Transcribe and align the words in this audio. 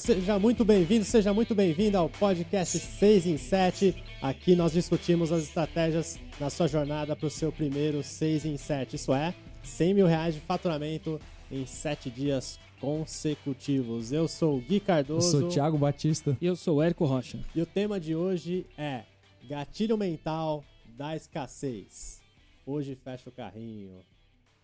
Seja 0.00 0.38
muito 0.38 0.64
bem-vindo, 0.64 1.04
seja 1.04 1.34
muito 1.34 1.54
bem-vindo 1.54 1.98
ao 1.98 2.08
podcast 2.08 2.78
6 2.78 3.26
em 3.26 3.36
7. 3.36 3.94
Aqui 4.22 4.56
nós 4.56 4.72
discutimos 4.72 5.30
as 5.30 5.42
estratégias 5.42 6.18
na 6.40 6.48
sua 6.48 6.66
jornada 6.66 7.14
para 7.14 7.26
o 7.26 7.30
seu 7.30 7.52
primeiro 7.52 8.02
6 8.02 8.46
em 8.46 8.56
7. 8.56 8.96
Isso 8.96 9.12
é, 9.12 9.34
100 9.62 9.92
mil 9.92 10.06
reais 10.06 10.34
de 10.34 10.40
faturamento 10.40 11.20
em 11.52 11.66
7 11.66 12.08
dias 12.08 12.58
consecutivos. 12.80 14.10
Eu 14.10 14.26
sou 14.26 14.56
o 14.56 14.60
Gui 14.62 14.76
Eu 14.76 14.80
Cardoso. 14.80 15.38
sou 15.38 15.48
o 15.48 15.50
Thiago 15.50 15.76
Batista. 15.76 16.34
E 16.40 16.46
eu 16.46 16.56
sou 16.56 16.78
o 16.78 16.82
Érico 16.82 17.04
Rocha. 17.04 17.38
E 17.54 17.60
o 17.60 17.66
tema 17.66 18.00
de 18.00 18.16
hoje 18.16 18.66
é 18.78 19.02
Gatilho 19.46 19.98
Mental 19.98 20.64
da 20.96 21.14
Escassez. 21.14 22.22
Hoje 22.64 22.94
fecha 22.94 23.28
o 23.28 23.32
carrinho. 23.32 24.00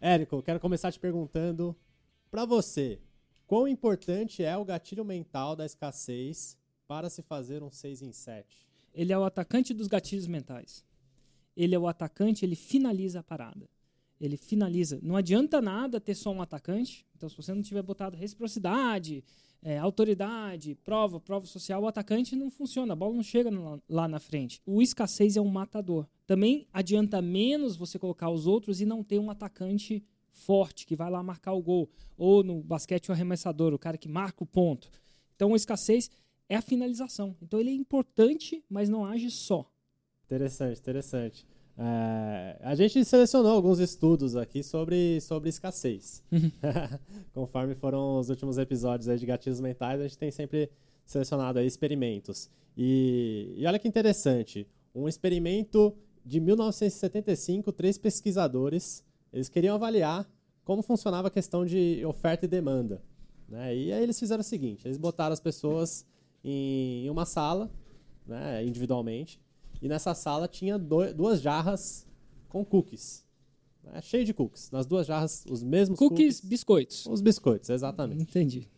Érico, 0.00 0.42
quero 0.42 0.58
começar 0.58 0.90
te 0.90 0.98
perguntando 0.98 1.76
para 2.30 2.46
você, 2.46 2.98
quão 3.46 3.68
importante 3.68 4.42
é 4.42 4.56
o 4.56 4.64
gatilho 4.64 5.04
mental 5.04 5.54
da 5.54 5.64
escassez 5.64 6.56
para 6.86 7.08
se 7.08 7.22
fazer 7.22 7.62
um 7.62 7.70
6 7.70 8.02
em 8.02 8.12
7? 8.12 8.66
Ele 8.92 9.12
é 9.12 9.18
o 9.18 9.24
atacante 9.24 9.74
dos 9.74 9.86
gatilhos 9.86 10.26
mentais. 10.26 10.84
Ele 11.56 11.74
é 11.74 11.78
o 11.78 11.86
atacante, 11.86 12.44
ele 12.44 12.56
finaliza 12.56 13.20
a 13.20 13.22
parada. 13.22 13.68
Ele 14.20 14.36
finaliza. 14.36 14.98
Não 15.02 15.16
adianta 15.16 15.60
nada 15.60 16.00
ter 16.00 16.14
só 16.14 16.30
um 16.30 16.40
atacante. 16.40 17.06
Então, 17.14 17.28
se 17.28 17.36
você 17.36 17.52
não 17.52 17.62
tiver 17.62 17.82
botado 17.82 18.16
reciprocidade, 18.16 19.22
é, 19.62 19.78
autoridade, 19.78 20.74
prova, 20.76 21.20
prova 21.20 21.46
social, 21.46 21.82
o 21.82 21.86
atacante 21.86 22.36
não 22.36 22.50
funciona, 22.50 22.92
a 22.92 22.96
bola 22.96 23.14
não 23.14 23.22
chega 23.22 23.50
lá, 23.50 23.80
lá 23.88 24.08
na 24.08 24.18
frente. 24.18 24.60
O 24.64 24.80
escassez 24.80 25.36
é 25.36 25.40
um 25.40 25.48
matador. 25.48 26.06
Também 26.26 26.66
adianta 26.72 27.20
menos 27.20 27.76
você 27.76 27.98
colocar 27.98 28.30
os 28.30 28.46
outros 28.46 28.80
e 28.80 28.86
não 28.86 29.02
ter 29.02 29.18
um 29.18 29.30
atacante 29.30 30.04
forte 30.36 30.86
que 30.86 30.94
vai 30.94 31.10
lá 31.10 31.22
marcar 31.22 31.52
o 31.52 31.62
gol. 31.62 31.90
Ou 32.16 32.44
no 32.44 32.62
basquete, 32.62 33.08
o 33.08 33.12
arremessador, 33.12 33.74
o 33.74 33.78
cara 33.78 33.98
que 33.98 34.08
marca 34.08 34.44
o 34.44 34.46
ponto. 34.46 34.90
Então, 35.34 35.52
o 35.52 35.56
escassez 35.56 36.10
é 36.48 36.56
a 36.56 36.62
finalização. 36.62 37.36
Então, 37.42 37.58
ele 37.58 37.70
é 37.70 37.74
importante, 37.74 38.62
mas 38.68 38.88
não 38.88 39.04
age 39.04 39.30
só. 39.30 39.70
Interessante, 40.24 40.78
interessante. 40.78 41.46
É, 41.78 42.58
a 42.60 42.74
gente 42.74 43.04
selecionou 43.04 43.52
alguns 43.52 43.78
estudos 43.78 44.34
aqui 44.34 44.62
sobre, 44.62 45.20
sobre 45.20 45.48
escassez. 45.48 46.22
Conforme 47.34 47.74
foram 47.74 48.18
os 48.18 48.30
últimos 48.30 48.56
episódios 48.56 49.08
aí 49.08 49.18
de 49.18 49.26
gatilhos 49.26 49.60
mentais, 49.60 50.00
a 50.00 50.04
gente 50.04 50.16
tem 50.16 50.30
sempre 50.30 50.70
selecionado 51.04 51.58
aí 51.58 51.66
experimentos. 51.66 52.50
E, 52.76 53.54
e 53.56 53.66
olha 53.66 53.78
que 53.78 53.86
interessante, 53.88 54.66
um 54.94 55.06
experimento 55.06 55.94
de 56.24 56.40
1975, 56.40 57.70
três 57.72 57.98
pesquisadores, 57.98 59.04
eles 59.32 59.48
queriam 59.48 59.76
avaliar 59.76 60.28
como 60.66 60.82
funcionava 60.82 61.28
a 61.28 61.30
questão 61.30 61.64
de 61.64 62.04
oferta 62.04 62.44
e 62.44 62.48
demanda. 62.48 63.00
Né? 63.48 63.74
E 63.74 63.92
aí 63.92 64.02
eles 64.02 64.18
fizeram 64.18 64.40
o 64.42 64.44
seguinte, 64.44 64.86
eles 64.86 64.98
botaram 64.98 65.32
as 65.32 65.40
pessoas 65.40 66.04
em 66.44 67.08
uma 67.08 67.24
sala, 67.24 67.70
né, 68.26 68.62
individualmente, 68.66 69.40
e 69.80 69.88
nessa 69.88 70.12
sala 70.14 70.46
tinha 70.48 70.76
do- 70.78 71.14
duas 71.14 71.40
jarras 71.40 72.06
com 72.48 72.64
cookies. 72.64 73.24
Né, 73.84 74.02
cheio 74.02 74.24
de 74.24 74.34
cookies. 74.34 74.70
Nas 74.72 74.84
duas 74.86 75.06
jarras, 75.06 75.44
os 75.48 75.62
mesmos 75.62 75.98
Cookies, 75.98 76.40
biscoitos. 76.40 77.06
Os 77.06 77.20
biscoitos, 77.20 77.70
exatamente. 77.70 78.22
Entendi. 78.22 78.68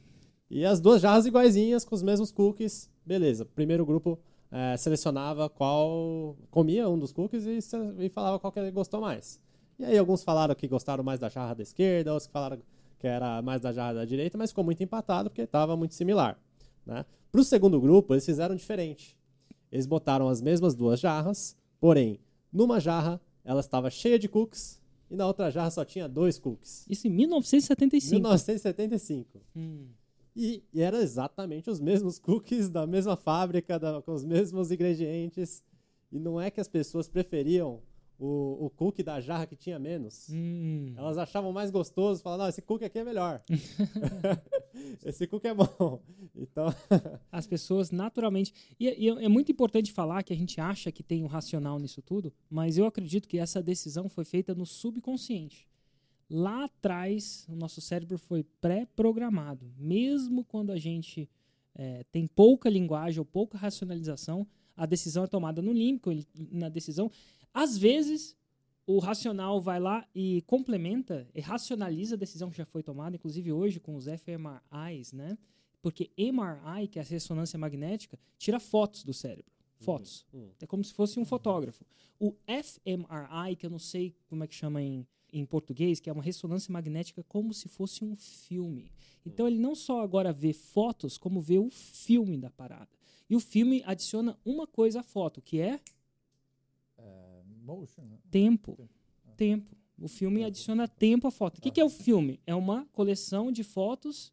E 0.51 0.65
as 0.65 0.81
duas 0.81 1.01
jarras 1.01 1.25
iguaizinhas, 1.27 1.85
com 1.85 1.95
os 1.95 2.03
mesmos 2.03 2.31
cookies. 2.31 2.91
Beleza. 3.07 3.45
Primeiro 3.47 3.85
grupo 3.87 4.19
eh, 4.51 4.77
selecionava 4.77 5.49
qual. 5.49 6.37
comia 6.51 6.89
um 6.89 6.99
dos 6.99 7.13
cookies 7.13 7.45
e, 7.47 7.59
e 8.05 8.09
falava 8.11 8.39
qual 8.39 8.53
que 8.53 8.59
ele 8.59 8.71
gostou 8.71 9.01
mais. 9.01 9.41
E 9.79 9.85
aí 9.85 9.97
alguns 9.99 10.23
falaram 10.25 10.55
que 10.55 10.67
gostaram 10.67 11.05
mais 11.05 11.21
da 11.21 11.29
jarra 11.29 11.55
da 11.55 11.63
esquerda, 11.63 12.13
outros 12.13 12.27
que 12.27 12.33
falaram 12.33 12.59
que 12.99 13.07
era 13.07 13.41
mais 13.43 13.61
da 13.61 13.73
jarra 13.73 13.95
da 13.95 14.05
direita, 14.05 14.37
mas 14.37 14.51
ficou 14.51 14.65
muito 14.65 14.83
empatado 14.83 15.31
porque 15.31 15.43
estava 15.43 15.77
muito 15.77 15.95
similar. 15.95 16.37
Né? 16.85 17.05
Para 17.31 17.41
o 17.41 17.45
segundo 17.45 17.81
grupo, 17.81 18.13
eles 18.15 18.25
fizeram 18.27 18.57
diferente. 18.57 19.17
Eles 19.71 19.87
botaram 19.87 20.29
as 20.29 20.41
mesmas 20.41 20.75
duas 20.75 20.99
jarras, 20.99 21.57
porém, 21.81 22.19
numa 22.53 22.81
jarra 22.81 23.21
ela 23.45 23.61
estava 23.61 23.89
cheia 23.91 24.19
de 24.19 24.29
cookies 24.29 24.81
e 25.11 25.15
na 25.15 25.27
outra 25.27 25.51
jarra 25.51 25.71
só 25.71 25.85
tinha 25.85 26.09
dois 26.09 26.39
cookies. 26.39 26.85
Isso 26.89 27.07
em 27.07 27.11
1975. 27.11 28.15
1975. 28.15 29.41
Hum. 29.57 29.87
E, 30.35 30.63
e 30.73 30.81
era 30.83 30.99
exatamente 30.99 31.71
os 31.71 31.81
mesmos 31.81 32.19
cookies 32.19 32.69
da 32.69 32.87
mesma 32.87 33.17
fábrica, 33.17 33.79
da- 33.79 34.03
com 34.03 34.13
os 34.13 34.25
mesmos 34.25 34.71
ingredientes. 34.71 35.63
E 36.11 36.19
não 36.19 36.41
é 36.41 36.51
que 36.51 36.61
as 36.61 36.69
pessoas 36.69 37.09
preferiam 37.09 37.81
o, 38.19 38.67
o 38.67 38.71
cookie 38.71 39.03
da 39.03 39.21
jarra 39.21 39.47
que 39.47 39.55
tinha 39.55 39.79
menos. 39.79 40.29
Hum. 40.31 40.93
Elas 40.97 41.17
achavam 41.19 41.53
mais 41.53 41.71
gostoso, 41.71 42.21
falavam, 42.21 42.45
não, 42.45 42.51
esse 42.51 42.61
cookie 42.61 42.85
aqui 42.85 42.99
é 42.99 43.05
melhor. 43.05 43.43
esse 45.05 45.27
cookie 45.27 45.49
é 45.49 45.55
bom. 45.55 46.01
Então, 46.35 46.75
As 47.31 47.47
pessoas 47.47 47.91
naturalmente. 47.91 48.53
E, 48.79 48.89
e 49.07 49.09
é 49.09 49.29
muito 49.29 49.53
importante 49.53 49.93
falar 49.93 50.23
que 50.23 50.33
a 50.33 50.37
gente 50.37 50.61
acha 50.61 50.91
que 50.91 51.03
tem 51.03 51.23
um 51.23 51.27
racional 51.27 51.79
nisso 51.79 52.03
tudo, 52.03 52.33
mas 52.51 52.77
eu 52.77 52.87
acredito 52.87 53.29
que 53.29 53.39
essa 53.39 53.63
decisão 53.63 54.09
foi 54.09 54.25
feita 54.25 54.55
no 54.55 54.67
subconsciente. 54.67 55.69
Lá 56.31 56.65
atrás, 56.65 57.47
o 57.49 57.55
nosso 57.55 57.81
cérebro 57.81 58.19
foi 58.19 58.45
pré-programado. 58.61 59.73
Mesmo 59.79 60.45
quando 60.45 60.71
a 60.71 60.77
gente 60.77 61.29
é, 61.75 62.05
tem 62.13 62.27
pouca 62.27 62.69
linguagem 62.69 63.19
ou 63.19 63.25
pouca 63.25 63.57
racionalização, 63.57 64.47
a 64.77 64.87
decisão 64.87 65.25
é 65.25 65.27
tomada 65.27 65.61
no 65.63 65.73
límbico, 65.73 66.11
na 66.53 66.69
decisão. 66.69 67.11
Às 67.53 67.77
vezes, 67.77 68.37
o 68.87 68.99
racional 68.99 69.61
vai 69.61 69.79
lá 69.79 70.07
e 70.15 70.43
complementa 70.47 71.29
e 71.35 71.41
racionaliza 71.41 72.15
a 72.15 72.19
decisão 72.19 72.51
que 72.51 72.57
já 72.57 72.65
foi 72.65 72.83
tomada, 72.83 73.17
inclusive 73.17 73.53
hoje 73.53 73.79
com 73.79 73.95
os 73.95 74.07
fMRIs, 74.07 75.13
né? 75.13 75.37
Porque 75.83 76.11
MRI, 76.17 76.89
que 76.89 76.99
é 76.99 77.03
a 77.03 77.05
ressonância 77.05 77.59
magnética, 77.59 78.19
tira 78.37 78.59
fotos 78.59 79.05
do 79.05 79.13
cérebro. 79.13 79.53
Fotos. 79.81 80.27
hum. 80.35 80.49
É 80.61 80.67
como 80.67 80.83
se 80.83 80.93
fosse 80.93 81.21
um 81.21 81.25
fotógrafo. 81.25 81.85
O 82.19 82.35
fMRI, 82.47 83.57
que 83.57 83.67
eu 83.67 83.71
não 83.71 83.79
sei 83.79 84.17
como 84.27 84.43
é 84.43 84.47
que 84.47 84.55
chama 84.55 84.83
em, 84.83 85.07
em 85.33 85.45
português, 85.45 86.01
que 86.01 86.11
é 86.11 86.13
uma 86.13 86.23
ressonância 86.23 86.73
magnética 86.73 87.23
como 87.23 87.55
se 87.55 87.69
fosse 87.69 88.05
um 88.05 88.17
filme. 88.17 88.91
Então 89.25 89.47
ele 89.47 89.59
não 89.59 89.75
só 89.75 90.01
agora 90.01 90.33
vê 90.33 90.53
fotos, 90.53 91.17
como 91.17 91.41
vê 91.41 91.59
o 91.59 91.71
filme 91.71 92.39
da 92.39 92.51
parada. 92.51 92.89
E 93.31 93.37
o 93.37 93.41
filme 93.41 93.83
adiciona 93.85 94.39
uma 94.45 94.67
coisa 94.67 95.01
à 95.01 95.03
foto, 95.03 95.43
que 95.43 95.61
é? 95.61 95.79
Tempo. 98.31 98.89
Tempo. 99.37 99.77
O 100.01 100.09
filme 100.09 100.45
adiciona 100.45 100.87
tempo 100.87 101.27
à 101.27 101.31
foto. 101.31 101.59
O 101.59 101.61
que, 101.61 101.71
que 101.71 101.81
é 101.81 101.85
o 101.85 101.89
filme? 101.89 102.41
É 102.47 102.55
uma 102.55 102.87
coleção 102.93 103.51
de 103.51 103.65
fotos 103.65 104.33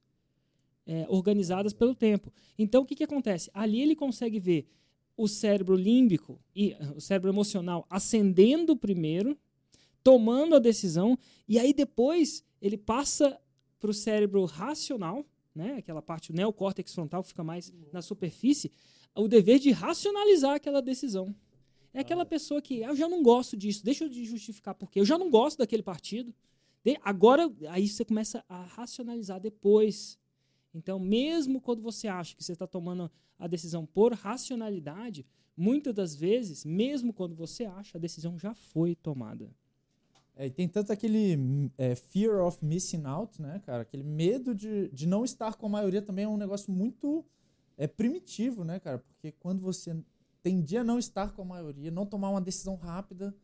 é, 0.86 1.06
organizadas 1.10 1.74
pelo 1.74 1.96
tempo. 1.96 2.32
Então, 2.58 2.84
o 2.84 2.86
que, 2.86 2.96
que 2.96 3.04
acontece? 3.04 3.50
Ali 3.54 3.82
ele 3.82 3.96
consegue 3.96 4.40
ver 4.40 4.68
o 5.18 5.28
cérebro 5.28 5.76
límbico 5.76 6.40
e 6.56 6.76
o 6.96 7.02
cérebro 7.02 7.30
emocional 7.30 7.86
ascendendo 7.90 8.76
primeiro, 8.76 9.38
tomando 10.04 10.56
a 10.56 10.60
decisão, 10.60 11.18
e 11.48 11.58
aí 11.58 11.74
depois 11.74 12.44
ele 12.62 12.78
passa 12.78 13.40
para 13.80 13.90
o 13.90 13.94
cérebro 13.94 14.46
racional, 14.46 15.26
né? 15.54 15.76
aquela 15.78 16.02
parte, 16.02 16.32
o 16.32 16.36
neocórtex 16.36 16.94
frontal 16.94 17.24
que 17.24 17.30
fica 17.30 17.44
mais 17.44 17.74
na 17.92 18.02
superfície, 18.02 18.72
o 19.16 19.28
dever 19.28 19.60
de 19.60 19.72
racionalizar 19.72 20.56
aquela 20.56 20.82
decisão. 20.82 21.34
É 21.96 22.02
aquela 22.02 22.26
pessoa 22.26 22.62
que, 22.62 22.84
ah, 22.84 22.90
eu 22.90 22.96
já 22.96 23.08
não 23.08 23.24
gosto 23.24 23.56
disso, 23.56 23.82
deixa 23.82 24.04
eu 24.04 24.12
justificar 24.12 24.76
por 24.76 24.92
quê. 24.92 25.00
Eu 25.00 25.06
já 25.06 25.18
não 25.18 25.32
gosto 25.32 25.60
daquele 25.60 25.82
partido. 25.82 26.36
Agora, 27.02 27.50
aí 27.70 27.88
você 27.88 28.04
começa 28.04 28.44
a 28.50 28.64
racionalizar 28.64 29.40
depois. 29.40 30.20
Então, 30.74 31.00
mesmo 31.00 31.62
quando 31.62 31.82
você 31.82 32.10
acha 32.10 32.36
que 32.36 32.44
você 32.44 32.52
está 32.52 32.68
tomando 32.68 33.10
a 33.40 33.48
decisão 33.48 33.86
por 33.86 34.12
racionalidade, 34.12 35.26
muitas 35.56 35.94
das 35.94 36.16
vezes, 36.18 36.66
mesmo 36.66 37.14
quando 37.14 37.34
você 37.34 37.64
acha, 37.64 37.98
a 37.98 38.02
decisão 38.02 38.38
já 38.38 38.54
foi 38.54 38.94
tomada. 38.94 39.50
É, 40.36 40.48
e 40.48 40.52
tem 40.52 40.68
tanto 40.68 40.92
aquele 40.92 41.72
é, 41.78 41.96
fear 41.96 42.46
of 42.46 42.64
missing 42.64 43.06
out, 43.06 43.42
né, 43.42 43.62
cara? 43.66 43.84
Aquele 43.84 44.04
medo 44.04 44.54
de, 44.54 44.90
de 44.90 45.08
não 45.08 45.24
estar 45.24 45.56
com 45.56 45.66
a 45.68 45.70
maioria 45.70 46.02
também 46.02 46.26
é 46.26 46.28
um 46.28 46.36
negócio 46.36 46.74
muito 46.74 47.24
é, 47.78 47.88
primitivo, 47.88 48.66
né, 48.66 48.82
cara? 48.82 48.98
Porque 48.98 49.32
quando 49.32 49.62
você 49.62 49.96
tendia 50.46 50.82
a 50.82 50.84
não 50.84 51.00
estar 51.00 51.34
com 51.34 51.42
a 51.42 51.46
maioria, 51.46 51.90
não 51.90 52.06
tomar 52.06 52.30
uma 52.30 52.40
decisão 52.40 52.76
rápida, 52.76 53.36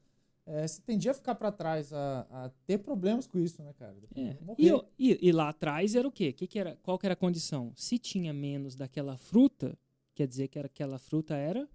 é, 0.46 0.68
você 0.68 0.80
tendia 0.84 1.10
a 1.10 1.14
ficar 1.16 1.34
para 1.34 1.52
trás, 1.52 1.92
a, 1.92 2.28
a 2.30 2.50
ter 2.68 2.78
problemas 2.78 3.26
com 3.26 3.40
isso, 3.40 3.60
né, 3.64 3.74
cara? 3.74 3.98
É. 4.16 4.38
E, 4.56 4.68
eu- 4.68 4.86
e- 5.00 5.18
e 5.20 5.32
lá 5.32 5.50
atrás 5.50 5.96
era 5.96 6.08
o 6.08 6.12
quê? 6.12 6.32
Que 6.32 6.46
que 6.46 6.60
era, 6.60 6.78
qual 6.84 7.00
que 7.00 7.08
era 7.08 7.14
a 7.14 7.16
condição? 7.16 7.72
Se 7.76 7.98
tinha 7.98 8.32
menos 8.32 8.76
daquela 8.76 9.18
fruta, 9.18 9.76
quer 10.14 10.28
dizer 10.28 10.48
que 10.48 10.60
era- 10.60 10.68
aquela 10.68 11.00
fruta 11.00 11.36
era 11.36 11.68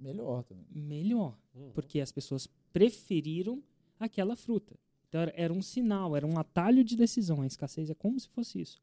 Melhor 0.00 0.42
também. 0.42 0.66
melhor. 0.74 1.38
Uhum. 1.54 1.70
porque 1.74 2.00
as 2.00 2.10
pessoas 2.10 2.48
preferiram 2.72 3.62
aquela 4.00 4.34
fruta. 4.34 4.74
Então 5.08 5.20
era, 5.20 5.32
era 5.36 5.52
um 5.52 5.62
sinal, 5.62 6.16
era 6.16 6.26
um 6.26 6.38
atalho 6.38 6.82
de 6.82 6.96
decisão. 6.96 7.40
A 7.42 7.46
escassez 7.46 7.88
é 7.88 7.94
como 7.94 8.18
se 8.18 8.28
fosse 8.28 8.60
isso. 8.60 8.80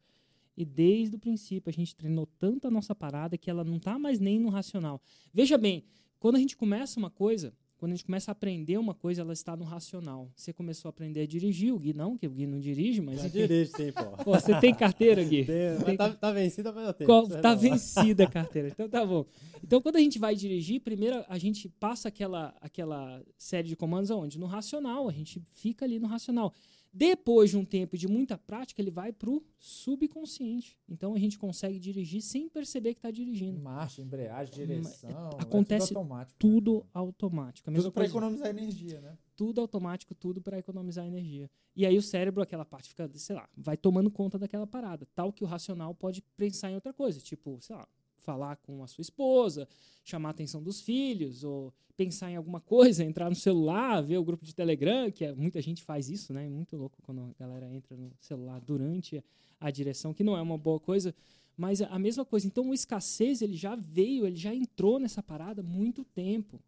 E 0.59 0.65
desde 0.65 1.15
o 1.15 1.19
princípio 1.19 1.69
a 1.69 1.73
gente 1.73 1.95
treinou 1.95 2.27
tanto 2.38 2.67
a 2.67 2.71
nossa 2.71 2.94
parada 2.94 3.38
que 3.38 3.50
ela 3.50 3.63
não 3.63 3.77
está 3.77 3.97
mais 3.97 4.19
nem 4.19 4.38
no 4.38 4.50
racional. 4.50 5.01
Veja 5.33 5.57
bem, 5.57 5.85
quando 6.19 6.35
a 6.35 6.39
gente 6.39 6.57
começa 6.57 7.00
uma 7.00 7.09
coisa, 7.09 7.53
Quando 7.77 7.94
a 7.94 7.95
gente 7.95 8.03
começa 8.07 8.29
a 8.29 8.33
aprender 8.33 8.77
uma 8.77 8.94
coisa, 8.94 9.21
ela 9.21 9.31
está 9.31 9.56
no 9.56 9.63
racional. 9.63 10.29
Você 10.35 10.51
começou 10.51 10.89
a 10.89 10.91
aprender 10.91 11.21
a 11.21 11.25
dirigir, 11.25 11.73
o 11.73 11.79
Gui 11.79 11.94
não, 11.94 12.17
que 12.17 12.27
o 12.27 12.29
Gui 12.29 12.45
não 12.45 12.59
dirige, 12.59 13.00
mas. 13.00 13.23
Enfim. 13.23 13.29
dirige, 13.38 13.71
sim, 13.71 13.94
pô. 13.94 14.03
Pô, 14.25 14.31
você 14.38 14.59
tem 14.59 14.75
carteira, 14.75 15.23
Gui? 15.23 15.45
Tem- 15.45 15.75
mas 15.75 15.83
Tem- 15.85 15.95
tá, 15.97 16.09
tá 16.13 16.31
vencida, 16.33 16.73
mas 16.73 16.85
eu 16.88 16.94
tenho. 16.94 17.07
Qual- 17.07 17.25
é 17.31 17.39
tá 17.39 17.56
vencida 17.56 18.25
a 18.25 18.27
carteira. 18.39 18.67
Então 18.67 18.89
tá 18.89 19.06
bom. 19.06 19.25
Então 19.63 19.81
quando 19.81 19.95
a 19.95 20.01
gente 20.01 20.19
vai 20.19 20.35
dirigir, 20.35 20.81
primeiro 20.81 21.23
a 21.29 21.38
gente 21.38 21.69
passa 21.69 22.09
aquela, 22.09 22.53
aquela 22.59 23.23
série 23.38 23.69
de 23.69 23.77
comandos 23.77 24.11
aonde? 24.11 24.38
No 24.38 24.45
racional. 24.45 25.07
A 25.07 25.13
gente 25.13 25.41
fica 25.53 25.85
ali 25.85 26.00
no 26.00 26.07
racional. 26.09 26.53
Depois 26.91 27.51
de 27.51 27.57
um 27.57 27.63
tempo 27.63 27.97
de 27.97 28.07
muita 28.07 28.38
prática, 28.38 28.81
ele 28.81 28.89
vai 28.91 29.12
pro 29.13 29.44
subconsciente. 29.59 30.77
Então 30.88 31.13
a 31.13 31.19
gente 31.19 31.38
consegue 31.38 31.80
dirigir 31.80 32.21
sem 32.21 32.50
perceber 32.50 32.94
que 32.94 33.00
está 33.00 33.12
dirigindo. 33.12 33.59
Marcha, 33.59 34.01
embreagem, 34.01 34.53
direção. 34.53 35.30
é 35.38 35.41
acontece 35.41 35.88
tudo 35.89 35.97
automático. 36.00 36.39
Tudo 36.39 36.86
automático. 36.94 37.69
A 37.69 37.71
mesma 37.71 37.83
Tudo 37.89 37.94
coisa- 37.95 38.12
economizar 38.12 38.50
energia, 38.50 39.01
né? 39.01 39.18
tudo 39.36 39.62
automático, 39.62 40.13
tudo 40.13 40.41
para 40.41 40.57
economizar 40.59 41.06
energia. 41.06 41.50
E 41.75 41.86
aí 41.86 41.97
o 41.97 42.01
cérebro, 42.01 42.41
aquela 42.41 42.65
parte 42.65 42.89
fica, 42.89 43.09
sei 43.15 43.35
lá, 43.38 43.47
vai 43.56 43.77
tomando 43.77 44.12
conta 44.12 44.38
daquela 44.38 44.68
parada, 44.68 45.07
tal 45.15 45.31
que 45.31 45.44
o 45.45 45.47
racional 45.47 45.95
pode 45.95 46.21
pensar 46.35 46.69
em 46.71 46.75
outra 46.75 46.92
coisa, 46.92 47.21
tipo, 47.21 47.57
sei 47.62 47.75
lá, 47.75 47.88
falar 48.30 48.58
com 48.58 48.84
a 48.84 48.88
sua 48.88 49.02
esposa, 49.02 49.68
chamar 50.04 50.30
a 50.30 50.31
atenção 50.31 50.62
dos 50.62 50.81
filhos, 50.81 51.44
ou 51.44 51.74
pensar 51.98 52.30
em 52.30 52.36
alguma 52.36 52.62
coisa, 52.62 53.04
entrar 53.04 53.28
no 53.28 53.36
celular, 53.36 54.02
ver 54.02 54.20
o 54.20 54.24
grupo 54.24 54.46
de 54.46 54.54
Telegram, 54.54 55.12
que 55.12 55.26
é, 55.26 55.34
muita 55.34 55.60
gente 55.62 55.81
faz 55.81 56.10
isso, 56.10 56.31
né? 56.31 56.46
É 56.46 56.50
muito 56.50 56.78
louco 56.78 57.02
quando 57.02 57.22
a 57.22 57.44
galera 57.44 57.68
entra 57.74 57.98
no 57.98 58.12
celular 58.22 58.62
durante 58.62 59.24
a 59.60 59.72
direção, 59.72 60.14
que 60.14 60.24
não 60.24 60.38
é 60.38 60.42
uma 60.42 60.60
boa 60.60 60.80
coisa, 60.80 61.14
mas 61.58 61.81
a 61.81 61.98
mesma 61.98 62.24
coisa. 62.24 62.46
Então 62.46 62.70
o 62.70 62.74
escassez, 62.74 63.42
ele 63.42 63.56
já 63.56 63.76
veio, 63.76 64.28
ele 64.28 64.38
já 64.38 64.54
entrou 64.54 65.00
nessa 65.00 65.24
parada 65.24 65.62
há 65.62 65.64
muito 65.64 66.06
tempo. 66.06 66.62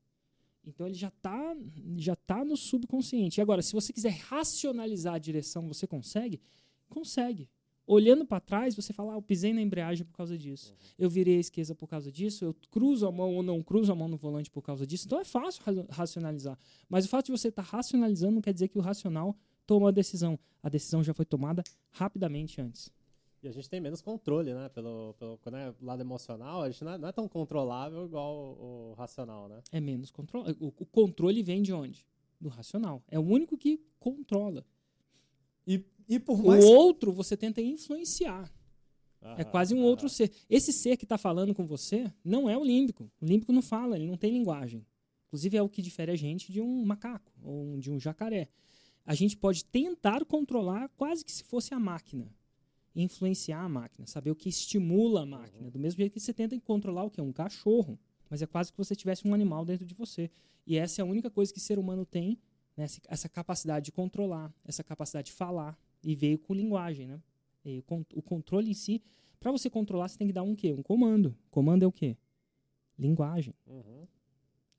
Então 0.65 0.87
ele 0.87 0.95
já 0.95 1.09
está 1.09 1.55
já 1.95 2.15
tá 2.15 2.43
no 2.43 2.57
subconsciente. 2.57 3.39
E 3.39 3.41
agora, 3.41 3.61
se 3.61 3.73
você 3.73 3.93
quiser 3.93 4.17
racionalizar 4.29 5.13
a 5.13 5.19
direção, 5.19 5.67
você 5.67 5.85
consegue? 5.85 6.41
Consegue. 6.89 7.47
Olhando 7.87 8.25
para 8.25 8.39
trás, 8.39 8.75
você 8.75 8.93
fala, 8.93 9.13
ah, 9.13 9.15
eu 9.17 9.21
pisei 9.21 9.53
na 9.53 9.61
embreagem 9.61 10.05
por 10.05 10.15
causa 10.15 10.37
disso. 10.37 10.73
Eu 10.97 11.09
virei 11.09 11.37
a 11.37 11.39
esquerda 11.39 11.75
por 11.75 11.87
causa 11.87 12.11
disso. 12.11 12.45
Eu 12.45 12.53
cruzo 12.69 13.07
a 13.07 13.11
mão 13.11 13.35
ou 13.35 13.43
não 13.43 13.61
cruzo 13.61 13.91
a 13.91 13.95
mão 13.95 14.07
no 14.07 14.15
volante 14.17 14.49
por 14.49 14.61
causa 14.61 14.85
disso. 14.87 15.05
Então 15.07 15.19
é 15.19 15.25
fácil 15.25 15.61
ra- 15.65 15.85
racionalizar. 15.89 16.57
Mas 16.87 17.05
o 17.05 17.09
fato 17.09 17.25
de 17.25 17.31
você 17.31 17.49
estar 17.49 17.63
racionalizando 17.63 18.33
não 18.35 18.41
quer 18.41 18.53
dizer 18.53 18.67
que 18.69 18.77
o 18.77 18.81
racional 18.81 19.35
tomou 19.65 19.87
a 19.87 19.91
decisão. 19.91 20.39
A 20.63 20.69
decisão 20.69 21.03
já 21.03 21.13
foi 21.13 21.25
tomada 21.25 21.63
rapidamente 21.89 22.61
antes. 22.61 22.91
E 23.43 23.47
a 23.47 23.51
gente 23.51 23.67
tem 23.67 23.81
menos 23.81 24.01
controle, 24.01 24.53
né? 24.53 24.69
Pelo, 24.69 25.15
pelo 25.17 25.37
quando 25.39 25.57
é 25.57 25.73
lado 25.81 25.99
emocional, 26.01 26.61
a 26.61 26.69
gente 26.69 26.83
não 26.83 26.91
é, 26.93 26.97
não 26.99 27.07
é 27.09 27.11
tão 27.11 27.27
controlável 27.27 28.05
igual 28.05 28.35
o, 28.37 28.91
o 28.91 28.93
racional, 28.93 29.49
né? 29.49 29.61
É 29.71 29.81
menos 29.81 30.11
controle. 30.11 30.55
O, 30.59 30.67
o 30.67 30.85
controle 30.85 31.41
vem 31.41 31.61
de 31.63 31.73
onde? 31.73 32.05
Do 32.39 32.47
racional. 32.49 33.01
É 33.09 33.17
o 33.17 33.23
único 33.23 33.57
que 33.57 33.81
controla. 33.99 34.63
E, 35.65 35.83
e 36.11 36.19
por 36.19 36.39
O 36.43 36.47
mais. 36.47 36.63
outro 36.65 37.11
você 37.13 37.37
tenta 37.37 37.61
influenciar. 37.61 38.51
É 39.21 39.27
Aham, 39.27 39.43
quase 39.45 39.73
um 39.73 39.79
aham. 39.79 39.87
outro 39.87 40.09
ser. 40.09 40.31
Esse 40.49 40.73
ser 40.73 40.97
que 40.97 41.05
está 41.05 41.17
falando 41.17 41.53
com 41.53 41.65
você 41.65 42.11
não 42.23 42.49
é 42.49 42.57
o 42.57 42.63
límbico. 42.63 43.09
O 43.21 43.25
límbico 43.25 43.53
não 43.53 43.61
fala, 43.61 43.95
ele 43.95 44.07
não 44.07 44.17
tem 44.17 44.31
linguagem. 44.31 44.85
Inclusive 45.27 45.55
é 45.57 45.61
o 45.61 45.69
que 45.69 45.81
difere 45.81 46.11
a 46.11 46.15
gente 46.15 46.51
de 46.51 46.59
um 46.59 46.83
macaco 46.85 47.31
ou 47.41 47.77
de 47.79 47.89
um 47.89 47.99
jacaré. 47.99 48.49
A 49.05 49.15
gente 49.15 49.37
pode 49.37 49.63
tentar 49.63 50.25
controlar 50.25 50.89
quase 50.97 51.23
que 51.23 51.31
se 51.31 51.43
fosse 51.43 51.73
a 51.73 51.79
máquina. 51.79 52.33
Influenciar 52.93 53.61
a 53.63 53.69
máquina, 53.69 54.05
saber 54.05 54.31
o 54.31 54.35
que 54.35 54.49
estimula 54.49 55.21
a 55.21 55.25
máquina. 55.25 55.71
Do 55.71 55.79
mesmo 55.79 55.99
jeito 55.99 56.11
que 56.13 56.19
você 56.19 56.33
tenta 56.33 56.59
controlar 56.59 57.05
o 57.05 57.09
que? 57.09 57.21
Um 57.21 57.31
cachorro. 57.31 57.97
Mas 58.29 58.41
é 58.41 58.47
quase 58.47 58.71
que 58.71 58.77
você 58.77 58.95
tivesse 58.95 59.25
um 59.27 59.33
animal 59.33 59.63
dentro 59.63 59.85
de 59.85 59.93
você. 59.93 60.29
E 60.67 60.77
essa 60.77 61.01
é 61.01 61.03
a 61.03 61.05
única 61.05 61.29
coisa 61.29 61.53
que 61.53 61.59
o 61.59 61.61
ser 61.61 61.79
humano 61.79 62.05
tem, 62.05 62.37
né? 62.75 62.85
essa 63.07 63.29
capacidade 63.29 63.85
de 63.85 63.91
controlar, 63.91 64.53
essa 64.65 64.83
capacidade 64.83 65.27
de 65.27 65.33
falar. 65.33 65.77
E 66.03 66.15
veio 66.15 66.37
com 66.39 66.53
linguagem, 66.53 67.07
né? 67.07 67.21
E 67.63 67.79
o 67.79 67.83
con- 67.83 68.05
o 68.15 68.21
controle 68.21 68.71
em 68.71 68.73
si, 68.73 69.01
para 69.39 69.51
você 69.51 69.69
controlar, 69.69 70.07
você 70.07 70.17
tem 70.17 70.27
que 70.27 70.33
dar 70.33 70.43
um 70.43 70.55
quê? 70.55 70.73
Um 70.73 70.81
comando. 70.81 71.35
Comando 71.49 71.83
é 71.83 71.87
o 71.87 71.91
quê? 71.91 72.17
Linguagem. 72.97 73.53
Uhum. 73.67 74.07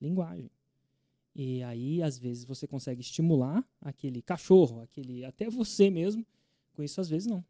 Linguagem. 0.00 0.50
E 1.34 1.62
aí, 1.62 2.02
às 2.02 2.18
vezes, 2.18 2.44
você 2.44 2.66
consegue 2.66 3.00
estimular 3.00 3.66
aquele 3.80 4.20
cachorro, 4.20 4.80
aquele 4.80 5.24
até 5.24 5.48
você 5.48 5.90
mesmo. 5.90 6.26
Com 6.74 6.82
isso, 6.82 7.00
às 7.00 7.08
vezes, 7.08 7.26
não. 7.26 7.44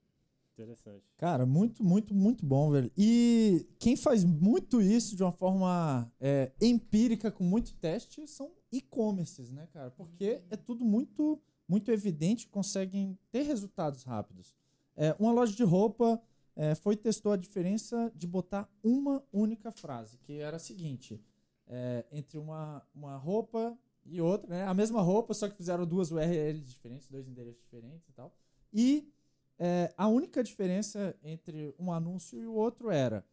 Interessante. 0.55 1.03
Cara, 1.17 1.47
muito, 1.47 1.83
muito, 1.83 2.15
muito 2.15 2.45
bom, 2.45 2.71
velho. 2.71 2.93
E 2.97 3.67
quem 3.79 3.97
faz 3.97 4.23
muito 4.25 4.81
isso 4.81 5.17
de 5.17 5.23
uma 5.23 5.33
forma 5.33 6.11
é, 6.21 6.53
empírica, 6.61 7.31
com 7.31 7.43
muito 7.43 7.75
teste, 7.75 8.27
são 8.29 8.53
e-commerces, 8.71 9.51
né, 9.51 9.67
cara? 9.73 9.91
Porque 9.91 10.43
é 10.51 10.57
tudo 10.57 10.85
muito, 10.85 11.41
muito 11.69 11.91
evidente, 11.91 12.49
conseguem 12.49 13.19
ter 13.31 13.43
resultados 13.43 14.03
rápidos. 14.05 14.55
É, 14.97 15.15
uma 15.19 15.33
loja 15.33 15.55
de 15.55 15.63
roupa 15.63 16.21
é, 16.55 16.75
foi 16.75 16.97
testou 16.97 17.33
a 17.33 17.37
diferença 17.37 18.13
de 18.15 18.27
botar 18.27 18.69
uma 18.83 19.25
única 19.33 19.71
frase, 19.71 20.19
que 20.19 20.39
era 20.39 20.57
a 20.57 20.61
seguinte: 20.61 21.21
é, 21.67 22.05
entre 22.13 22.39
uma, 22.39 22.87
uma 22.95 23.17
roupa 23.17 23.77
e 24.05 24.21
outra, 24.21 24.49
né? 24.49 24.65
A 24.65 24.75
mesma 24.75 25.01
roupa, 25.01 25.33
só 25.33 25.49
que 25.49 25.57
fizeram 25.57 25.87
duas 25.87 26.11
URLs 26.11 26.67
diferentes, 26.67 27.09
dois 27.09 27.27
endereços 27.27 27.63
diferentes 27.63 28.09
e 28.09 28.13
tal. 28.13 28.35
E 28.73 29.13
é, 29.59 29.95
a 29.97 30.09
única 30.09 30.43
diferença 30.43 31.17
entre 31.23 31.75
um 31.79 31.93
anúncio 31.93 32.39
e 32.39 32.47
o 32.47 32.55
outro 32.55 32.91
era: 32.91 33.25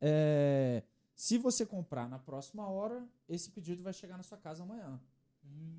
é, 0.00 0.82
se 1.14 1.38
você 1.38 1.64
comprar 1.64 2.08
na 2.08 2.18
próxima 2.18 2.68
hora, 2.68 3.08
esse 3.28 3.50
pedido 3.50 3.82
vai 3.82 3.92
chegar 3.92 4.16
na 4.16 4.22
sua 4.22 4.36
casa 4.36 4.62
amanhã. 4.62 5.00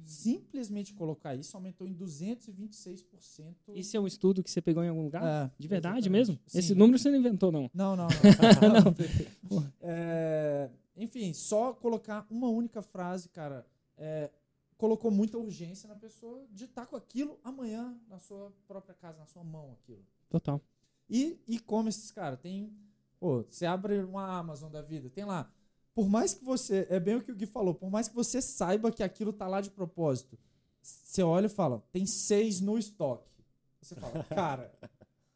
Simplesmente 0.04 0.94
colocar 0.94 1.36
isso 1.36 1.56
aumentou 1.58 1.86
em 1.86 1.94
226%. 1.94 3.56
Isso 3.76 3.98
é 3.98 4.00
um 4.00 4.08
estudo 4.08 4.42
que 4.42 4.50
você 4.50 4.62
pegou 4.62 4.82
em 4.84 4.88
algum 4.88 5.04
lugar? 5.04 5.22
É, 5.24 5.52
De 5.60 5.68
verdade 5.68 5.98
exatamente. 6.00 6.10
mesmo? 6.30 6.40
Esse 6.48 6.70
Sim. 6.70 6.76
número 6.76 6.98
você 6.98 7.10
não 7.12 7.18
inventou, 7.18 7.52
não. 7.52 7.70
Não, 7.74 7.96
não, 7.96 8.08
não. 9.52 9.68
É, 9.82 10.70
enfim, 10.96 11.34
só 11.34 11.74
colocar 11.74 12.26
uma 12.30 12.48
única 12.48 12.82
frase, 12.82 13.28
cara, 13.30 13.66
é, 13.98 14.32
colocou 14.78 15.12
muita 15.12 15.38
urgência 15.38 15.88
na 15.90 15.96
pessoa 15.96 16.46
de 16.52 16.66
estar 16.66 16.86
com 16.86 16.96
aquilo 16.96 17.40
amanhã 17.44 18.00
na 18.08 18.18
sua 18.20 18.54
própria 18.68 18.96
casa, 18.96 19.20
na 19.20 19.26
sua 19.26 19.44
mão, 19.44 19.72
aquilo. 19.74 20.06
Total. 20.30 20.62
E 21.10 21.38
e-commerce, 21.48 22.14
cara, 22.14 22.38
tem. 22.38 22.72
Pô, 23.20 23.44
você 23.44 23.66
abre 23.66 24.04
uma 24.04 24.38
Amazon 24.38 24.72
da 24.72 24.82
vida, 24.82 25.10
tem 25.10 25.26
lá. 25.26 25.52
Por 25.98 26.08
mais 26.08 26.32
que 26.36 26.46
você. 26.46 26.86
É 26.92 27.00
bem 27.00 27.16
o 27.16 27.24
que 27.24 27.32
o 27.32 27.36
Gui 27.36 27.48
falou, 27.48 27.74
por 27.74 27.90
mais 27.90 28.08
que 28.08 28.14
você 28.14 28.40
saiba 28.40 28.92
que 28.92 29.02
aquilo 29.02 29.34
tá 29.34 29.48
lá 29.48 29.62
de 29.62 29.72
propósito, 29.72 30.38
você 30.80 31.24
olha 31.24 31.48
e 31.48 31.50
fala, 31.50 31.84
tem 31.92 32.06
seis 32.06 32.62
no 32.62 32.78
estoque. 32.78 33.28
Você 33.82 33.96
fala, 33.96 34.24
cara, 34.30 34.72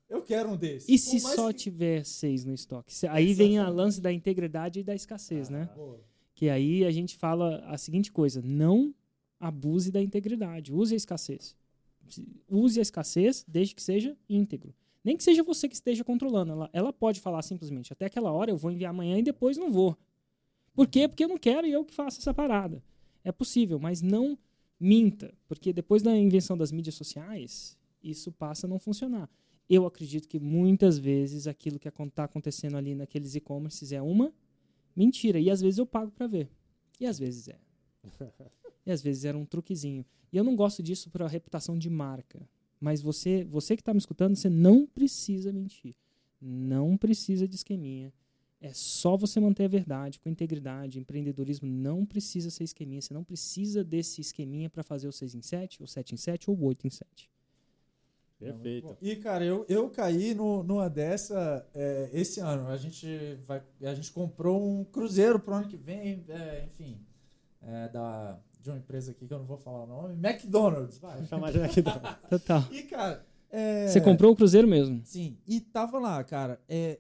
eu 0.08 0.22
quero 0.22 0.52
um 0.52 0.56
desses. 0.56 0.88
E 0.88 1.00
se 1.00 1.20
só 1.20 1.52
que- 1.52 1.58
tiver 1.58 2.06
seis 2.06 2.46
no 2.46 2.54
estoque? 2.54 2.94
Aí 3.10 3.34
vem 3.34 3.58
a 3.58 3.68
lance 3.70 4.00
da 4.00 4.14
integridade 4.14 4.82
e 4.82 4.84
da 4.84 4.94
escassez, 4.94 5.50
né? 5.50 5.68
Pô, 5.74 5.96
Que 6.36 6.48
aí 6.48 6.86
a 6.86 6.92
gente 6.92 7.18
fala 7.18 7.66
a 7.66 7.76
seguinte 7.76 8.12
coisa: 8.12 8.40
não 8.46 8.94
abuse 9.40 9.90
da 9.92 10.00
integridade, 10.00 10.72
use 10.72 10.94
a 10.94 10.98
escassez. 10.98 11.56
Use 12.48 12.78
a 12.78 12.84
escassez 12.84 13.44
desde 13.48 13.74
que 13.74 13.82
seja 13.82 14.16
íntegro. 14.30 14.76
Nem 15.04 15.18
que 15.18 15.24
seja 15.24 15.42
você 15.42 15.68
que 15.68 15.74
esteja 15.74 16.04
controlando. 16.04 16.52
Ela, 16.52 16.70
ela 16.72 16.94
pode 16.94 17.20
falar 17.20 17.42
simplesmente: 17.42 17.92
até 17.92 18.06
aquela 18.06 18.32
hora 18.32 18.52
eu 18.52 18.58
vou 18.58 18.70
enviar 18.70 18.92
amanhã 18.92 19.18
e 19.18 19.24
depois 19.24 19.58
não 19.58 19.72
vou. 19.72 19.98
Por 20.74 20.88
quê? 20.88 21.08
Porque 21.08 21.24
eu 21.24 21.28
não 21.28 21.38
quero 21.38 21.68
e 21.68 21.72
eu 21.72 21.86
que 21.86 21.94
faço 21.94 22.20
essa 22.20 22.34
parada. 22.34 22.84
É 23.24 23.32
possível, 23.32 23.80
mas 23.80 24.02
não 24.02 24.38
minta, 24.80 25.34
porque 25.48 25.72
depois 25.72 26.02
da 26.02 26.18
invenção 26.18 26.58
das 26.58 26.72
mídias 26.72 26.96
sociais, 26.96 27.78
isso 28.04 28.32
passa 28.32 28.66
a 28.66 28.70
não 28.70 28.80
funcionar. 28.80 29.30
Eu 29.70 29.86
acredito 29.86 30.28
que 30.28 30.40
muitas 30.40 30.98
vezes 30.98 31.48
aquilo 31.48 31.80
que 31.80 31.88
está 31.88 32.24
acontecendo 32.24 32.76
ali 32.78 32.96
naqueles 32.96 33.36
e-commerces 33.36 33.92
é 33.92 34.02
uma 34.02 34.34
mentira. 34.96 35.40
E 35.40 35.50
às 35.50 35.62
vezes 35.62 35.78
eu 35.78 35.86
pago 35.86 36.12
para 36.12 36.28
ver. 36.28 36.50
E 37.00 37.06
às 37.06 37.18
vezes 37.18 37.48
é. 37.48 37.60
E 38.84 38.92
às 38.92 39.00
vezes 39.02 39.26
era 39.26 39.38
um 39.38 39.46
truquezinho. 39.46 40.04
E 40.34 40.38
eu 40.38 40.44
não 40.44 40.56
gosto 40.56 40.82
disso 40.82 41.10
para 41.12 41.28
reputação 41.28 41.78
de 41.78 41.88
marca. 41.88 42.42
Mas 42.80 43.00
você, 43.00 43.44
você 43.44 43.76
que 43.76 43.82
está 43.84 43.94
me 43.94 44.00
escutando, 44.00 44.36
você 44.36 44.50
não 44.50 44.88
precisa 44.88 45.54
mentir. 45.54 45.96
Não 46.42 46.98
precisa 46.98 47.48
de 47.48 47.56
esqueminha. 47.56 48.12
É 48.62 48.72
só 48.74 49.18
você 49.18 49.40
manter 49.40 49.66
a 49.66 49.68
verdade, 49.68 50.20
com 50.20 50.30
integridade. 50.30 51.00
Empreendedorismo 51.00 51.68
não 51.68 52.06
precisa 52.06 52.52
ser 52.52 52.64
esqueminha. 52.64 53.02
Você 53.02 53.12
não 53.12 53.24
precisa 53.24 53.84
desse 53.84 54.22
esqueminha 54.22 54.70
para 54.70 54.84
fazer 54.84 55.08
o 55.08 55.12
6 55.12 55.34
em 55.34 55.42
7, 55.42 55.82
ou 55.82 55.88
7 55.88 56.14
em 56.14 56.18
7, 56.18 56.50
ou 56.52 56.62
8 56.64 56.86
em 56.86 56.90
7. 56.92 57.30
Perfeito. 58.42 58.98
E, 59.02 59.16
cara, 59.16 59.44
eu, 59.44 59.66
eu 59.68 59.90
caí 59.90 60.36
no, 60.36 60.64
numa 60.64 60.90
dessa 60.90 61.68
é, 61.74 62.10
esse 62.14 62.40
ano. 62.40 62.68
A 62.68 62.78
gente, 62.78 63.36
vai, 63.46 63.64
a 63.82 63.94
gente 63.96 64.12
comprou 64.12 64.64
um 64.64 64.84
cruzeiro 64.84 65.40
pro 65.40 65.56
ano 65.56 65.68
que 65.68 65.78
vem, 65.78 66.24
é, 66.28 66.66
enfim, 66.66 67.00
é, 67.64 67.90
da, 67.90 68.40
de 68.60 68.70
uma 68.70 68.78
empresa 68.78 69.12
aqui 69.12 69.28
que 69.28 69.34
eu 69.34 69.40
não 69.40 69.46
vou 69.46 69.58
falar 69.58 69.84
o 69.84 69.88
nome, 69.88 70.14
McDonald's, 70.16 70.98
vai. 70.98 71.18
Vou 71.18 71.26
chamar 71.28 71.52
de 71.52 71.60
McDonald's. 71.60 72.30
Total. 72.30 72.64
E, 72.72 72.84
cara, 72.84 73.26
é, 73.52 73.88
Você 73.88 74.02
comprou 74.02 74.32
o 74.32 74.36
Cruzeiro 74.36 74.68
mesmo? 74.68 75.02
Sim, 75.04 75.38
e 75.48 75.60
tava 75.60 76.00
lá, 76.00 76.24
cara, 76.24 76.60
é, 76.68 77.00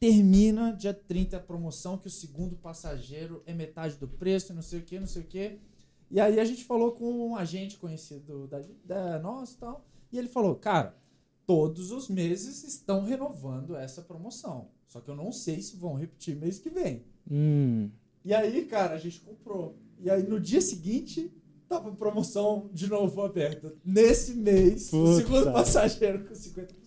termina 0.00 0.72
dia 0.72 0.94
30 0.94 1.36
a 1.36 1.40
promoção 1.40 1.98
que 1.98 2.06
o 2.06 2.10
segundo 2.10 2.56
passageiro 2.56 3.42
é 3.46 3.52
metade 3.52 3.96
do 3.96 4.06
preço, 4.08 4.54
não 4.54 4.62
sei 4.62 4.80
o 4.80 4.82
que, 4.82 4.98
não 4.98 5.06
sei 5.06 5.22
o 5.22 5.26
que. 5.26 5.58
E 6.10 6.20
aí 6.20 6.40
a 6.40 6.44
gente 6.44 6.64
falou 6.64 6.92
com 6.92 7.10
um 7.28 7.36
agente 7.36 7.76
conhecido 7.76 8.46
da, 8.46 8.62
da 8.84 9.18
nossa 9.18 9.54
e 9.54 9.58
tal. 9.58 9.84
E 10.10 10.18
ele 10.18 10.28
falou, 10.28 10.54
cara, 10.54 10.96
todos 11.46 11.90
os 11.90 12.08
meses 12.08 12.64
estão 12.64 13.04
renovando 13.04 13.76
essa 13.76 14.00
promoção. 14.02 14.68
Só 14.86 15.00
que 15.00 15.10
eu 15.10 15.16
não 15.16 15.30
sei 15.32 15.60
se 15.60 15.76
vão 15.76 15.94
repetir 15.94 16.34
mês 16.36 16.58
que 16.58 16.70
vem. 16.70 17.04
Hum. 17.30 17.90
E 18.24 18.32
aí, 18.32 18.64
cara, 18.64 18.94
a 18.94 18.98
gente 18.98 19.20
comprou. 19.20 19.76
E 20.00 20.08
aí 20.08 20.22
no 20.22 20.40
dia 20.40 20.60
seguinte, 20.62 21.30
tava 21.68 21.92
promoção 21.92 22.70
de 22.72 22.88
novo 22.88 23.20
aberta. 23.20 23.74
Nesse 23.84 24.34
mês, 24.34 24.88
o 24.92 25.04
Puta. 25.04 25.16
segundo 25.16 25.52
passageiro 25.52 26.24
com 26.24 26.32
50%. 26.34 26.78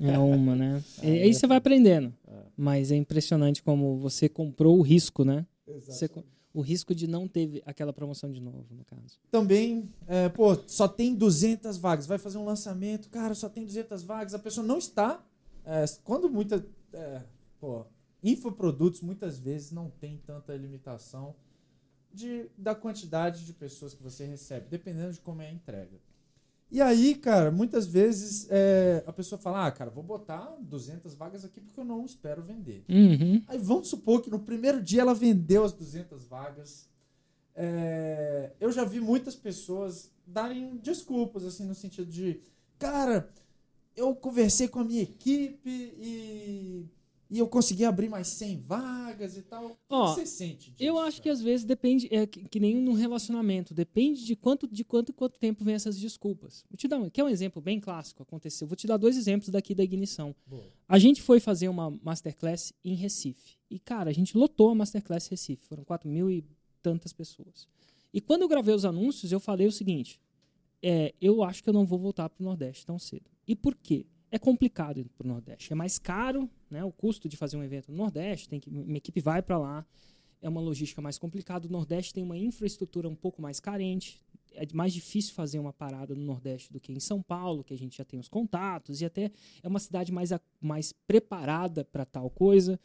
É 0.00 0.18
uma, 0.18 0.54
né? 0.56 0.82
E 1.02 1.06
É, 1.06 1.22
aí 1.24 1.34
você 1.34 1.46
vai 1.46 1.58
aprendendo. 1.58 2.14
Mas 2.56 2.90
é 2.90 2.96
impressionante 2.96 3.62
como 3.62 3.98
você 3.98 4.28
comprou 4.28 4.78
o 4.78 4.82
risco, 4.82 5.24
né? 5.24 5.46
Exato. 5.66 6.24
o 6.52 6.60
risco 6.60 6.94
de 6.94 7.06
não 7.06 7.26
ter 7.26 7.62
aquela 7.64 7.92
promoção 7.92 8.30
de 8.30 8.40
novo, 8.40 8.66
no 8.70 8.84
caso. 8.84 9.18
Também, 9.30 9.88
é, 10.06 10.28
pô, 10.28 10.54
só 10.66 10.86
tem 10.86 11.14
200 11.14 11.78
vagas. 11.78 12.06
Vai 12.06 12.18
fazer 12.18 12.38
um 12.38 12.44
lançamento, 12.44 13.08
cara, 13.08 13.34
só 13.34 13.48
tem 13.48 13.64
200 13.64 14.02
vagas. 14.02 14.34
A 14.34 14.38
pessoa 14.38 14.66
não 14.66 14.78
está. 14.78 15.24
é, 15.64 15.84
quando 16.04 16.28
muita. 16.28 16.64
É, 16.92 17.22
pô, 17.58 17.86
infoprodutos 18.22 19.00
muitas 19.00 19.38
vezes 19.38 19.72
não 19.72 19.90
tem 19.90 20.18
tanta 20.26 20.54
limitação 20.54 21.34
de, 22.12 22.50
da 22.56 22.74
quantidade 22.74 23.44
de 23.46 23.52
pessoas 23.52 23.94
que 23.94 24.02
você 24.02 24.26
recebe, 24.26 24.66
dependendo 24.68 25.12
de 25.12 25.20
como 25.20 25.42
é 25.42 25.48
a 25.48 25.52
entrega. 25.52 25.98
E 26.72 26.80
aí, 26.80 27.14
cara, 27.14 27.50
muitas 27.50 27.86
vezes 27.86 28.46
é, 28.48 29.04
a 29.06 29.12
pessoa 29.12 29.38
fala: 29.38 29.66
ah, 29.66 29.70
cara, 29.70 29.90
vou 29.90 30.02
botar 30.02 30.56
200 30.58 31.14
vagas 31.14 31.44
aqui 31.44 31.60
porque 31.60 31.78
eu 31.78 31.84
não 31.84 32.06
espero 32.06 32.42
vender. 32.42 32.82
Uhum. 32.88 33.42
Aí 33.46 33.58
vamos 33.58 33.88
supor 33.88 34.22
que 34.22 34.30
no 34.30 34.38
primeiro 34.38 34.82
dia 34.82 35.02
ela 35.02 35.12
vendeu 35.12 35.64
as 35.64 35.72
200 35.74 36.24
vagas. 36.24 36.88
É, 37.54 38.52
eu 38.58 38.72
já 38.72 38.84
vi 38.84 39.00
muitas 39.00 39.36
pessoas 39.36 40.10
darem 40.26 40.78
desculpas, 40.78 41.44
assim, 41.44 41.66
no 41.66 41.74
sentido 41.74 42.10
de, 42.10 42.40
cara, 42.78 43.28
eu 43.94 44.14
conversei 44.14 44.66
com 44.66 44.78
a 44.78 44.84
minha 44.84 45.02
equipe 45.02 45.68
e, 45.68 46.86
e 47.32 47.38
eu 47.38 47.48
consegui 47.48 47.82
abrir 47.86 48.10
mais 48.10 48.28
100 48.28 48.60
vagas 48.60 49.38
e 49.38 49.42
tal. 49.42 49.64
O 49.64 49.70
que 49.70 49.76
Ó, 49.88 50.14
você 50.14 50.26
sente 50.26 50.70
disso? 50.70 50.82
Eu 50.82 50.98
acho 50.98 51.16
que 51.16 51.30
cara? 51.30 51.32
às 51.32 51.40
vezes 51.40 51.64
depende, 51.64 52.06
é 52.14 52.26
que, 52.26 52.46
que 52.46 52.60
nem 52.60 52.76
no 52.76 52.92
relacionamento, 52.92 53.72
depende 53.72 54.22
de 54.26 54.36
quanto 54.36 54.68
de 54.68 54.84
quanto 54.84 55.14
quanto 55.14 55.38
tempo 55.38 55.64
vem 55.64 55.74
essas 55.74 55.98
desculpas. 55.98 56.62
Vou 56.68 56.76
te 56.76 56.86
dar 56.86 56.98
um, 56.98 57.08
quer 57.08 57.24
um 57.24 57.30
exemplo 57.30 57.62
bem 57.62 57.80
clássico 57.80 58.22
aconteceu. 58.22 58.68
Vou 58.68 58.76
te 58.76 58.86
dar 58.86 58.98
dois 58.98 59.16
exemplos 59.16 59.48
daqui 59.48 59.74
da 59.74 59.82
ignição. 59.82 60.34
Boa. 60.46 60.62
A 60.86 60.98
gente 60.98 61.22
foi 61.22 61.40
fazer 61.40 61.68
uma 61.68 61.90
masterclass 62.02 62.70
em 62.84 62.94
Recife. 62.94 63.56
E 63.70 63.78
cara, 63.78 64.10
a 64.10 64.12
gente 64.12 64.36
lotou 64.36 64.68
a 64.68 64.74
masterclass 64.74 65.26
Recife, 65.28 65.64
foram 65.64 65.84
4 65.84 66.10
mil 66.10 66.30
e 66.30 66.44
tantas 66.82 67.14
pessoas. 67.14 67.66
E 68.12 68.20
quando 68.20 68.42
eu 68.42 68.48
gravei 68.48 68.74
os 68.74 68.84
anúncios, 68.84 69.32
eu 69.32 69.40
falei 69.40 69.66
o 69.66 69.72
seguinte: 69.72 70.20
é, 70.82 71.14
eu 71.18 71.42
acho 71.42 71.62
que 71.62 71.70
eu 71.70 71.72
não 71.72 71.86
vou 71.86 71.98
voltar 71.98 72.28
para 72.28 72.42
o 72.42 72.44
Nordeste 72.44 72.84
tão 72.84 72.98
cedo. 72.98 73.30
E 73.48 73.56
por 73.56 73.74
quê? 73.74 74.04
É 74.30 74.38
complicado 74.38 74.98
ir 74.98 75.08
para 75.16 75.26
o 75.26 75.28
Nordeste. 75.28 75.72
É 75.72 75.76
mais 75.76 75.98
caro, 75.98 76.48
né? 76.72 76.82
O 76.84 76.90
custo 76.90 77.28
de 77.28 77.36
fazer 77.36 77.56
um 77.56 77.62
evento 77.62 77.92
no 77.92 77.98
Nordeste, 77.98 78.48
tem 78.48 78.58
que, 78.58 78.70
minha 78.70 78.96
equipe 78.96 79.20
vai 79.20 79.42
para 79.42 79.58
lá. 79.58 79.86
É 80.40 80.48
uma 80.48 80.60
logística 80.60 81.00
mais 81.00 81.18
complicada. 81.18 81.68
O 81.68 81.70
Nordeste 81.70 82.14
tem 82.14 82.24
uma 82.24 82.36
infraestrutura 82.36 83.08
um 83.08 83.14
pouco 83.14 83.40
mais 83.40 83.60
carente. 83.60 84.20
É 84.54 84.66
mais 84.74 84.92
difícil 84.92 85.34
fazer 85.34 85.58
uma 85.58 85.72
parada 85.72 86.14
no 86.14 86.22
Nordeste 86.24 86.72
do 86.72 86.80
que 86.80 86.92
em 86.92 86.98
São 86.98 87.22
Paulo, 87.22 87.62
que 87.62 87.72
a 87.72 87.78
gente 87.78 87.96
já 87.96 88.04
tem 88.04 88.18
os 88.18 88.28
contatos, 88.28 89.00
e 89.00 89.04
até 89.04 89.30
é 89.62 89.68
uma 89.68 89.78
cidade 89.78 90.10
mais, 90.10 90.30
mais 90.60 90.92
preparada 91.06 91.84
para 91.84 92.04
tal 92.04 92.28
coisa. 92.28 92.80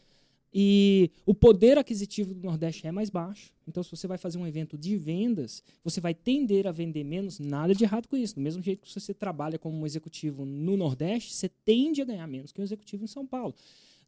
E 0.54 1.12
o 1.26 1.34
poder 1.34 1.78
aquisitivo 1.78 2.34
do 2.34 2.42
Nordeste 2.42 2.88
é 2.88 2.92
mais 2.92 3.10
baixo. 3.10 3.52
Então, 3.68 3.84
se 3.84 3.92
você 3.92 4.08
vai 4.08 4.18
fazer 4.18 4.38
um 4.38 4.48
evento 4.48 4.78
de 4.78 4.96
vendas, 4.98 5.62
você 5.84 6.00
vai 6.00 6.14
tender 6.14 6.66
a 6.68 6.72
vender 6.72 7.04
menos. 7.04 7.38
Nada 7.40 7.76
de 7.76 7.84
errado 7.84 8.08
com 8.08 8.16
isso. 8.16 8.36
Do 8.36 8.42
mesmo 8.42 8.62
jeito 8.64 8.82
que 8.82 8.92
você 9.00 9.14
trabalha 9.14 9.60
como 9.60 9.78
um 9.78 9.86
executivo 9.86 10.46
no 10.46 10.78
Nordeste, 10.78 11.34
você 11.34 11.50
tende 11.50 12.02
a 12.02 12.06
ganhar 12.06 12.26
menos 12.28 12.52
que 12.52 12.62
um 12.62 12.64
executivo 12.64 13.04
em 13.04 13.08
São 13.08 13.26
Paulo. 13.28 13.54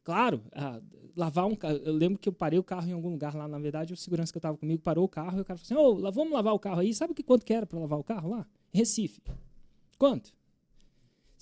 Claro, 0.02 0.42
lavar 1.14 1.46
um 1.46 1.54
carro. 1.54 1.76
Eu 1.84 1.92
lembro 1.92 2.18
que 2.18 2.28
eu 2.28 2.32
parei 2.32 2.58
o 2.58 2.64
carro 2.64 2.88
em 2.88 2.92
algum 2.92 3.10
lugar 3.10 3.34
lá. 3.34 3.46
Na 3.46 3.58
verdade, 3.58 3.92
o 3.92 3.96
segurança 3.96 4.32
que 4.32 4.38
estava 4.38 4.56
comigo 4.56 4.80
parou 4.82 5.04
o 5.04 5.08
carro 5.08 5.38
e 5.38 5.40
o 5.42 5.44
cara 5.44 5.58
falou 5.58 5.82
assim: 5.90 5.98
Ô, 5.98 6.00
lá- 6.00 6.10
vamos 6.10 6.32
lavar 6.32 6.54
o 6.54 6.58
carro 6.58 6.80
aí. 6.80 6.92
Sabe 6.94 7.12
que 7.12 7.22
quanto 7.22 7.44
que 7.44 7.52
era 7.52 7.66
para 7.66 7.78
lavar 7.78 7.98
o 7.98 8.02
carro 8.04 8.30
lá? 8.30 8.46
Recife. 8.72 9.20
Quanto? 9.98 10.32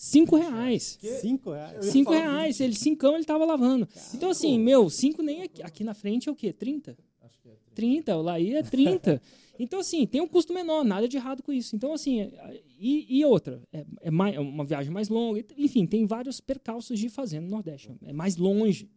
Cinco 0.00 0.37
reais. 0.37 0.97
Cinco 1.21 1.50
reais. 1.50 1.87
Cinco 1.87 2.12
reais. 2.12 2.59
20. 2.59 2.64
Ele, 2.64 2.76
cincão 2.76 3.17
ele 3.17 3.25
tava 3.25 3.45
lavando. 3.45 3.88
Então, 4.14 4.31
assim, 4.31 4.57
meu, 4.57 4.88
cinco 4.88 5.25
nem 5.25 5.43
aqui, 5.43 5.61
aqui 5.61 5.83
na 5.83 5.93
frente 5.93 6.28
é 6.28 6.33
o 6.33 6.37
quê? 6.37 6.52
30? 6.52 6.97
Acho 7.21 7.40
que 7.40 7.49
é 7.49 7.57
30. 7.75 7.75
30, 7.75 8.17
o 8.17 8.23
Laí 8.23 8.55
é 8.55 8.62
30. 8.62 9.21
então, 9.59 9.81
assim, 9.81 10.07
tem 10.07 10.21
um 10.21 10.28
custo 10.28 10.55
menor, 10.55 10.85
nada 10.85 11.09
de 11.09 11.17
errado 11.17 11.43
com 11.43 11.52
isso. 11.52 11.75
Então, 11.75 11.93
assim, 11.93 12.31
e, 12.78 13.19
e 13.19 13.25
outra, 13.25 13.61
é, 13.73 13.85
é 14.02 14.11
mais, 14.11 14.37
é 14.37 14.38
uma 14.38 14.64
viagem 14.64 14.93
mais 14.93 15.09
longa, 15.09 15.45
enfim, 15.57 15.85
tem 15.85 16.07
vários 16.07 16.40
percalços 16.40 16.97
de 16.97 17.09
fazer 17.09 17.40
no 17.40 17.49
Nordeste. 17.49 17.90
É 18.07 18.12
mais 18.12 18.37
longe. 18.37 18.88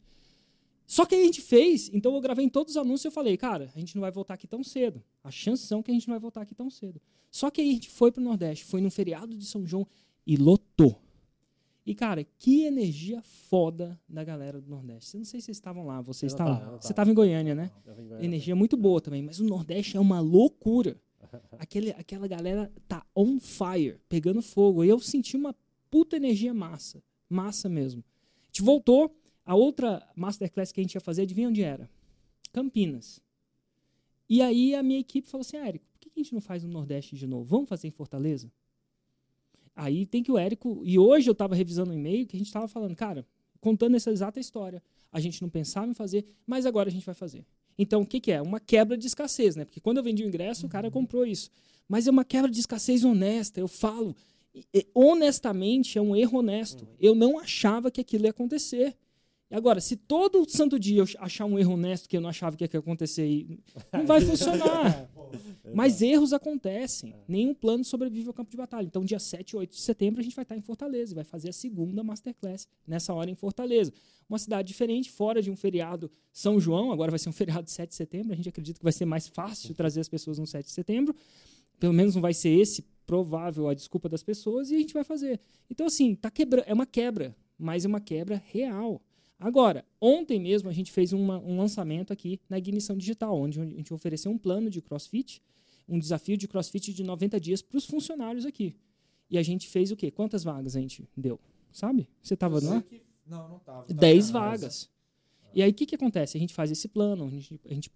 Só 0.85 1.03
que 1.03 1.15
aí 1.15 1.21
a 1.21 1.25
gente 1.25 1.41
fez, 1.41 1.89
então 1.91 2.13
eu 2.13 2.21
gravei 2.21 2.45
em 2.45 2.49
todos 2.49 2.75
os 2.75 2.77
anúncios 2.77 3.05
e 3.05 3.07
eu 3.07 3.11
falei, 3.11 3.35
cara, 3.37 3.71
a 3.75 3.79
gente 3.79 3.95
não 3.95 4.01
vai 4.01 4.11
voltar 4.11 4.35
aqui 4.35 4.45
tão 4.45 4.63
cedo. 4.63 5.01
As 5.23 5.33
chances 5.33 5.65
são 5.65 5.81
que 5.81 5.89
a 5.89 5.93
gente 5.95 6.07
não 6.07 6.13
vai 6.13 6.19
voltar 6.19 6.41
aqui 6.41 6.53
tão 6.53 6.69
cedo. 6.69 7.01
Só 7.31 7.49
que 7.49 7.59
aí 7.59 7.69
a 7.69 7.73
gente 7.73 7.89
foi 7.89 8.11
pro 8.11 8.21
Nordeste, 8.21 8.65
foi 8.65 8.81
no 8.81 8.91
feriado 8.91 9.35
de 9.35 9.45
São 9.45 9.65
João 9.65 9.87
e 10.25 10.35
lotou. 10.37 11.01
E, 11.85 11.95
cara, 11.95 12.23
que 12.23 12.63
energia 12.63 13.21
foda 13.21 13.99
da 14.07 14.23
galera 14.23 14.61
do 14.61 14.69
Nordeste. 14.69 15.15
Eu 15.15 15.19
não 15.19 15.25
sei 15.25 15.39
se 15.41 15.45
vocês 15.45 15.57
estavam 15.57 15.85
lá, 15.85 15.99
você 15.99 16.27
estava. 16.27 16.51
não 16.51 16.59
Você 16.59 16.65
tava. 16.65 16.91
estava 16.91 17.11
em 17.11 17.13
Goiânia, 17.13 17.55
né? 17.55 17.71
Vim 17.85 18.03
agora. 18.03 18.23
Energia 18.23 18.55
muito 18.55 18.77
boa 18.77 19.01
também, 19.01 19.21
mas 19.23 19.39
o 19.39 19.43
Nordeste 19.43 19.97
é 19.97 19.99
uma 19.99 20.19
loucura. 20.19 21.01
Aquele, 21.57 21.91
aquela 21.91 22.27
galera 22.27 22.71
tá 22.87 23.05
on 23.15 23.39
fire, 23.39 23.99
pegando 24.07 24.41
fogo. 24.41 24.83
E 24.83 24.89
eu 24.89 24.99
senti 24.99 25.35
uma 25.35 25.55
puta 25.89 26.15
energia 26.15 26.53
massa. 26.53 27.01
Massa 27.29 27.67
mesmo. 27.67 28.03
A 28.43 28.45
gente 28.47 28.61
voltou. 28.61 29.15
A 29.43 29.55
outra 29.55 30.07
masterclass 30.15 30.71
que 30.71 30.79
a 30.79 30.83
gente 30.83 30.93
ia 30.93 31.01
fazer, 31.01 31.23
adivinha 31.23 31.49
onde 31.49 31.63
era? 31.63 31.89
Campinas. 32.53 33.19
E 34.29 34.41
aí 34.41 34.75
a 34.75 34.83
minha 34.83 34.99
equipe 34.99 35.27
falou 35.27 35.41
assim: 35.41 35.57
ah, 35.57 35.67
Érico, 35.67 35.85
por 35.91 35.99
que 35.99 36.11
a 36.15 36.19
gente 36.19 36.31
não 36.33 36.41
faz 36.41 36.63
no 36.63 36.69
Nordeste 36.69 37.15
de 37.15 37.25
novo? 37.25 37.45
Vamos 37.45 37.67
fazer 37.67 37.87
em 37.87 37.91
Fortaleza? 37.91 38.51
Aí 39.75 40.05
tem 40.05 40.21
que 40.23 40.31
o 40.31 40.37
Érico. 40.37 40.81
E 40.85 40.97
hoje 40.99 41.29
eu 41.29 41.35
tava 41.35 41.55
revisando 41.55 41.91
um 41.91 41.93
e-mail 41.93 42.25
que 42.27 42.35
a 42.35 42.39
gente 42.39 42.51
tava 42.51 42.67
falando, 42.67 42.95
cara, 42.95 43.25
contando 43.59 43.95
essa 43.95 44.11
exata 44.11 44.39
história. 44.39 44.81
A 45.11 45.19
gente 45.19 45.41
não 45.41 45.49
pensava 45.49 45.87
em 45.89 45.93
fazer, 45.93 46.25
mas 46.45 46.65
agora 46.65 46.89
a 46.89 46.91
gente 46.91 47.05
vai 47.05 47.15
fazer. 47.15 47.45
Então, 47.77 48.01
o 48.01 48.05
que, 48.05 48.19
que 48.19 48.31
é? 48.31 48.41
Uma 48.41 48.59
quebra 48.59 48.97
de 48.97 49.07
escassez, 49.07 49.55
né? 49.55 49.65
Porque 49.65 49.79
quando 49.79 49.97
eu 49.97 50.03
vendi 50.03 50.23
o 50.23 50.27
ingresso, 50.27 50.65
o 50.65 50.69
cara 50.69 50.91
comprou 50.91 51.25
isso. 51.25 51.49
Mas 51.87 52.07
é 52.07 52.11
uma 52.11 52.23
quebra 52.25 52.49
de 52.49 52.59
escassez 52.59 53.03
honesta. 53.03 53.59
Eu 53.59 53.67
falo, 53.67 54.15
e- 54.53 54.65
e, 54.73 54.87
honestamente, 54.93 55.97
é 55.97 56.01
um 56.01 56.15
erro 56.15 56.39
honesto. 56.39 56.87
Eu 56.99 57.15
não 57.15 57.39
achava 57.39 57.89
que 57.91 58.01
aquilo 58.01 58.25
ia 58.25 58.29
acontecer. 58.31 58.95
E 59.49 59.55
Agora, 59.55 59.81
se 59.81 59.95
todo 59.97 60.49
santo 60.49 60.79
dia 60.79 61.01
eu 61.01 61.07
achar 61.19 61.45
um 61.45 61.59
erro 61.59 61.73
honesto 61.73 62.07
que 62.07 62.15
eu 62.15 62.21
não 62.21 62.29
achava 62.29 62.55
que 62.55 62.63
ia 62.63 62.79
acontecer, 62.79 63.45
não 63.91 64.05
vai 64.05 64.21
funcionar. 64.21 65.09
Mas 65.73 66.01
erros 66.01 66.33
acontecem. 66.33 67.15
Nenhum 67.27 67.53
plano 67.53 67.83
sobrevive 67.83 68.27
ao 68.27 68.33
campo 68.33 68.51
de 68.51 68.57
batalha. 68.57 68.85
Então, 68.85 69.03
dia 69.03 69.19
7 69.19 69.51
e 69.51 69.57
8 69.57 69.71
de 69.71 69.81
setembro, 69.81 70.21
a 70.21 70.23
gente 70.23 70.35
vai 70.35 70.43
estar 70.43 70.57
em 70.57 70.61
Fortaleza. 70.61 71.15
Vai 71.15 71.23
fazer 71.23 71.49
a 71.49 71.53
segunda 71.53 72.03
Masterclass 72.03 72.67
nessa 72.85 73.13
hora 73.13 73.29
em 73.29 73.35
Fortaleza. 73.35 73.93
Uma 74.29 74.39
cidade 74.39 74.67
diferente, 74.67 75.11
fora 75.11 75.41
de 75.41 75.51
um 75.51 75.55
feriado 75.55 76.11
São 76.31 76.59
João. 76.59 76.91
Agora 76.91 77.11
vai 77.11 77.19
ser 77.19 77.29
um 77.29 77.33
feriado 77.33 77.63
de 77.63 77.71
7 77.71 77.89
de 77.89 77.95
setembro. 77.95 78.33
A 78.33 78.35
gente 78.35 78.49
acredita 78.49 78.79
que 78.79 78.83
vai 78.83 78.93
ser 78.93 79.05
mais 79.05 79.27
fácil 79.27 79.73
trazer 79.73 80.01
as 80.01 80.09
pessoas 80.09 80.37
no 80.39 80.47
7 80.47 80.65
de 80.65 80.71
setembro. 80.71 81.15
Pelo 81.79 81.93
menos 81.93 82.15
não 82.15 82.21
vai 82.21 82.33
ser 82.33 82.49
esse 82.49 82.83
provável 83.05 83.67
a 83.67 83.73
desculpa 83.73 84.07
das 84.07 84.23
pessoas. 84.23 84.71
E 84.71 84.75
a 84.75 84.79
gente 84.79 84.93
vai 84.93 85.03
fazer. 85.03 85.39
Então, 85.69 85.85
assim, 85.87 86.15
tá 86.15 86.29
quebra 86.31 86.63
é 86.67 86.73
uma 86.73 86.85
quebra. 86.85 87.35
Mas 87.57 87.85
é 87.85 87.87
uma 87.87 88.01
quebra 88.01 88.41
real. 88.45 89.01
Agora, 89.41 89.83
ontem 89.99 90.39
mesmo 90.39 90.69
a 90.69 90.71
gente 90.73 90.91
fez 90.91 91.11
uma- 91.13 91.39
um 91.39 91.57
lançamento 91.57 92.13
aqui 92.13 92.39
na 92.47 92.57
Ignição 92.59 92.95
Digital, 92.95 93.35
onde 93.35 93.59
a 93.59 93.65
gente 93.65 93.93
ofereceu 93.93 94.31
um 94.31 94.37
plano 94.37 94.69
de 94.69 94.81
CrossFit, 94.81 95.41
um 95.89 95.97
desafio 95.97 96.37
de 96.37 96.47
CrossFit 96.47 96.93
de 96.93 97.03
90 97.03 97.39
dias 97.39 97.61
para 97.61 97.77
os 97.77 97.85
funcionários 97.85 98.45
aqui. 98.45 98.75
E 99.29 99.37
a 99.37 99.43
gente 99.43 99.67
fez 99.67 99.91
o 99.91 99.95
quê? 99.95 100.11
Quantas 100.11 100.43
vagas 100.43 100.75
a 100.75 100.79
gente 100.79 101.03
deu? 101.17 101.39
Sabe? 101.71 102.07
Você 102.21 102.35
estava 102.35 102.59
lá? 102.69 102.81
que- 102.83 103.01
Não, 103.25 103.49
não 103.49 103.59
tava. 103.59 103.83
Tava 103.83 103.93
10 103.99 104.29
na 104.29 104.39
vagas. 104.39 104.89
E 105.53 105.61
aí 105.63 105.71
o 105.71 105.73
que, 105.73 105.85
que 105.85 105.95
acontece? 105.95 106.37
A 106.37 106.39
gente 106.39 106.53
faz 106.53 106.69
esse 106.71 106.87
plano, 106.87 107.25
a 107.25 107.29
gente, 107.29 107.59
a 107.65 107.73
gente 107.73 107.89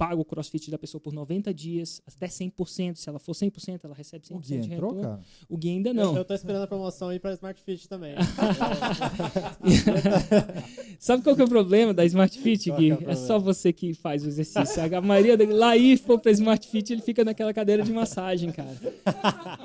paga 0.00 0.18
o 0.18 0.24
crossfit 0.24 0.70
da 0.70 0.78
pessoa 0.78 0.98
por 0.98 1.12
90 1.12 1.52
dias, 1.52 2.00
até 2.06 2.26
100%. 2.26 2.96
Se 2.96 3.06
ela 3.06 3.18
for 3.18 3.32
100%, 3.32 3.80
ela 3.84 3.94
recebe 3.94 4.24
100% 4.24 4.34
O 4.34 4.38
Gui 4.38 4.58
de 4.58 4.72
entrou, 4.72 4.92
retorno. 4.94 5.02
cara? 5.02 5.20
O 5.46 5.58
Gui 5.58 5.68
ainda 5.68 5.92
não. 5.92 6.16
eu 6.16 6.24
tô 6.24 6.32
esperando 6.32 6.62
a 6.62 6.66
promoção 6.66 7.10
aí 7.10 7.20
pra 7.20 7.34
Smart 7.34 7.62
Fit 7.62 7.86
também. 7.86 8.14
Sabe 10.98 11.22
qual 11.22 11.36
que 11.36 11.42
é 11.42 11.44
o 11.44 11.48
problema 11.48 11.92
da 11.92 12.02
Smart 12.06 12.38
Fit, 12.38 12.70
Gui? 12.70 12.92
é 12.92 13.10
É, 13.10 13.14
só 13.14 13.38
você 13.38 13.74
que 13.74 13.92
faz 13.92 14.24
o 14.24 14.28
exercício. 14.28 14.82
A 14.96 15.02
maioria 15.02 15.36
da 15.36 15.44
lá 15.44 15.76
ir 15.76 15.98
for 15.98 16.18
pra 16.18 16.32
Smart 16.32 16.66
Fit, 16.66 16.94
ele 16.94 17.02
fica 17.02 17.22
naquela 17.22 17.52
cadeira 17.52 17.82
de 17.82 17.92
massagem, 17.92 18.50
cara. 18.52 18.74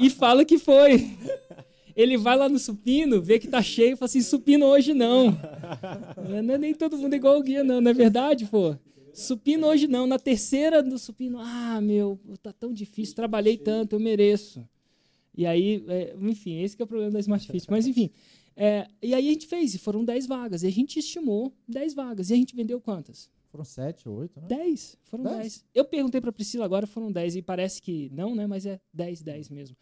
E 0.01 0.09
fala 0.09 0.43
que 0.43 0.59
foi. 0.59 1.11
Ele 1.95 2.17
vai 2.17 2.35
lá 2.35 2.49
no 2.49 2.59
supino, 2.59 3.21
vê 3.21 3.39
que 3.39 3.47
tá 3.47 3.61
cheio 3.61 3.93
e 3.93 3.95
fala 3.95 4.07
assim, 4.07 4.21
supino 4.21 4.65
hoje 4.65 4.93
não. 4.93 5.27
Não 6.45 6.55
é 6.55 6.57
nem 6.57 6.73
todo 6.73 6.97
mundo 6.97 7.15
igual 7.15 7.39
o 7.39 7.41
Gui, 7.41 7.63
não, 7.63 7.79
não 7.79 7.91
é 7.91 7.93
verdade, 7.93 8.43
pô? 8.43 8.75
Supino 9.15 9.67
hoje 9.67 9.87
não. 9.87 10.05
Na 10.05 10.19
terceira 10.19 10.83
do 10.83 10.99
supino, 10.99 11.39
ah, 11.39 11.79
meu, 11.81 12.19
tá 12.43 12.51
tão 12.51 12.73
difícil, 12.73 13.15
trabalhei 13.15 13.57
tanto, 13.57 13.95
eu 13.95 13.99
mereço. 13.99 14.67
E 15.37 15.45
aí, 15.45 15.83
é, 15.87 16.15
enfim, 16.19 16.61
esse 16.61 16.75
que 16.75 16.81
é 16.81 16.85
o 16.85 16.87
problema 16.87 17.11
da 17.11 17.19
Smart 17.19 17.45
Fit. 17.47 17.69
Mas 17.69 17.87
enfim, 17.87 18.09
é, 18.55 18.87
e 19.01 19.13
aí 19.13 19.27
a 19.27 19.31
gente 19.31 19.47
fez, 19.47 19.73
e 19.73 19.77
foram 19.77 20.05
10 20.05 20.27
vagas. 20.27 20.63
E 20.63 20.67
a 20.67 20.71
gente 20.71 20.97
estimou 20.97 21.53
10 21.67 21.93
vagas. 21.93 22.29
E 22.29 22.33
a 22.33 22.35
gente 22.35 22.55
vendeu 22.55 22.79
quantas? 22.79 23.29
Foram 23.55 23.63
sete 23.63 24.07
ou 24.09 24.17
oito, 24.17 24.39
né? 24.39 24.47
10. 24.47 24.97
Foram 25.03 25.23
Dez? 25.23 25.37
10. 25.37 25.65
Eu 25.73 25.85
perguntei 25.85 26.19
pra 26.19 26.31
Priscila 26.31 26.65
agora, 26.65 26.85
foram 26.85 27.09
10. 27.09 27.37
E 27.37 27.41
parece 27.41 27.81
que 27.81 28.09
não, 28.13 28.35
né? 28.35 28.45
Mas 28.47 28.65
é 28.65 28.81
10, 28.93 29.21
10 29.21 29.49
mesmo. 29.49 29.77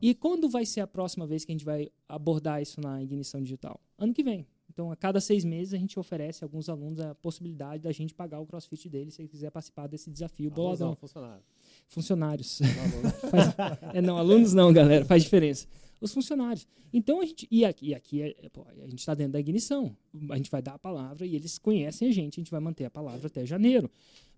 E 0.00 0.14
quando 0.14 0.48
vai 0.48 0.64
ser 0.64 0.80
a 0.80 0.86
próxima 0.86 1.26
vez 1.26 1.44
que 1.44 1.52
a 1.52 1.54
gente 1.54 1.64
vai 1.64 1.90
abordar 2.08 2.62
isso 2.62 2.80
na 2.80 3.02
ignição 3.02 3.42
digital? 3.42 3.80
Ano 3.98 4.14
que 4.14 4.22
vem. 4.22 4.46
Então, 4.78 4.92
a 4.92 4.96
cada 4.96 5.20
seis 5.20 5.44
meses, 5.44 5.74
a 5.74 5.76
gente 5.76 5.98
oferece 5.98 6.44
a 6.44 6.46
alguns 6.46 6.68
alunos 6.68 7.00
a 7.00 7.12
possibilidade 7.12 7.82
da 7.82 7.90
gente 7.90 8.14
pagar 8.14 8.38
o 8.38 8.46
crossfit 8.46 8.88
deles 8.88 9.14
se 9.14 9.20
ele 9.20 9.28
quiser 9.28 9.50
participar 9.50 9.88
desse 9.88 10.08
desafio 10.08 10.52
Alusão, 10.52 10.64
boladão. 10.64 10.94
funcionário. 10.94 11.42
Funcionários. 11.88 12.60
Não. 12.60 13.10
Faz- 13.28 13.56
é, 13.92 14.00
não, 14.00 14.16
alunos 14.16 14.52
não, 14.54 14.72
galera, 14.72 15.04
faz 15.04 15.24
diferença. 15.24 15.66
Os 16.00 16.14
funcionários. 16.14 16.64
Então 16.92 17.20
a 17.20 17.26
gente. 17.26 17.48
E 17.50 17.64
aqui, 17.64 17.88
e 17.88 17.94
aqui 17.96 18.22
é, 18.22 18.48
pô, 18.52 18.64
a 18.80 18.86
gente 18.88 19.00
está 19.00 19.14
dentro 19.16 19.32
da 19.32 19.40
ignição. 19.40 19.96
A 20.30 20.36
gente 20.36 20.48
vai 20.48 20.62
dar 20.62 20.74
a 20.74 20.78
palavra 20.78 21.26
e 21.26 21.34
eles 21.34 21.58
conhecem 21.58 22.08
a 22.08 22.12
gente, 22.12 22.38
a 22.38 22.40
gente 22.40 22.50
vai 22.52 22.60
manter 22.60 22.84
a 22.84 22.90
palavra 22.90 23.26
até 23.26 23.44
janeiro. 23.44 23.90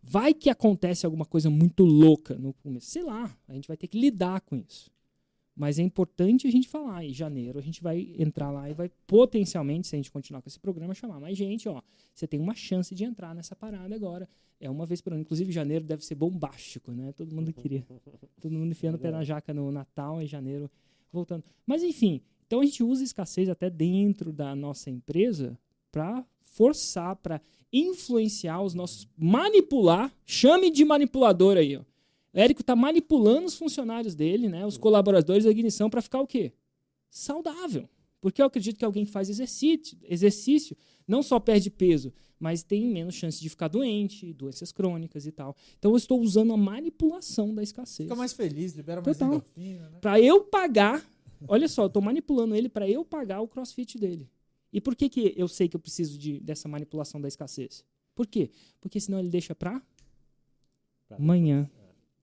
Vai 0.02 0.32
que 0.32 0.48
acontece 0.48 1.04
alguma 1.04 1.26
coisa 1.26 1.50
muito 1.50 1.84
louca 1.84 2.34
no 2.38 2.54
começo. 2.54 2.86
Sei 2.86 3.02
lá, 3.02 3.36
a 3.46 3.52
gente 3.52 3.68
vai 3.68 3.76
ter 3.76 3.88
que 3.88 4.00
lidar 4.00 4.40
com 4.40 4.56
isso. 4.56 4.90
Mas 5.54 5.78
é 5.78 5.82
importante 5.82 6.46
a 6.46 6.50
gente 6.50 6.68
falar. 6.68 7.04
Em 7.04 7.12
janeiro 7.12 7.58
a 7.58 7.62
gente 7.62 7.82
vai 7.82 8.14
entrar 8.18 8.50
lá 8.50 8.70
e 8.70 8.74
vai 8.74 8.90
potencialmente, 9.06 9.88
se 9.88 9.94
a 9.94 9.98
gente 9.98 10.10
continuar 10.10 10.40
com 10.42 10.48
esse 10.48 10.58
programa, 10.58 10.94
chamar 10.94 11.20
mais 11.20 11.36
gente. 11.36 11.68
Ó, 11.68 11.82
você 12.14 12.26
tem 12.26 12.40
uma 12.40 12.54
chance 12.54 12.94
de 12.94 13.04
entrar 13.04 13.34
nessa 13.34 13.54
parada 13.54 13.94
agora. 13.94 14.28
É 14.60 14.70
uma 14.70 14.84
vez 14.84 15.00
por 15.00 15.12
ano. 15.12 15.22
Inclusive, 15.22 15.50
janeiro 15.52 15.84
deve 15.84 16.04
ser 16.04 16.14
bombástico, 16.14 16.92
né? 16.92 17.12
Todo 17.12 17.34
mundo 17.34 17.52
queria. 17.52 17.86
Todo 18.40 18.52
mundo 18.52 18.70
enfiando 18.70 18.96
o 18.96 18.98
pé 18.98 19.10
na 19.10 19.24
jaca 19.24 19.54
no 19.54 19.70
Natal, 19.72 20.20
em 20.20 20.26
janeiro, 20.26 20.70
voltando. 21.10 21.44
Mas, 21.66 21.82
enfim, 21.82 22.20
então 22.46 22.60
a 22.60 22.64
gente 22.64 22.82
usa 22.82 23.02
escassez 23.02 23.48
até 23.48 23.70
dentro 23.70 24.32
da 24.32 24.54
nossa 24.54 24.90
empresa 24.90 25.58
para 25.90 26.24
forçar, 26.42 27.16
para 27.16 27.40
influenciar 27.72 28.60
os 28.62 28.74
nossos. 28.74 29.08
manipular. 29.16 30.12
Chame 30.26 30.70
de 30.70 30.84
manipulador 30.84 31.56
aí, 31.56 31.76
ó. 31.76 31.82
O 32.32 32.38
Érico 32.38 32.62
tá 32.62 32.76
manipulando 32.76 33.46
os 33.46 33.56
funcionários 33.56 34.14
dele, 34.14 34.48
né? 34.48 34.64
Os 34.64 34.76
colaboradores 34.76 35.44
da 35.44 35.50
ignição 35.50 35.90
para 35.90 36.00
ficar 36.00 36.20
o 36.20 36.26
quê? 36.26 36.52
Saudável. 37.10 37.88
Porque 38.20 38.40
eu 38.40 38.46
acredito 38.46 38.78
que 38.78 38.84
alguém 38.84 39.04
que 39.04 39.10
faz 39.10 39.28
exercício, 39.28 39.98
exercício 40.02 40.76
não 41.08 41.22
só 41.22 41.40
perde 41.40 41.70
peso, 41.70 42.12
mas 42.38 42.62
tem 42.62 42.86
menos 42.86 43.14
chance 43.14 43.40
de 43.40 43.48
ficar 43.48 43.68
doente, 43.68 44.32
doenças 44.32 44.70
crônicas 44.70 45.26
e 45.26 45.32
tal. 45.32 45.56
Então 45.78 45.90
eu 45.90 45.96
estou 45.96 46.20
usando 46.20 46.52
a 46.52 46.56
manipulação 46.56 47.54
da 47.54 47.62
escassez. 47.62 48.06
Fica 48.06 48.14
mais 48.14 48.32
feliz, 48.32 48.74
libera 48.74 49.02
mais 49.02 49.16
Total. 49.16 49.34
endorfina, 49.34 49.90
né? 49.90 49.98
Para 50.00 50.20
eu 50.20 50.44
pagar, 50.44 51.04
olha 51.48 51.66
só, 51.66 51.82
eu 51.82 51.86
estou 51.86 52.02
manipulando 52.02 52.54
ele 52.54 52.68
para 52.68 52.88
eu 52.88 53.04
pagar 53.04 53.40
o 53.40 53.48
crossfit 53.48 53.98
dele. 53.98 54.30
E 54.72 54.80
por 54.80 54.94
que, 54.94 55.08
que 55.08 55.34
eu 55.36 55.48
sei 55.48 55.68
que 55.68 55.74
eu 55.74 55.80
preciso 55.80 56.16
de, 56.16 56.38
dessa 56.40 56.68
manipulação 56.68 57.20
da 57.20 57.26
escassez? 57.26 57.84
Por 58.14 58.26
quê? 58.26 58.50
Porque 58.80 59.00
senão 59.00 59.18
ele 59.18 59.30
deixa 59.30 59.54
para 59.54 59.82
amanhã. 61.10 61.68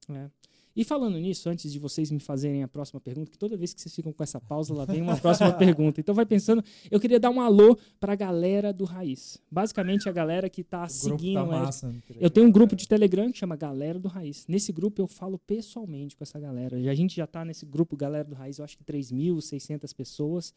É. 0.10 0.30
E 0.78 0.84
falando 0.84 1.18
nisso, 1.18 1.50
antes 1.50 1.74
de 1.74 1.80
vocês 1.80 2.12
me 2.12 2.20
fazerem 2.20 2.62
a 2.62 2.68
próxima 2.68 3.02
pergunta, 3.02 3.32
que 3.32 3.38
toda 3.38 3.58
vez 3.58 3.74
que 3.74 3.82
vocês 3.82 3.96
ficam 3.96 4.14
com 4.14 4.22
essa 4.22 4.40
pausa, 4.40 4.76
lá 4.76 4.86
vem 4.86 5.02
uma 5.02 5.18
próxima 5.18 5.52
pergunta. 5.58 6.00
Então 6.00 6.14
vai 6.14 6.24
pensando, 6.24 6.64
eu 6.92 7.00
queria 7.00 7.20
dar 7.20 7.32
um 7.32 7.42
alô 7.42 7.76
para 8.00 8.14
a 8.14 8.16
galera 8.16 8.72
do 8.72 8.86
Raiz. 8.86 9.40
Basicamente 9.50 10.08
a 10.08 10.12
galera 10.12 10.48
que 10.48 10.62
está 10.62 10.88
seguindo 10.88 11.34
tá 11.34 11.46
massa. 11.46 11.88
né? 11.88 12.00
Eu 12.20 12.30
tenho 12.30 12.46
um 12.46 12.52
grupo 12.52 12.76
de 12.76 12.88
Telegram 12.88 13.32
que 13.32 13.40
chama 13.40 13.56
Galera 13.56 13.98
do 13.98 14.08
Raiz. 14.08 14.46
Nesse 14.48 14.72
grupo 14.72 15.02
eu 15.02 15.08
falo 15.08 15.40
pessoalmente 15.40 16.16
com 16.16 16.24
essa 16.24 16.40
galera. 16.40 16.78
A 16.78 16.94
gente 16.94 17.16
já 17.16 17.24
está 17.24 17.44
nesse 17.44 17.66
grupo 17.66 17.98
Galera 17.98 18.26
do 18.30 18.36
Raiz, 18.36 18.60
eu 18.60 18.64
acho 18.64 18.78
que 18.78 18.84
3.600 18.84 19.96
pessoas. 19.96 20.54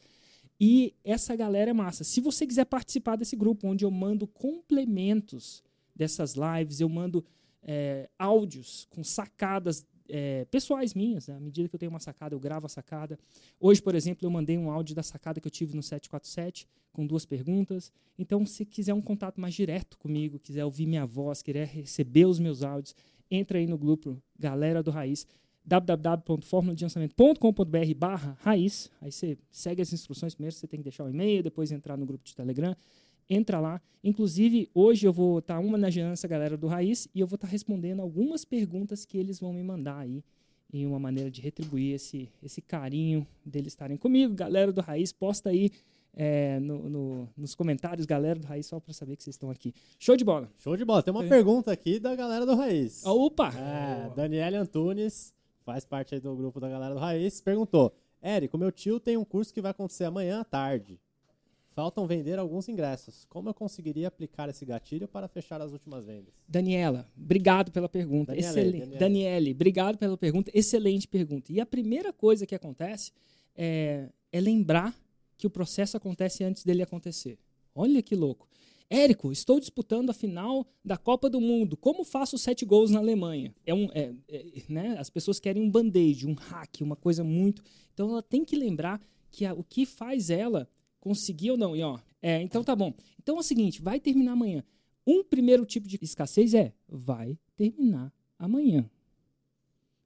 E 0.59 0.93
essa 1.03 1.35
galera 1.35 1.71
é 1.71 1.73
massa. 1.73 2.03
Se 2.03 2.21
você 2.21 2.45
quiser 2.45 2.65
participar 2.65 3.15
desse 3.15 3.35
grupo, 3.35 3.67
onde 3.67 3.83
eu 3.83 3.89
mando 3.89 4.27
complementos 4.27 5.63
dessas 5.95 6.35
lives, 6.35 6.79
eu 6.79 6.87
mando 6.87 7.25
é, 7.63 8.09
áudios 8.17 8.87
com 8.89 9.03
sacadas 9.03 9.85
é, 10.09 10.45
pessoais 10.45 10.93
minhas. 10.93 11.27
né? 11.27 11.35
À 11.35 11.39
medida 11.39 11.69
que 11.69 11.75
eu 11.75 11.79
tenho 11.79 11.89
uma 11.89 11.99
sacada, 11.99 12.35
eu 12.35 12.39
gravo 12.39 12.65
a 12.65 12.69
sacada. 12.69 13.17
Hoje, 13.59 13.81
por 13.81 13.95
exemplo, 13.95 14.25
eu 14.25 14.31
mandei 14.31 14.57
um 14.57 14.69
áudio 14.69 14.95
da 14.95 15.03
sacada 15.03 15.39
que 15.39 15.47
eu 15.47 15.51
tive 15.51 15.75
no 15.75 15.81
747 15.81 16.67
com 16.91 17.07
duas 17.07 17.25
perguntas. 17.25 17.91
Então, 18.19 18.45
se 18.45 18.65
quiser 18.65 18.93
um 18.93 19.01
contato 19.01 19.39
mais 19.39 19.53
direto 19.53 19.97
comigo, 19.97 20.37
quiser 20.37 20.65
ouvir 20.65 20.85
minha 20.85 21.05
voz, 21.05 21.41
quiser 21.41 21.67
receber 21.67 22.25
os 22.25 22.39
meus 22.39 22.63
áudios, 22.63 22.93
entra 23.29 23.57
aí 23.57 23.65
no 23.65 23.77
grupo 23.77 24.21
Galera 24.37 24.83
do 24.83 24.91
Raiz, 24.91 25.25
www.formuladelançamento.com.br 25.63 27.95
barra 27.95 28.35
raiz. 28.41 28.91
Aí 28.99 29.09
você 29.11 29.37
segue 29.49 29.81
as 29.81 29.93
instruções. 29.93 30.35
Primeiro 30.35 30.53
você 30.55 30.67
tem 30.67 30.79
que 30.79 30.83
deixar 30.83 31.05
o 31.05 31.09
e-mail, 31.09 31.41
depois 31.41 31.71
entrar 31.71 31.95
no 31.97 32.05
grupo 32.05 32.25
de 32.25 32.35
Telegram. 32.35 32.75
Entra 33.33 33.59
lá. 33.61 33.81
Inclusive, 34.03 34.69
hoje 34.73 35.07
eu 35.07 35.13
vou 35.13 35.39
estar 35.39 35.57
homenageando 35.59 36.11
essa 36.11 36.27
galera 36.27 36.57
do 36.57 36.67
Raiz 36.67 37.07
e 37.15 37.19
eu 37.21 37.27
vou 37.27 37.35
estar 37.35 37.47
respondendo 37.47 38.01
algumas 38.01 38.43
perguntas 38.43 39.05
que 39.05 39.17
eles 39.17 39.39
vão 39.39 39.53
me 39.53 39.63
mandar 39.63 39.99
aí 39.99 40.21
em 40.73 40.85
uma 40.85 40.99
maneira 40.99 41.31
de 41.31 41.39
retribuir 41.41 41.93
esse, 41.95 42.29
esse 42.43 42.61
carinho 42.61 43.25
deles 43.45 43.73
estarem 43.73 43.95
comigo. 43.95 44.33
Galera 44.33 44.71
do 44.73 44.81
Raiz, 44.81 45.13
posta 45.13 45.49
aí 45.49 45.69
é, 46.13 46.59
no- 46.59 46.89
no- 46.89 47.29
nos 47.37 47.55
comentários, 47.55 48.05
galera 48.05 48.37
do 48.37 48.45
Raiz, 48.45 48.65
só 48.65 48.81
para 48.81 48.93
saber 48.93 49.15
que 49.15 49.23
vocês 49.23 49.35
estão 49.35 49.49
aqui. 49.49 49.73
Show 49.97 50.17
de 50.17 50.25
bola. 50.25 50.51
Show 50.57 50.75
de 50.75 50.83
bola. 50.83 51.01
Tem 51.01 51.13
uma 51.13 51.23
Sim. 51.23 51.29
pergunta 51.29 51.71
aqui 51.71 51.99
da 51.99 52.13
galera 52.17 52.45
do 52.45 52.53
Raiz. 52.53 53.01
Ó, 53.05 53.27
Opa! 53.27 53.49
É, 53.57 54.13
Daniele 54.13 54.57
Antunes, 54.57 55.33
faz 55.63 55.85
parte 55.85 56.13
aí 56.15 56.19
do 56.19 56.35
grupo 56.35 56.59
da 56.59 56.67
galera 56.67 56.93
do 56.93 56.99
Raiz, 56.99 57.39
perguntou: 57.39 57.93
Érico, 58.21 58.57
meu 58.57 58.71
tio 58.73 58.99
tem 58.99 59.15
um 59.15 59.23
curso 59.23 59.53
que 59.53 59.61
vai 59.61 59.71
acontecer 59.71 60.03
amanhã 60.03 60.41
à 60.41 60.43
tarde. 60.43 60.99
Faltam 61.73 62.05
vender 62.05 62.37
alguns 62.37 62.67
ingressos. 62.67 63.25
Como 63.29 63.47
eu 63.49 63.53
conseguiria 63.53 64.09
aplicar 64.09 64.49
esse 64.49 64.65
gatilho 64.65 65.07
para 65.07 65.27
fechar 65.27 65.61
as 65.61 65.71
últimas 65.71 66.05
vendas? 66.05 66.33
Daniela, 66.47 67.09
obrigado 67.17 67.71
pela 67.71 67.87
pergunta. 67.87 68.33
Daniele, 68.33 68.47
Excelente. 68.49 68.79
Daniele. 68.79 68.99
Daniele, 68.99 69.51
obrigado 69.51 69.97
pela 69.97 70.17
pergunta. 70.17 70.51
Excelente 70.53 71.07
pergunta. 71.07 71.51
E 71.51 71.61
a 71.61 71.65
primeira 71.65 72.11
coisa 72.11 72.45
que 72.45 72.53
acontece 72.53 73.11
é, 73.55 74.09
é 74.31 74.41
lembrar 74.41 74.93
que 75.37 75.47
o 75.47 75.49
processo 75.49 75.95
acontece 75.95 76.43
antes 76.43 76.63
dele 76.65 76.81
acontecer. 76.83 77.39
Olha 77.73 78.01
que 78.01 78.15
louco. 78.15 78.49
Érico, 78.89 79.31
estou 79.31 79.57
disputando 79.57 80.09
a 80.09 80.13
final 80.13 80.67
da 80.83 80.97
Copa 80.97 81.29
do 81.29 81.39
Mundo. 81.39 81.77
Como 81.77 82.03
faço 82.03 82.37
sete 82.37 82.65
gols 82.65 82.91
na 82.91 82.99
Alemanha? 82.99 83.55
É 83.65 83.73
um, 83.73 83.85
é- 83.93 84.13
é, 84.27 84.45
né? 84.67 84.97
As 84.99 85.09
pessoas 85.09 85.39
querem 85.39 85.63
um 85.63 85.71
band-aid, 85.71 86.27
um 86.27 86.33
hack, 86.33 86.81
uma 86.81 86.97
coisa 86.97 87.23
muito. 87.23 87.63
Então 87.93 88.09
ela 88.09 88.21
tem 88.21 88.43
que 88.43 88.57
lembrar 88.57 89.01
que 89.31 89.45
a- 89.45 89.53
o 89.53 89.63
que 89.63 89.85
faz 89.85 90.29
ela 90.29 90.67
conseguir 91.01 91.51
ou 91.51 91.57
não. 91.57 91.75
E 91.75 91.83
ó, 91.83 91.99
é, 92.21 92.41
então 92.41 92.63
tá 92.63 92.73
bom. 92.73 92.93
Então 93.19 93.35
é 93.35 93.39
o 93.39 93.43
seguinte, 93.43 93.81
vai 93.81 93.99
terminar 93.99 94.31
amanhã. 94.31 94.63
Um 95.05 95.23
primeiro 95.23 95.65
tipo 95.65 95.87
de 95.87 95.99
escassez 96.01 96.53
é 96.53 96.73
vai 96.87 97.37
terminar 97.57 98.13
amanhã. 98.39 98.89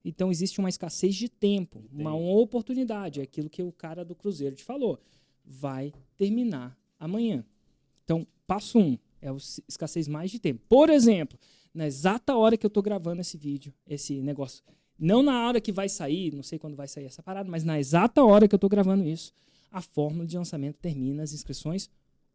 Então 0.03 0.31
existe 0.31 0.59
uma 0.59 0.69
escassez 0.69 1.15
de 1.15 1.29
tempo, 1.29 1.83
uma 1.91 2.15
oportunidade, 2.15 3.19
é 3.19 3.23
aquilo 3.23 3.49
que 3.49 3.61
o 3.61 3.71
cara 3.71 4.05
do 4.05 4.15
Cruzeiro 4.15 4.55
te 4.55 4.63
falou. 4.63 4.99
Vai 5.43 5.93
terminar 6.17 6.77
amanhã. 6.99 7.45
Então, 8.03 8.25
passo 8.47 8.79
um 8.79 8.97
é 9.21 9.29
a 9.29 9.35
escassez 9.67 10.07
mais 10.07 10.29
de 10.29 10.39
tempo. 10.39 10.61
Por 10.69 10.89
exemplo, 10.89 11.37
na 11.73 11.87
exata 11.87 12.35
hora 12.35 12.55
que 12.55 12.65
eu 12.65 12.69
estou 12.69 12.83
gravando 12.83 13.21
esse 13.21 13.35
vídeo, 13.35 13.73
esse 13.87 14.21
negócio, 14.21 14.63
não 14.97 15.21
na 15.23 15.47
hora 15.47 15.59
que 15.59 15.71
vai 15.71 15.89
sair, 15.89 16.33
não 16.33 16.43
sei 16.43 16.57
quando 16.57 16.75
vai 16.75 16.87
sair 16.87 17.05
essa 17.05 17.21
parada, 17.21 17.49
mas 17.49 17.63
na 17.63 17.79
exata 17.79 18.23
hora 18.23 18.47
que 18.47 18.53
eu 18.53 18.57
estou 18.57 18.69
gravando 18.69 19.05
isso, 19.07 19.33
a 19.75 19.81
fórmula 19.81 20.25
de 20.25 20.37
lançamento 20.37 20.77
termina 20.77 21.21
as 21.21 21.33
inscrições 21.33 21.89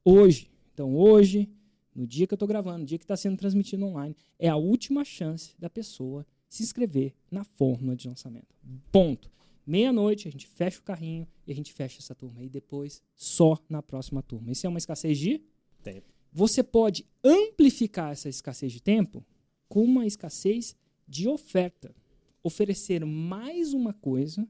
hoje. 0.05 0.50
Então, 0.74 0.94
hoje, 0.94 1.48
no 1.94 2.07
dia 2.07 2.26
que 2.26 2.35
eu 2.35 2.37
estou 2.37 2.46
gravando, 2.46 2.81
no 2.81 2.85
dia 2.85 2.98
que 2.98 3.05
está 3.05 3.16
sendo 3.16 3.38
transmitido 3.38 3.83
online, 3.87 4.14
é 4.38 4.46
a 4.46 4.57
última 4.57 5.07
chance 5.07 5.55
da 5.59 5.70
pessoa 5.70 6.26
se 6.50 6.62
inscrever 6.62 7.14
na 7.31 7.42
fórmula 7.42 7.96
de 7.96 8.07
lançamento. 8.07 8.55
Ponto. 8.92 9.31
Meia-noite, 9.66 10.29
a 10.29 10.31
gente 10.31 10.46
fecha 10.46 10.81
o 10.81 10.83
carrinho 10.83 11.26
e 11.46 11.53
a 11.53 11.55
gente 11.55 11.72
fecha 11.72 11.98
essa 11.98 12.14
turma. 12.14 12.44
E 12.44 12.48
depois, 12.50 13.03
só 13.16 13.57
na 13.70 13.83
próxima 13.83 14.22
turma. 14.22 14.53
Isso 14.53 14.66
é 14.66 14.68
uma 14.68 14.79
escassez 14.79 15.16
de 15.16 15.42
Tempo. 15.83 16.12
Você 16.31 16.62
pode 16.62 17.07
amplificar 17.24 18.12
essa 18.12 18.29
escassez 18.29 18.70
de 18.70 18.83
tempo 18.83 19.24
com 19.66 19.83
uma 19.83 20.07
escassez 20.07 20.76
de 21.09 21.26
oferta. 21.26 21.94
Oferecer 22.42 23.03
mais 23.07 23.72
uma 23.72 23.94
coisa 23.94 24.46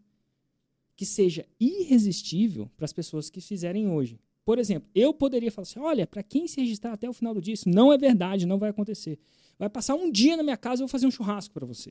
que 1.00 1.06
seja 1.06 1.46
irresistível 1.58 2.70
para 2.76 2.84
as 2.84 2.92
pessoas 2.92 3.30
que 3.30 3.40
fizerem 3.40 3.88
hoje. 3.88 4.20
Por 4.44 4.58
exemplo, 4.58 4.86
eu 4.94 5.14
poderia 5.14 5.50
falar 5.50 5.62
assim: 5.62 5.80
olha, 5.80 6.06
para 6.06 6.22
quem 6.22 6.46
se 6.46 6.60
registrar 6.60 6.92
até 6.92 7.08
o 7.08 7.12
final 7.14 7.32
do 7.32 7.40
dia, 7.40 7.54
isso 7.54 7.70
não 7.70 7.90
é 7.90 7.96
verdade, 7.96 8.44
não 8.44 8.58
vai 8.58 8.68
acontecer. 8.68 9.18
Vai 9.58 9.70
passar 9.70 9.94
um 9.94 10.12
dia 10.12 10.36
na 10.36 10.42
minha 10.42 10.58
casa 10.58 10.82
e 10.82 10.84
eu 10.84 10.86
vou 10.86 10.92
fazer 10.92 11.06
um 11.06 11.10
churrasco 11.10 11.54
para 11.54 11.64
você. 11.64 11.90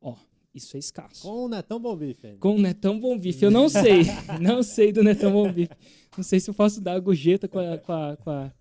Ó, 0.00 0.16
isso 0.54 0.78
é 0.78 0.80
escasso. 0.80 1.20
Com 1.20 1.44
o 1.44 1.48
Netão 1.50 1.78
Bobife. 1.78 2.26
ainda. 2.26 2.38
Com 2.38 2.54
o 2.56 2.58
Netão 2.58 2.98
Bom 2.98 3.18
Bife. 3.18 3.44
Eu 3.44 3.50
não 3.50 3.68
sei. 3.68 4.04
não 4.40 4.62
sei 4.62 4.92
do 4.92 5.04
Netão 5.04 5.30
Bom 5.30 5.52
Bife. 5.52 5.74
Não 6.16 6.24
sei 6.24 6.40
se 6.40 6.48
eu 6.48 6.54
posso 6.54 6.80
dar 6.80 6.94
a 6.94 6.98
gorjeta 6.98 7.46
com 7.46 7.58
a, 7.58 7.76
com 7.76 7.92
a, 7.92 8.16
com 8.16 8.30
a, 8.30 8.52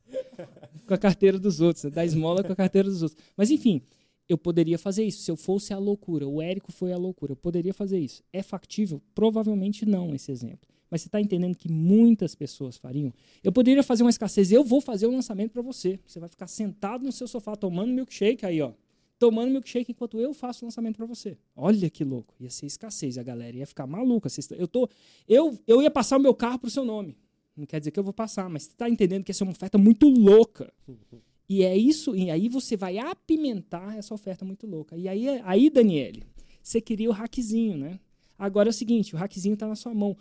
com 0.85 0.93
a 0.93 0.97
carteira 0.97 1.39
dos 1.39 1.61
outros, 1.61 1.85
né? 1.85 1.91
dá 1.91 2.03
esmola 2.03 2.43
com 2.43 2.51
a 2.51 2.55
carteira 2.57 2.89
dos 2.89 3.01
outros. 3.01 3.23
Mas 3.37 3.49
enfim, 3.49 3.81
eu 4.27 4.37
poderia 4.37 4.77
fazer 4.77 5.03
isso. 5.03 5.21
Se 5.21 5.31
eu 5.31 5.35
fosse 5.35 5.73
a 5.73 5.77
loucura, 5.77 6.27
o 6.27 6.41
Érico 6.41 6.71
foi 6.71 6.91
a 6.91 6.97
loucura, 6.97 7.31
eu 7.33 7.35
poderia 7.35 7.73
fazer 7.73 7.99
isso. 7.99 8.23
É 8.33 8.41
factível? 8.41 9.01
Provavelmente 9.13 9.85
não 9.85 10.13
esse 10.13 10.31
exemplo. 10.31 10.67
Mas 10.89 11.01
você 11.01 11.07
está 11.07 11.19
entendendo 11.19 11.55
que 11.55 11.71
muitas 11.71 12.35
pessoas 12.35 12.77
fariam? 12.77 13.13
Eu 13.43 13.51
poderia 13.51 13.83
fazer 13.83 14.03
uma 14.03 14.09
escassez. 14.09 14.51
Eu 14.51 14.63
vou 14.63 14.79
fazer 14.79 15.07
o 15.07 15.09
um 15.09 15.15
lançamento 15.15 15.51
para 15.51 15.61
você. 15.61 15.99
Você 16.05 16.19
vai 16.19 16.29
ficar 16.29 16.47
sentado 16.47 17.03
no 17.03 17.11
seu 17.11 17.27
sofá 17.27 17.55
tomando 17.55 17.91
milkshake 17.91 18.45
aí, 18.45 18.61
ó. 18.61 18.71
Tomando 19.17 19.51
milkshake 19.51 19.91
enquanto 19.91 20.19
eu 20.19 20.33
faço 20.33 20.63
o 20.63 20.67
lançamento 20.67 20.97
para 20.97 21.05
você. 21.05 21.37
Olha 21.55 21.89
que 21.89 22.03
louco. 22.03 22.33
Ia 22.39 22.49
ser 22.49 22.65
escassez. 22.65 23.17
A 23.17 23.23
galera 23.23 23.57
ia 23.57 23.65
ficar 23.65 23.87
maluca. 23.87 24.29
Eu, 24.51 24.67
tô, 24.67 24.89
eu, 25.27 25.57
eu 25.65 25.81
ia 25.81 25.89
passar 25.89 26.17
o 26.17 26.19
meu 26.19 26.33
carro 26.33 26.59
pro 26.59 26.69
seu 26.69 26.85
nome. 26.85 27.17
Não 27.55 27.65
quer 27.65 27.79
dizer 27.79 27.91
que 27.91 27.99
eu 27.99 28.03
vou 28.03 28.13
passar, 28.13 28.49
mas 28.49 28.63
você 28.63 28.71
está 28.71 28.89
entendendo 28.89 29.23
que 29.23 29.31
essa 29.31 29.43
é 29.43 29.45
uma 29.45 29.51
oferta 29.51 29.77
muito 29.77 30.07
louca. 30.07 30.71
E 31.47 31.63
é 31.63 31.77
isso, 31.77 32.15
e 32.15 32.31
aí 32.31 32.49
você 32.49 32.75
vai 32.75 32.97
apimentar 32.97 33.97
essa 33.97 34.13
oferta 34.13 34.43
muito 34.43 34.65
louca. 34.65 34.97
E 34.97 35.07
aí, 35.07 35.27
aí 35.43 35.69
Daniele, 35.69 36.23
você 36.61 36.81
queria 36.81 37.09
o 37.09 37.13
hackzinho, 37.13 37.77
né? 37.77 37.99
Agora 38.37 38.69
é 38.69 38.71
o 38.71 38.73
seguinte, 38.73 39.15
o 39.15 39.17
hackzinho 39.17 39.53
está 39.53 39.67
na 39.67 39.75
sua 39.75 39.93
mão. 39.93 40.17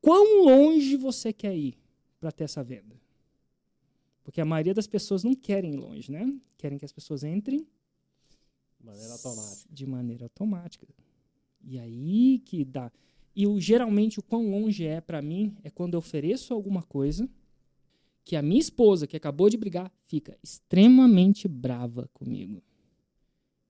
Quão 0.00 0.44
longe 0.44 0.96
você 0.96 1.32
quer 1.32 1.56
ir 1.56 1.76
para 2.20 2.30
ter 2.30 2.44
essa 2.44 2.62
venda? 2.62 2.96
Porque 4.22 4.40
a 4.40 4.44
maioria 4.44 4.74
das 4.74 4.86
pessoas 4.86 5.24
não 5.24 5.34
querem 5.34 5.72
ir 5.72 5.76
longe, 5.76 6.12
né? 6.12 6.32
Querem 6.56 6.78
que 6.78 6.84
as 6.84 6.92
pessoas 6.92 7.24
entrem 7.24 7.66
de 8.78 8.86
maneira 8.86 9.12
automática. 9.12 9.74
De 9.74 9.86
maneira 9.86 10.24
automática. 10.26 10.86
E 11.64 11.78
aí 11.78 12.38
que 12.44 12.64
dá. 12.64 12.92
E 13.34 13.46
o, 13.46 13.60
geralmente 13.60 14.18
o 14.18 14.22
quão 14.22 14.50
longe 14.50 14.84
é 14.84 15.00
para 15.00 15.20
mim 15.20 15.56
é 15.64 15.70
quando 15.70 15.94
eu 15.94 15.98
ofereço 15.98 16.54
alguma 16.54 16.82
coisa 16.82 17.28
que 18.28 18.36
a 18.36 18.42
minha 18.42 18.60
esposa, 18.60 19.06
que 19.06 19.16
acabou 19.16 19.48
de 19.48 19.56
brigar, 19.56 19.90
fica 20.04 20.38
extremamente 20.44 21.48
brava 21.48 22.10
comigo. 22.12 22.62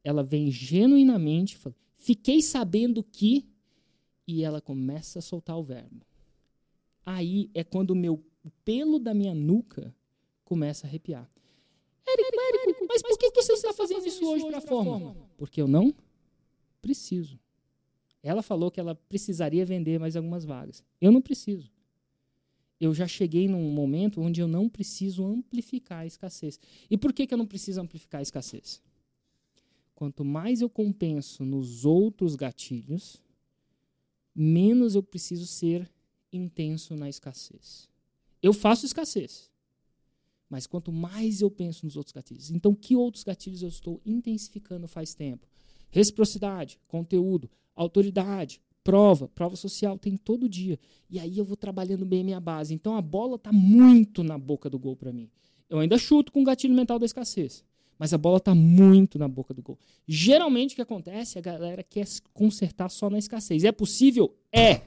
Ela 0.02 0.24
vem 0.24 0.50
genuinamente, 0.50 1.56
fala, 1.56 1.76
fiquei 1.94 2.42
sabendo 2.42 3.04
que, 3.04 3.48
e 4.26 4.42
ela 4.42 4.60
começa 4.60 5.20
a 5.20 5.22
soltar 5.22 5.56
o 5.56 5.62
verbo. 5.62 6.04
Aí 7.06 7.48
é 7.54 7.62
quando 7.62 7.92
o 7.92 7.94
meu 7.94 8.20
pelo 8.64 8.98
da 8.98 9.14
minha 9.14 9.32
nuca 9.32 9.94
começa 10.44 10.88
a 10.88 10.90
arrepiar. 10.90 11.30
Érico, 12.04 12.40
Érico, 12.40 12.86
mas 12.88 13.00
por 13.00 13.16
que, 13.16 13.30
que 13.30 13.40
você 13.40 13.52
está 13.52 13.72
fazendo 13.72 14.04
isso 14.04 14.26
hoje 14.26 14.44
para 14.44 14.58
a 14.58 14.60
forma? 14.60 15.14
Porque 15.36 15.62
eu 15.62 15.68
não 15.68 15.94
preciso. 16.82 17.38
Ela 18.24 18.42
falou 18.42 18.72
que 18.72 18.80
ela 18.80 18.96
precisaria 18.96 19.64
vender 19.64 20.00
mais 20.00 20.16
algumas 20.16 20.44
vagas. 20.44 20.82
Eu 21.00 21.12
não 21.12 21.22
preciso 21.22 21.70
eu 22.80 22.94
já 22.94 23.08
cheguei 23.08 23.48
num 23.48 23.72
momento 23.72 24.20
onde 24.20 24.40
eu 24.40 24.46
não 24.46 24.68
preciso 24.68 25.26
amplificar 25.26 26.00
a 26.00 26.06
escassez. 26.06 26.60
E 26.88 26.96
por 26.96 27.12
que, 27.12 27.26
que 27.26 27.34
eu 27.34 27.38
não 27.38 27.46
preciso 27.46 27.80
amplificar 27.80 28.20
a 28.20 28.22
escassez? 28.22 28.80
Quanto 29.94 30.24
mais 30.24 30.60
eu 30.60 30.70
compenso 30.70 31.44
nos 31.44 31.84
outros 31.84 32.36
gatilhos, 32.36 33.20
menos 34.34 34.94
eu 34.94 35.02
preciso 35.02 35.46
ser 35.46 35.90
intenso 36.32 36.94
na 36.94 37.08
escassez. 37.08 37.88
Eu 38.40 38.52
faço 38.52 38.86
escassez. 38.86 39.50
Mas 40.48 40.66
quanto 40.66 40.92
mais 40.92 41.40
eu 41.40 41.50
penso 41.50 41.84
nos 41.84 41.96
outros 41.96 42.12
gatilhos. 42.12 42.50
Então, 42.50 42.74
que 42.74 42.96
outros 42.96 43.24
gatilhos 43.24 43.62
eu 43.62 43.68
estou 43.68 44.00
intensificando 44.06 44.86
faz 44.86 45.14
tempo? 45.14 45.46
Reciprocidade, 45.90 46.78
conteúdo, 46.86 47.50
autoridade, 47.74 48.60
prova, 48.88 49.28
prova 49.28 49.54
social, 49.54 49.98
tem 49.98 50.16
todo 50.16 50.48
dia. 50.48 50.80
E 51.10 51.20
aí 51.20 51.36
eu 51.36 51.44
vou 51.44 51.58
trabalhando 51.58 52.06
bem 52.06 52.22
a 52.22 52.24
minha 52.24 52.40
base. 52.40 52.72
Então 52.72 52.96
a 52.96 53.02
bola 53.02 53.36
está 53.36 53.52
muito 53.52 54.22
na 54.24 54.38
boca 54.38 54.70
do 54.70 54.78
gol 54.78 54.96
para 54.96 55.12
mim. 55.12 55.28
Eu 55.68 55.78
ainda 55.78 55.98
chuto 55.98 56.32
com 56.32 56.40
o 56.40 56.44
gatilho 56.44 56.74
mental 56.74 56.98
da 56.98 57.04
escassez. 57.04 57.62
Mas 57.98 58.14
a 58.14 58.18
bola 58.18 58.38
está 58.38 58.54
muito 58.54 59.18
na 59.18 59.28
boca 59.28 59.52
do 59.52 59.60
gol. 59.60 59.78
Geralmente 60.06 60.72
o 60.72 60.76
que 60.76 60.80
acontece, 60.80 61.38
a 61.38 61.42
galera 61.42 61.82
quer 61.82 62.06
consertar 62.32 62.88
só 62.88 63.10
na 63.10 63.18
escassez. 63.18 63.62
É 63.62 63.70
possível? 63.72 64.34
É. 64.50 64.80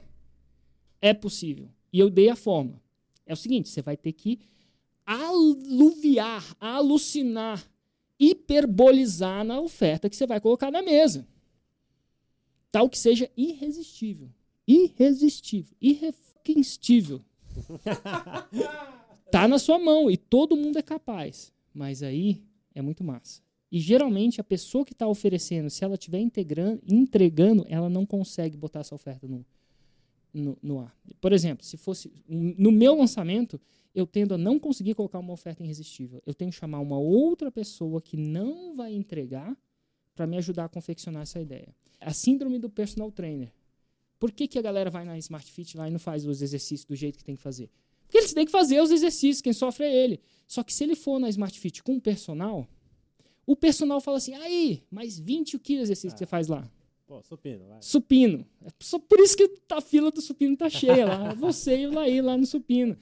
É 1.00 1.14
possível. 1.14 1.68
E 1.92 2.00
eu 2.00 2.10
dei 2.10 2.28
a 2.28 2.34
forma. 2.34 2.82
É 3.24 3.32
o 3.34 3.36
seguinte, 3.36 3.68
você 3.68 3.82
vai 3.82 3.96
ter 3.96 4.14
que 4.14 4.40
aluviar, 5.06 6.44
alucinar, 6.58 7.64
hiperbolizar 8.18 9.44
na 9.44 9.60
oferta 9.60 10.10
que 10.10 10.16
você 10.16 10.26
vai 10.26 10.40
colocar 10.40 10.72
na 10.72 10.82
mesa 10.82 11.24
tal 12.72 12.88
que 12.88 12.98
seja 12.98 13.30
irresistível. 13.36 14.30
Irresistível. 14.66 15.76
Irresistível. 15.80 17.20
tá 19.30 19.46
na 19.46 19.58
sua 19.58 19.78
mão 19.78 20.10
e 20.10 20.16
todo 20.16 20.56
mundo 20.56 20.78
é 20.78 20.82
capaz. 20.82 21.52
Mas 21.72 22.02
aí 22.02 22.42
é 22.74 22.80
muito 22.80 23.04
massa. 23.04 23.42
E 23.70 23.78
geralmente 23.78 24.40
a 24.40 24.44
pessoa 24.44 24.84
que 24.84 24.92
está 24.92 25.06
oferecendo, 25.06 25.70
se 25.70 25.84
ela 25.84 25.94
estiver 25.94 26.18
entregando, 26.20 27.64
ela 27.68 27.88
não 27.88 28.04
consegue 28.04 28.56
botar 28.56 28.80
essa 28.80 28.94
oferta 28.94 29.26
no, 29.26 29.46
no, 30.32 30.58
no, 30.62 30.80
ar. 30.80 30.94
Por 31.20 31.32
exemplo, 31.32 31.64
se 31.64 31.76
fosse 31.76 32.12
no 32.28 32.70
meu 32.70 32.94
lançamento, 32.94 33.58
eu 33.94 34.06
tendo 34.06 34.34
a 34.34 34.38
não 34.38 34.58
conseguir 34.58 34.94
colocar 34.94 35.18
uma 35.18 35.32
oferta 35.32 35.62
irresistível. 35.62 36.22
Eu 36.26 36.34
tenho 36.34 36.50
que 36.50 36.56
chamar 36.56 36.80
uma 36.80 36.98
outra 36.98 37.50
pessoa 37.50 38.00
que 38.00 38.16
não 38.16 38.76
vai 38.76 38.92
entregar 38.92 39.56
para 40.14 40.26
me 40.26 40.36
ajudar 40.36 40.64
a 40.64 40.68
confeccionar 40.68 41.22
essa 41.22 41.40
ideia. 41.40 41.74
A 42.00 42.12
síndrome 42.12 42.58
do 42.58 42.68
personal 42.68 43.10
trainer. 43.10 43.52
Por 44.18 44.30
que, 44.30 44.46
que 44.46 44.58
a 44.58 44.62
galera 44.62 44.90
vai 44.90 45.04
na 45.04 45.18
Smart 45.18 45.50
Fit 45.50 45.76
lá 45.76 45.88
e 45.88 45.90
não 45.90 45.98
faz 45.98 46.24
os 46.26 46.42
exercícios 46.42 46.84
do 46.84 46.94
jeito 46.94 47.18
que 47.18 47.24
tem 47.24 47.34
que 47.34 47.42
fazer? 47.42 47.70
Porque 48.06 48.18
eles 48.18 48.32
têm 48.32 48.44
que 48.44 48.52
fazer 48.52 48.80
os 48.80 48.90
exercícios, 48.90 49.40
quem 49.40 49.52
sofre 49.52 49.84
é 49.84 50.04
ele. 50.04 50.20
Só 50.46 50.62
que 50.62 50.72
se 50.72 50.84
ele 50.84 50.94
for 50.94 51.18
na 51.18 51.28
Smart 51.28 51.58
Fit 51.58 51.82
com 51.82 51.96
o 51.96 52.00
personal, 52.00 52.68
o 53.46 53.56
personal 53.56 54.00
fala 54.00 54.18
assim: 54.18 54.34
aí, 54.34 54.82
mais 54.90 55.18
20 55.18 55.58
quilos 55.58 55.86
de 55.86 55.92
exercício 55.92 56.10
ah. 56.10 56.12
que 56.12 56.18
você 56.18 56.26
faz 56.26 56.46
lá. 56.46 56.70
Pô, 57.06 57.22
supino, 57.22 57.66
vai. 57.66 57.82
Supino. 57.82 58.46
É 58.64 58.68
só 58.80 58.98
por 58.98 59.18
isso 59.20 59.36
que 59.36 59.50
a 59.70 59.80
fila 59.80 60.10
do 60.10 60.20
supino 60.20 60.56
tá 60.56 60.70
cheia 60.70 61.04
lá. 61.04 61.34
Você 61.36 61.80
e 61.80 61.86
o 61.86 61.92
Laí 61.92 62.22
lá 62.22 62.38
no 62.38 62.46
supino. 62.46 62.96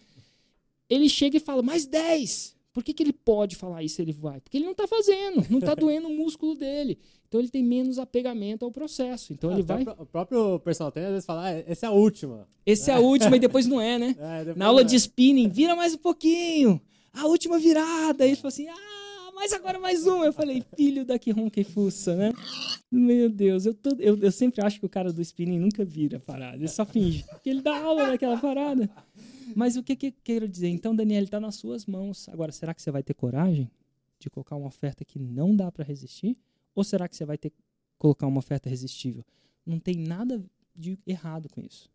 Ele 0.88 1.08
chega 1.08 1.36
e 1.36 1.40
fala, 1.40 1.62
mais 1.62 1.86
10. 1.86 2.56
Por 2.72 2.84
que, 2.84 2.94
que 2.94 3.02
ele 3.02 3.12
pode 3.12 3.56
falar 3.56 3.82
isso 3.82 4.00
ele 4.00 4.12
vai? 4.12 4.40
Porque 4.40 4.56
ele 4.56 4.64
não 4.64 4.72
está 4.72 4.86
fazendo, 4.86 5.44
não 5.50 5.58
está 5.58 5.74
doendo 5.76 6.06
o 6.08 6.16
músculo 6.16 6.54
dele. 6.54 6.98
Então 7.26 7.40
ele 7.40 7.48
tem 7.48 7.62
menos 7.62 7.98
apegamento 7.98 8.64
ao 8.64 8.70
processo. 8.70 9.32
Então 9.32 9.50
ah, 9.50 9.54
ele 9.54 9.62
vai. 9.62 9.82
O 9.98 10.06
próprio 10.06 10.58
personal 10.60 10.92
trainer 10.92 11.10
às 11.10 11.14
vezes 11.14 11.26
fala, 11.26 11.48
ah, 11.48 11.64
essa 11.66 11.86
é 11.86 11.88
a 11.88 11.92
última. 11.92 12.48
Esse 12.64 12.90
é, 12.90 12.94
é 12.94 12.96
a 12.96 13.00
última 13.00 13.36
e 13.36 13.40
depois 13.40 13.66
não 13.66 13.80
é, 13.80 13.98
né? 13.98 14.16
É, 14.20 14.54
Na 14.54 14.66
aula 14.66 14.82
é. 14.82 14.84
de 14.84 14.94
spinning, 14.96 15.48
vira 15.48 15.74
mais 15.74 15.94
um 15.94 15.98
pouquinho. 15.98 16.80
A 17.12 17.26
última 17.26 17.58
virada. 17.58 18.22
Aí 18.22 18.30
ele 18.30 18.36
fala 18.36 18.48
assim, 18.48 18.68
ah, 18.68 19.30
mas 19.34 19.52
agora 19.52 19.80
mais 19.80 20.06
uma. 20.06 20.24
Eu 20.24 20.32
falei, 20.32 20.62
filho 20.76 21.04
da 21.04 21.18
que 21.18 21.32
ronca 21.32 21.60
e 21.60 21.64
fuça, 21.64 22.14
né? 22.14 22.32
Meu 22.90 23.28
Deus, 23.28 23.66
eu, 23.66 23.74
tô, 23.74 23.90
eu, 23.98 24.16
eu 24.16 24.30
sempre 24.30 24.60
acho 24.64 24.78
que 24.78 24.86
o 24.86 24.88
cara 24.88 25.12
do 25.12 25.20
spinning 25.22 25.58
nunca 25.58 25.84
vira 25.84 26.18
a 26.18 26.20
parada. 26.20 26.56
Ele 26.56 26.68
só 26.68 26.84
finge. 26.84 27.24
Porque 27.24 27.50
ele 27.50 27.62
dá 27.62 27.76
aula 27.80 28.08
naquela 28.08 28.36
parada. 28.36 28.88
Mas 29.54 29.76
o 29.76 29.82
que, 29.82 29.96
que 29.96 30.06
eu 30.08 30.12
quero 30.22 30.48
dizer? 30.48 30.68
Então, 30.68 30.94
Daniel, 30.94 31.24
está 31.24 31.40
nas 31.40 31.56
suas 31.56 31.86
mãos. 31.86 32.28
Agora, 32.28 32.52
será 32.52 32.74
que 32.74 32.82
você 32.82 32.90
vai 32.90 33.02
ter 33.02 33.14
coragem 33.14 33.70
de 34.18 34.28
colocar 34.28 34.56
uma 34.56 34.68
oferta 34.68 35.04
que 35.04 35.18
não 35.18 35.54
dá 35.54 35.70
para 35.70 35.84
resistir? 35.84 36.36
Ou 36.74 36.84
será 36.84 37.08
que 37.08 37.16
você 37.16 37.24
vai 37.24 37.38
ter 37.38 37.52
colocar 37.98 38.26
uma 38.26 38.38
oferta 38.38 38.68
resistível? 38.68 39.24
Não 39.64 39.78
tem 39.78 39.96
nada 39.96 40.42
de 40.74 40.98
errado 41.06 41.48
com 41.48 41.60
isso. 41.60 41.90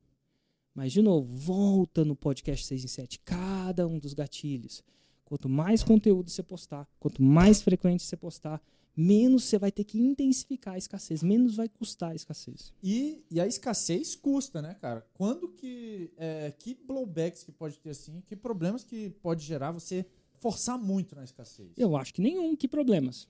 Mas, 0.73 0.91
de 0.91 1.01
novo, 1.01 1.25
volta 1.25 2.03
no 2.03 2.15
podcast 2.15 2.65
6 2.65 2.83
em 2.83 2.87
7. 2.87 3.19
Cada 3.19 3.87
um 3.87 3.97
dos 3.97 4.13
gatilhos. 4.13 4.83
Quanto 5.23 5.49
mais 5.49 5.83
conteúdo 5.83 6.29
você 6.29 6.43
postar, 6.43 6.87
quanto 6.99 7.23
mais 7.23 7.61
frequente 7.61 8.03
você 8.03 8.15
postar, 8.15 8.61
menos 8.95 9.43
você 9.43 9.57
vai 9.57 9.71
ter 9.71 9.83
que 9.83 9.99
intensificar 9.99 10.75
a 10.75 10.77
escassez, 10.77 11.21
menos 11.21 11.55
vai 11.55 11.67
custar 11.67 12.11
a 12.11 12.15
escassez. 12.15 12.73
E, 12.81 13.23
e 13.29 13.41
a 13.41 13.47
escassez 13.47 14.15
custa, 14.15 14.61
né, 14.61 14.75
cara? 14.75 15.05
Quando 15.13 15.49
que. 15.49 16.11
É, 16.17 16.51
que 16.57 16.73
blowbacks 16.73 17.43
que 17.43 17.51
pode 17.51 17.77
ter 17.79 17.89
assim? 17.89 18.21
Que 18.25 18.35
problemas 18.35 18.83
que 18.83 19.09
pode 19.21 19.43
gerar 19.43 19.71
você 19.71 20.05
forçar 20.39 20.77
muito 20.77 21.15
na 21.15 21.23
escassez? 21.23 21.71
Eu 21.77 21.97
acho 21.97 22.13
que 22.13 22.21
nenhum. 22.21 22.55
Que 22.55 22.67
problemas? 22.67 23.27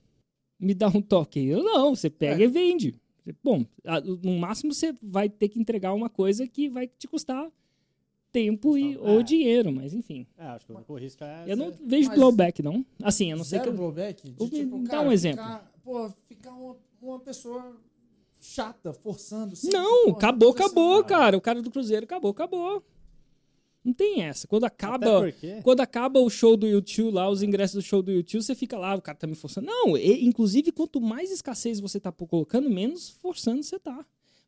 Me 0.58 0.74
dá 0.74 0.88
um 0.88 1.02
toque 1.02 1.40
aí. 1.40 1.46
Eu 1.46 1.62
não, 1.62 1.94
você 1.94 2.08
pega 2.08 2.42
é. 2.42 2.46
e 2.46 2.48
vende. 2.48 2.94
Bom, 3.42 3.66
no 4.22 4.38
máximo 4.38 4.72
você 4.72 4.94
vai 5.02 5.28
ter 5.28 5.48
que 5.48 5.58
entregar 5.58 5.92
uma 5.92 6.08
coisa 6.08 6.46
que 6.46 6.68
vai 6.68 6.86
te 6.86 7.08
custar 7.08 7.50
tempo 8.36 8.76
e, 8.76 8.98
ou 8.98 9.22
dinheiro, 9.22 9.72
mas 9.72 9.94
enfim. 9.94 10.26
É, 10.36 10.44
acho 10.48 10.66
que 10.66 10.72
o 10.72 10.94
risco 10.94 11.24
é. 11.24 11.44
Eu 11.46 11.56
não 11.56 11.72
vejo 11.82 12.10
blowback, 12.10 12.62
não. 12.62 12.84
Assim, 13.02 13.30
eu 13.30 13.38
não 13.38 13.44
sei 13.44 13.60
que. 13.60 13.70
blowback? 13.70 14.30
De, 14.30 14.50
tipo, 14.50 14.78
dá 14.80 15.00
um 15.00 15.10
exemplo. 15.10 15.42
Ficar, 15.42 15.72
pô, 15.82 16.12
ficar 16.26 16.50
uma, 16.52 16.76
uma 17.00 17.18
pessoa 17.18 17.74
chata, 18.38 18.92
forçando. 18.92 19.54
Não, 19.72 20.10
acabou, 20.10 20.50
acabou, 20.50 21.02
cara. 21.02 21.34
O 21.34 21.40
cara 21.40 21.62
do 21.62 21.70
Cruzeiro 21.70 22.04
acabou, 22.04 22.30
acabou. 22.30 22.84
Não 23.82 23.94
tem 23.94 24.22
essa. 24.22 24.46
Quando 24.46 24.64
acaba, 24.64 25.32
quando 25.62 25.80
acaba 25.80 26.20
o 26.20 26.28
show 26.28 26.58
do 26.58 26.66
YouTube 26.66 27.14
lá, 27.14 27.30
os 27.30 27.42
ingressos 27.42 27.76
do 27.76 27.82
show 27.82 28.02
do 28.02 28.12
YouTube, 28.12 28.42
você 28.42 28.54
fica 28.54 28.76
lá, 28.76 28.94
o 28.96 29.00
cara 29.00 29.16
tá 29.16 29.26
me 29.26 29.34
forçando. 29.34 29.66
Não, 29.66 29.96
e, 29.96 30.26
inclusive, 30.26 30.72
quanto 30.72 31.00
mais 31.00 31.30
escassez 31.30 31.80
você 31.80 31.98
tá 31.98 32.12
colocando, 32.12 32.68
menos 32.68 33.08
forçando 33.08 33.62
você 33.62 33.78
tá 33.78 34.04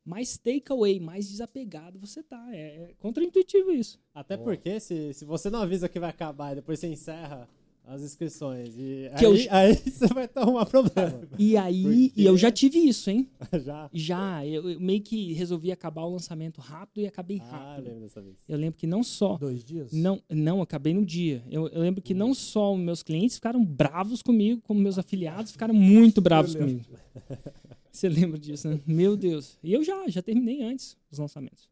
mais 0.09 0.38
takeaway, 0.38 0.99
mais 0.99 1.29
desapegado 1.29 1.99
você 1.99 2.23
tá. 2.23 2.49
É, 2.53 2.59
é 2.90 2.94
contraintuitivo 2.99 3.71
isso. 3.71 4.01
Até 4.14 4.37
Boa. 4.37 4.49
porque 4.49 4.81
se, 4.81 5.12
se 5.12 5.25
você 5.25 5.51
não 5.51 5.61
avisa 5.61 5.88
que 5.88 6.01
vai 6.01 6.11
acabar 6.11 6.53
e 6.53 6.57
depois 6.57 6.79
você 6.81 6.88
encerra 6.88 7.47
as 7.90 8.03
inscrições. 8.03 8.75
E 8.77 9.09
aí, 9.14 9.25
eu- 9.25 9.33
aí 9.51 9.75
você 9.75 10.07
vai 10.09 10.29
tomar 10.29 10.66
problema. 10.66 11.23
E 11.38 11.57
aí, 11.57 11.83
Porque- 11.83 12.12
e 12.21 12.25
eu 12.27 12.37
já 12.37 12.51
tive 12.51 12.79
isso, 12.79 13.09
hein? 13.09 13.27
Já. 13.64 13.88
Já, 13.94 14.47
eu, 14.47 14.71
eu 14.73 14.79
meio 14.81 15.01
que 15.01 15.33
resolvi 15.33 15.73
acabar 15.73 16.03
o 16.03 16.12
lançamento 16.12 16.61
rápido 16.61 17.03
e 17.03 17.07
acabei 17.07 17.40
Ah, 17.44 17.51
rápido. 17.51 17.87
lembro 17.87 18.01
dessa 18.01 18.21
vez. 18.21 18.37
Eu 18.47 18.59
lembro 18.59 18.79
que 18.79 18.87
não 18.87 19.03
só 19.03 19.38
Dois 19.38 19.64
dias? 19.64 19.90
Não, 19.92 20.21
não, 20.29 20.61
acabei 20.61 20.92
no 20.92 21.05
dia. 21.05 21.42
Eu, 21.51 21.66
eu 21.68 21.81
lembro 21.81 22.03
que 22.03 22.12
não 22.12 22.35
só 22.35 22.75
os 22.75 22.81
meus 22.81 23.03
clientes 23.03 23.37
ficaram 23.37 23.64
bravos 23.64 24.21
comigo, 24.21 24.61
como 24.66 24.79
meus 24.81 24.99
afiliados 24.99 25.53
ficaram 25.53 25.73
muito 25.75 26.21
bravos 26.21 26.55
comigo. 26.55 26.85
Você 27.92 28.09
lembra 28.09 28.38
disso, 28.38 28.68
né? 28.68 28.81
Meu 28.87 29.16
Deus. 29.16 29.59
E 29.62 29.72
eu 29.72 29.83
já, 29.83 30.07
já 30.09 30.22
terminei 30.22 30.62
antes 30.62 30.96
os 31.11 31.18
lançamentos. 31.18 31.68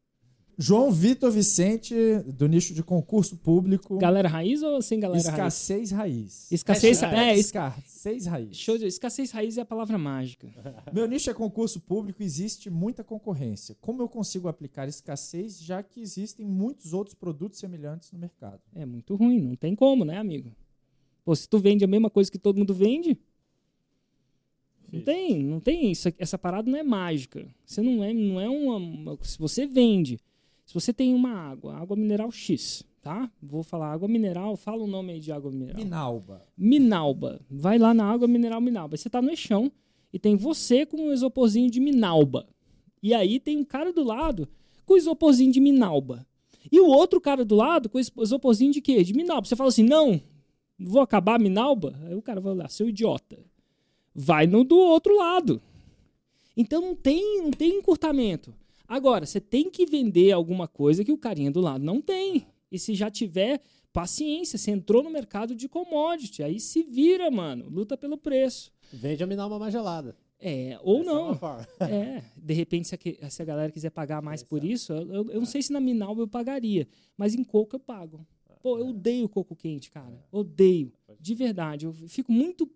João 0.58 0.90
Vitor 0.90 1.30
Vicente, 1.30 1.94
do 2.26 2.48
nicho 2.48 2.72
de 2.72 2.82
concurso 2.82 3.36
público. 3.36 3.98
Galera 3.98 4.26
raiz 4.26 4.62
ou 4.62 4.80
sem 4.80 4.98
galera 4.98 5.20
raiz? 5.22 5.36
Escassez 5.36 5.90
raiz. 5.90 6.50
Escassez- 6.50 7.00
Hashtag 7.02 7.14
é, 7.28 7.34
es- 7.34 7.40
escassez 7.46 8.24
raiz. 8.26 8.56
Show 8.56 8.78
de 8.78 8.86
escassez 8.86 9.30
raiz 9.32 9.58
é 9.58 9.60
a 9.60 9.64
palavra 9.66 9.98
mágica. 9.98 10.48
Meu 10.94 11.06
nicho 11.06 11.28
é 11.28 11.34
concurso 11.34 11.78
público, 11.78 12.22
existe 12.22 12.70
muita 12.70 13.04
concorrência. 13.04 13.76
Como 13.82 14.00
eu 14.00 14.08
consigo 14.08 14.48
aplicar 14.48 14.88
escassez, 14.88 15.60
já 15.62 15.82
que 15.82 16.00
existem 16.00 16.46
muitos 16.46 16.94
outros 16.94 17.14
produtos 17.14 17.58
semelhantes 17.58 18.10
no 18.12 18.18
mercado? 18.18 18.62
É 18.74 18.86
muito 18.86 19.14
ruim, 19.14 19.38
não 19.42 19.56
tem 19.56 19.74
como, 19.76 20.06
né, 20.06 20.16
amigo? 20.16 20.50
Pô, 21.22 21.36
se 21.36 21.46
tu 21.46 21.58
vende 21.58 21.84
a 21.84 21.88
mesma 21.88 22.08
coisa 22.08 22.30
que 22.30 22.38
todo 22.38 22.56
mundo 22.56 22.72
vende, 22.72 23.18
não 24.96 25.04
tem, 25.04 25.42
não 25.42 25.60
tem 25.60 25.90
isso, 25.90 26.08
essa 26.18 26.38
parada 26.38 26.70
não 26.70 26.78
é 26.78 26.82
mágica. 26.82 27.46
Você 27.64 27.80
não 27.82 28.02
é, 28.02 28.12
não 28.12 28.40
é 28.40 28.48
uma, 28.48 29.18
se 29.22 29.38
você 29.38 29.66
vende, 29.66 30.18
se 30.64 30.74
você 30.74 30.92
tem 30.92 31.14
uma 31.14 31.30
água, 31.30 31.76
água 31.76 31.96
mineral 31.96 32.30
X, 32.30 32.84
tá? 33.02 33.30
Vou 33.40 33.62
falar 33.62 33.92
água 33.92 34.08
mineral, 34.08 34.56
fala 34.56 34.82
o 34.82 34.86
nome 34.86 35.12
aí 35.12 35.20
de 35.20 35.30
água 35.30 35.50
mineral. 35.50 35.76
Minalba. 35.76 36.42
Minalba. 36.58 37.40
Vai 37.48 37.78
lá 37.78 37.94
na 37.94 38.04
água 38.04 38.26
mineral 38.26 38.60
Minalba. 38.60 38.96
Você 38.96 39.08
tá 39.08 39.22
no 39.22 39.30
eixão 39.30 39.70
e 40.12 40.18
tem 40.18 40.34
você 40.34 40.84
com 40.84 40.96
um 40.96 41.12
isoporzinho 41.12 41.70
de 41.70 41.78
Minalba. 41.78 42.48
E 43.02 43.14
aí 43.14 43.38
tem 43.38 43.58
um 43.58 43.64
cara 43.64 43.92
do 43.92 44.02
lado 44.02 44.48
com 44.84 44.94
o 44.94 44.96
isoporzinho 44.96 45.52
de 45.52 45.60
Minalba. 45.60 46.26
E 46.70 46.80
o 46.80 46.86
outro 46.86 47.20
cara 47.20 47.44
do 47.44 47.54
lado 47.54 47.88
com 47.88 47.98
o 47.98 48.22
isoporzinho 48.22 48.72
de 48.72 48.80
quê? 48.80 49.04
De 49.04 49.14
Minalba. 49.14 49.46
Você 49.46 49.54
fala 49.54 49.68
assim, 49.68 49.84
não, 49.84 50.20
vou 50.78 51.00
acabar 51.00 51.36
a 51.36 51.38
Minalba? 51.38 51.94
Aí 52.06 52.14
o 52.14 52.22
cara 52.22 52.40
vai 52.40 52.52
olhar, 52.52 52.68
seu 52.68 52.88
idiota. 52.88 53.38
Vai 54.18 54.46
no 54.46 54.64
do 54.64 54.76
outro 54.78 55.14
lado. 55.16 55.60
Então 56.56 56.80
não 56.80 56.94
tem, 56.94 57.42
não 57.42 57.50
tem 57.50 57.76
encurtamento. 57.78 58.54
Agora, 58.88 59.26
você 59.26 59.40
tem 59.40 59.68
que 59.70 59.84
vender 59.84 60.32
alguma 60.32 60.66
coisa 60.66 61.04
que 61.04 61.12
o 61.12 61.18
carinha 61.18 61.50
do 61.50 61.60
lado 61.60 61.84
não 61.84 62.00
tem. 62.00 62.46
E 62.72 62.78
se 62.78 62.94
já 62.94 63.10
tiver 63.10 63.60
paciência, 63.92 64.58
você 64.58 64.70
entrou 64.70 65.02
no 65.02 65.10
mercado 65.10 65.54
de 65.54 65.68
commodity, 65.68 66.42
aí 66.42 66.58
se 66.60 66.82
vira, 66.82 67.30
mano, 67.30 67.68
luta 67.68 67.96
pelo 67.96 68.16
preço. 68.16 68.72
Vende 68.92 69.22
a 69.22 69.26
Minalba 69.26 69.58
mais 69.58 69.72
gelada. 69.72 70.16
É, 70.38 70.78
ou 70.82 71.00
Essa 71.00 71.10
é 71.10 71.12
uma 71.12 71.28
não. 71.28 71.34
forma. 71.34 71.66
É, 71.80 72.22
de 72.36 72.54
repente, 72.54 72.88
se 72.88 72.94
a, 73.22 73.30
se 73.30 73.42
a 73.42 73.44
galera 73.44 73.72
quiser 73.72 73.90
pagar 73.90 74.22
mais 74.22 74.42
por 74.42 74.62
isso, 74.64 74.92
eu, 74.92 75.30
eu- 75.30 75.40
não 75.40 75.46
sei 75.46 75.62
se 75.62 75.72
na 75.72 75.80
Minalba 75.80 76.22
eu 76.22 76.28
pagaria, 76.28 76.86
mas 77.16 77.34
em 77.34 77.42
coco 77.44 77.76
eu 77.76 77.80
pago. 77.80 78.26
Pô, 78.62 78.78
eu 78.78 78.88
odeio 78.88 79.28
coco 79.28 79.54
quente, 79.56 79.90
cara. 79.90 80.24
Odeio. 80.32 80.92
De 81.20 81.34
verdade. 81.34 81.86
Eu 81.86 81.92
fico 81.92 82.32
muito 82.32 82.68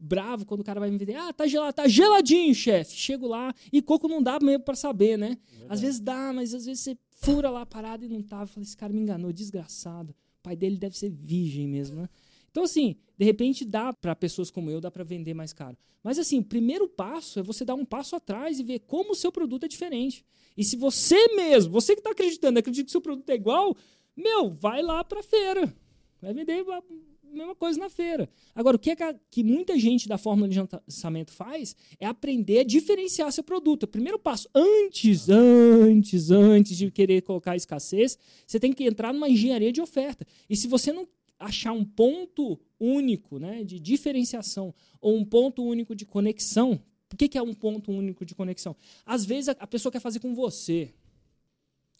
bravo 0.00 0.46
quando 0.46 0.60
o 0.60 0.64
cara 0.64 0.80
vai 0.80 0.90
me 0.90 0.96
vender. 0.96 1.16
Ah, 1.16 1.32
tá 1.32 1.46
gelado, 1.46 1.72
tá 1.74 1.86
geladinho, 1.86 2.54
chefe. 2.54 2.96
Chego 2.96 3.26
lá 3.26 3.54
e 3.72 3.82
coco 3.82 4.08
não 4.08 4.22
dá 4.22 4.38
mesmo 4.40 4.64
pra 4.64 4.74
saber, 4.74 5.18
né? 5.18 5.36
Às 5.68 5.80
vezes 5.80 6.00
dá, 6.00 6.32
mas 6.32 6.54
às 6.54 6.64
vezes 6.64 6.82
você 6.82 6.98
fura 7.16 7.50
lá 7.50 7.62
a 7.62 7.66
parada 7.66 8.04
e 8.04 8.08
não 8.08 8.22
tava. 8.22 8.44
Eu 8.44 8.48
falei, 8.48 8.64
esse 8.64 8.76
cara 8.76 8.92
me 8.92 9.00
enganou, 9.00 9.32
desgraçado. 9.32 10.14
O 10.40 10.42
pai 10.42 10.56
dele 10.56 10.78
deve 10.78 10.96
ser 10.96 11.10
virgem 11.10 11.68
mesmo, 11.68 12.00
né? 12.00 12.08
Então, 12.50 12.64
assim, 12.64 12.96
de 13.16 13.24
repente 13.24 13.64
dá 13.64 13.92
para 13.92 14.16
pessoas 14.16 14.50
como 14.50 14.70
eu, 14.70 14.80
dá 14.80 14.90
para 14.90 15.04
vender 15.04 15.34
mais 15.34 15.52
caro. 15.52 15.76
Mas, 16.02 16.18
assim, 16.18 16.38
o 16.38 16.44
primeiro 16.44 16.88
passo 16.88 17.38
é 17.38 17.42
você 17.42 17.64
dar 17.64 17.74
um 17.74 17.84
passo 17.84 18.16
atrás 18.16 18.58
e 18.58 18.62
ver 18.62 18.80
como 18.80 19.12
o 19.12 19.14
seu 19.14 19.30
produto 19.30 19.64
é 19.64 19.68
diferente. 19.68 20.24
E 20.56 20.64
se 20.64 20.76
você 20.76 21.34
mesmo, 21.34 21.70
você 21.70 21.94
que 21.94 22.00
está 22.00 22.10
acreditando, 22.10 22.58
acredita 22.58 22.84
que 22.84 22.88
o 22.88 22.92
seu 22.92 23.00
produto 23.00 23.30
é 23.30 23.34
igual, 23.34 23.76
meu, 24.16 24.50
vai 24.50 24.82
lá 24.82 25.04
para 25.04 25.22
feira. 25.22 25.72
Vai 26.20 26.34
vender 26.34 26.64
mesma 27.30 27.54
coisa 27.54 27.78
na 27.78 27.88
feira. 27.88 28.28
Agora, 28.54 28.76
o 28.76 28.78
que, 28.78 28.90
é 28.90 28.96
que, 28.96 29.02
a- 29.02 29.14
que 29.30 29.42
muita 29.42 29.78
gente 29.78 30.08
da 30.08 30.18
fórmula 30.18 30.48
de 30.48 30.58
lançamento 30.60 31.32
faz 31.32 31.74
é 31.98 32.06
aprender 32.06 32.60
a 32.60 32.64
diferenciar 32.64 33.30
seu 33.32 33.42
produto. 33.44 33.84
O 33.84 33.88
primeiro 33.88 34.18
passo, 34.18 34.48
antes, 34.54 35.28
antes, 35.28 36.30
antes 36.30 36.76
de 36.76 36.90
querer 36.90 37.22
colocar 37.22 37.56
escassez, 37.56 38.18
você 38.46 38.58
tem 38.60 38.72
que 38.72 38.84
entrar 38.84 39.12
numa 39.12 39.28
engenharia 39.28 39.72
de 39.72 39.80
oferta. 39.80 40.26
E 40.48 40.56
se 40.56 40.66
você 40.68 40.92
não 40.92 41.06
achar 41.38 41.72
um 41.72 41.84
ponto 41.84 42.58
único 42.78 43.38
né, 43.38 43.64
de 43.64 43.80
diferenciação 43.80 44.74
ou 45.00 45.16
um 45.16 45.24
ponto 45.24 45.62
único 45.64 45.94
de 45.94 46.04
conexão, 46.04 46.80
o 47.12 47.16
que, 47.16 47.28
que 47.28 47.38
é 47.38 47.42
um 47.42 47.54
ponto 47.54 47.90
único 47.90 48.24
de 48.24 48.34
conexão? 48.34 48.76
Às 49.06 49.24
vezes 49.24 49.48
a, 49.48 49.52
a 49.58 49.66
pessoa 49.66 49.90
quer 49.90 50.00
fazer 50.00 50.20
com 50.20 50.34
você. 50.34 50.92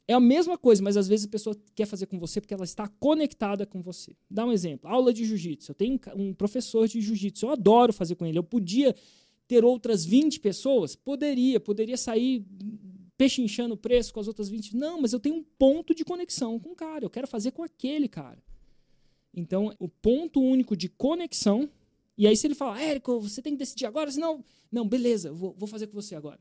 É 0.06 0.12
a 0.12 0.20
mesma 0.20 0.58
coisa, 0.58 0.82
mas 0.82 0.96
às 0.96 1.06
vezes 1.06 1.26
a 1.26 1.28
pessoa 1.28 1.56
quer 1.74 1.86
fazer 1.86 2.06
com 2.06 2.18
você 2.18 2.40
porque 2.40 2.54
ela 2.54 2.64
está 2.64 2.88
conectada 2.88 3.64
com 3.64 3.80
você. 3.80 4.16
Dá 4.28 4.44
um 4.44 4.52
exemplo. 4.52 4.90
Aula 4.90 5.12
de 5.12 5.24
jiu-jitsu. 5.24 5.70
Eu 5.70 5.74
tenho 5.74 6.00
um 6.16 6.34
professor 6.34 6.88
de 6.88 7.00
jiu-jitsu. 7.00 7.46
Eu 7.46 7.50
adoro 7.50 7.92
fazer 7.92 8.16
com 8.16 8.26
ele. 8.26 8.38
Eu 8.38 8.42
podia 8.42 8.94
ter 9.46 9.64
outras 9.64 10.04
20 10.04 10.40
pessoas? 10.40 10.96
Poderia. 10.96 11.60
Poderia 11.60 11.96
sair 11.96 12.44
pechinchando 13.16 13.74
o 13.74 13.76
preço 13.76 14.12
com 14.12 14.18
as 14.18 14.26
outras 14.26 14.48
20. 14.48 14.74
Não, 14.76 15.00
mas 15.00 15.12
eu 15.12 15.20
tenho 15.20 15.36
um 15.36 15.44
ponto 15.58 15.94
de 15.94 16.04
conexão 16.04 16.58
com 16.58 16.70
o 16.70 16.74
cara. 16.74 17.04
Eu 17.04 17.10
quero 17.10 17.28
fazer 17.28 17.52
com 17.52 17.62
aquele 17.62 18.08
cara. 18.08 18.42
Então, 19.32 19.74
o 19.78 19.88
ponto 19.88 20.40
único 20.40 20.76
de 20.76 20.88
conexão. 20.88 21.68
E 22.18 22.26
aí, 22.26 22.36
se 22.36 22.46
ele 22.46 22.54
falar, 22.54 22.80
Érico, 22.82 23.20
você 23.20 23.40
tem 23.40 23.52
que 23.52 23.58
decidir 23.58 23.86
agora, 23.86 24.10
senão. 24.10 24.44
Não, 24.72 24.88
beleza, 24.88 25.32
vou 25.32 25.66
fazer 25.66 25.86
com 25.86 25.92
você 25.92 26.14
agora. 26.14 26.40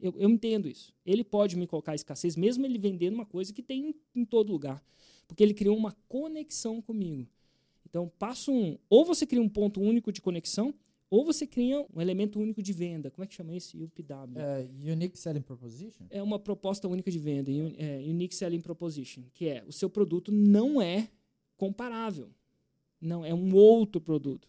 Eu, 0.00 0.14
eu 0.16 0.28
entendo 0.28 0.68
isso. 0.68 0.94
Ele 1.04 1.24
pode 1.24 1.56
me 1.56 1.66
colocar 1.66 1.94
escassez, 1.94 2.36
mesmo 2.36 2.64
ele 2.64 2.78
vendendo 2.78 3.14
uma 3.14 3.26
coisa 3.26 3.52
que 3.52 3.62
tem 3.62 3.90
em, 3.90 4.20
em 4.20 4.24
todo 4.24 4.52
lugar. 4.52 4.82
Porque 5.26 5.42
ele 5.42 5.54
criou 5.54 5.76
uma 5.76 5.92
conexão 6.08 6.80
comigo. 6.80 7.28
Então, 7.88 8.10
passo 8.18 8.52
um: 8.52 8.78
ou 8.88 9.04
você 9.04 9.26
cria 9.26 9.42
um 9.42 9.48
ponto 9.48 9.80
único 9.80 10.12
de 10.12 10.20
conexão, 10.20 10.74
ou 11.10 11.24
você 11.24 11.46
cria 11.46 11.84
um 11.94 12.00
elemento 12.00 12.38
único 12.38 12.62
de 12.62 12.72
venda. 12.72 13.10
Como 13.10 13.24
é 13.24 13.26
que 13.26 13.34
chama 13.34 13.52
isso? 13.54 13.76
UPW. 13.76 14.38
É, 14.38 14.68
Unique 14.92 15.18
Selling 15.18 15.42
Proposition? 15.42 16.06
É 16.08 16.22
uma 16.22 16.38
proposta 16.38 16.86
única 16.86 17.10
de 17.10 17.18
venda, 17.18 17.50
é, 17.50 17.98
Unique 18.06 18.34
Selling 18.34 18.60
Proposition, 18.60 19.22
que 19.34 19.48
é 19.48 19.64
o 19.66 19.72
seu 19.72 19.90
produto 19.90 20.30
não 20.30 20.80
é 20.80 21.08
comparável. 21.56 22.30
Não, 23.00 23.24
é 23.24 23.34
um 23.34 23.54
outro 23.54 24.00
produto. 24.00 24.48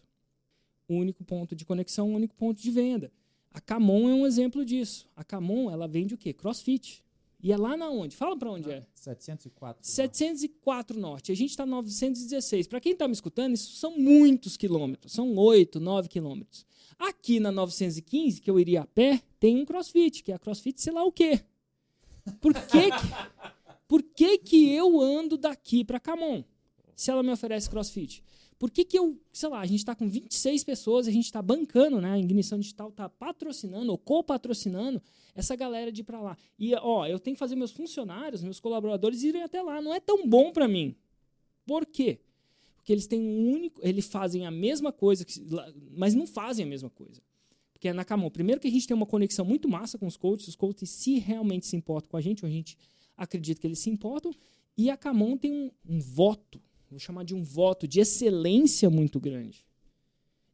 Único 0.88 1.24
ponto 1.24 1.56
de 1.56 1.64
conexão, 1.64 2.12
único 2.12 2.34
ponto 2.34 2.60
de 2.60 2.70
venda. 2.70 3.10
A 3.52 3.60
Camon 3.60 4.08
é 4.08 4.14
um 4.14 4.26
exemplo 4.26 4.64
disso. 4.64 5.08
A 5.14 5.22
Camon, 5.22 5.70
ela 5.70 5.86
vende 5.86 6.14
o 6.14 6.18
quê? 6.18 6.32
CrossFit. 6.32 7.02
E 7.42 7.52
é 7.52 7.56
lá 7.56 7.76
na 7.76 7.90
onde? 7.90 8.14
Fala 8.16 8.36
para 8.36 8.50
onde 8.50 8.70
é. 8.70 8.86
704. 8.94 9.84
704 9.84 10.98
Norte. 10.98 11.32
A 11.32 11.34
gente 11.34 11.50
está 11.50 11.66
916. 11.66 12.68
Para 12.68 12.80
quem 12.80 12.92
está 12.92 13.08
me 13.08 13.14
escutando, 13.14 13.54
isso 13.54 13.72
são 13.72 13.98
muitos 13.98 14.56
quilômetros. 14.56 15.12
São 15.12 15.34
8, 15.36 15.80
9 15.80 16.08
quilômetros. 16.08 16.64
Aqui 16.98 17.40
na 17.40 17.50
915, 17.50 18.40
que 18.40 18.48
eu 18.48 18.60
iria 18.60 18.82
a 18.82 18.86
pé, 18.86 19.20
tem 19.40 19.56
um 19.56 19.64
crossfit, 19.64 20.22
que 20.22 20.30
é 20.30 20.36
a 20.36 20.38
crossfit 20.38 20.80
sei 20.80 20.92
lá 20.92 21.02
o 21.02 21.10
quê. 21.10 21.40
Por 22.40 22.54
que 22.54 22.90
que, 22.90 23.08
por 23.88 24.02
que, 24.02 24.38
que 24.38 24.72
eu 24.72 25.00
ando 25.00 25.36
daqui 25.36 25.84
para 25.84 25.98
Camon, 25.98 26.44
se 26.94 27.10
ela 27.10 27.24
me 27.24 27.32
oferece 27.32 27.68
crossfit? 27.68 28.22
Por 28.62 28.70
que, 28.70 28.84
que 28.84 28.96
eu, 28.96 29.20
sei 29.32 29.48
lá, 29.48 29.58
a 29.58 29.66
gente 29.66 29.80
está 29.80 29.92
com 29.92 30.08
26 30.08 30.62
pessoas, 30.62 31.08
a 31.08 31.10
gente 31.10 31.24
está 31.24 31.42
bancando, 31.42 32.00
né? 32.00 32.12
A 32.12 32.18
Ignição 32.20 32.60
Digital 32.60 32.90
está 32.90 33.08
patrocinando 33.08 33.90
ou 33.90 33.98
copatrocinando 33.98 35.02
essa 35.34 35.56
galera 35.56 35.90
de 35.90 36.02
ir 36.02 36.04
para 36.04 36.20
lá. 36.20 36.36
E, 36.56 36.72
ó, 36.76 37.04
eu 37.04 37.18
tenho 37.18 37.34
que 37.34 37.40
fazer 37.40 37.56
meus 37.56 37.72
funcionários, 37.72 38.40
meus 38.40 38.60
colaboradores 38.60 39.24
irem 39.24 39.42
até 39.42 39.60
lá. 39.60 39.82
Não 39.82 39.92
é 39.92 39.98
tão 39.98 40.28
bom 40.28 40.52
para 40.52 40.68
mim. 40.68 40.94
Por 41.66 41.84
quê? 41.84 42.20
Porque 42.76 42.92
eles 42.92 43.08
têm 43.08 43.18
um 43.20 43.50
único. 43.52 43.80
Eles 43.84 44.06
fazem 44.06 44.46
a 44.46 44.50
mesma 44.52 44.92
coisa, 44.92 45.24
que- 45.24 45.40
mas 45.96 46.14
não 46.14 46.24
fazem 46.24 46.64
a 46.64 46.68
mesma 46.68 46.88
coisa. 46.88 47.20
Porque 47.72 47.88
é 47.88 47.92
na 47.92 48.04
Camon. 48.04 48.30
Primeiro 48.30 48.60
que 48.60 48.68
a 48.68 48.70
gente 48.70 48.86
tem 48.86 48.96
uma 48.96 49.06
conexão 49.06 49.44
muito 49.44 49.68
massa 49.68 49.98
com 49.98 50.06
os 50.06 50.16
coaches. 50.16 50.46
Os 50.46 50.54
coaches, 50.54 50.88
se 50.88 51.18
realmente 51.18 51.66
se 51.66 51.74
importam 51.74 52.08
com 52.08 52.16
a 52.16 52.20
gente, 52.20 52.44
ou 52.44 52.48
a 52.48 52.52
gente 52.52 52.78
acredita 53.16 53.60
que 53.60 53.66
eles 53.66 53.80
se 53.80 53.90
importam. 53.90 54.32
E 54.78 54.88
a 54.88 54.96
Camon 54.96 55.36
tem 55.36 55.50
um, 55.52 55.70
um 55.84 55.98
voto, 55.98 56.62
vou 56.92 57.00
chamar 57.00 57.24
de 57.24 57.34
um 57.34 57.42
voto 57.42 57.88
de 57.88 58.00
excelência 58.00 58.88
muito 58.88 59.18
grande. 59.18 59.66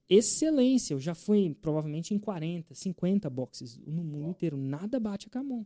Excelência. 0.09 0.95
Eu 0.95 1.01
já 1.01 1.15
fui 1.15 1.55
provavelmente 1.61 2.15
em 2.15 2.19
40, 2.19 2.75
50 2.75 3.29
boxes 3.29 3.79
no 3.87 4.03
mundo 4.03 4.31
inteiro. 4.31 4.57
Nada 4.57 4.99
bate 4.99 5.27
a 5.27 5.31
Camon. 5.31 5.65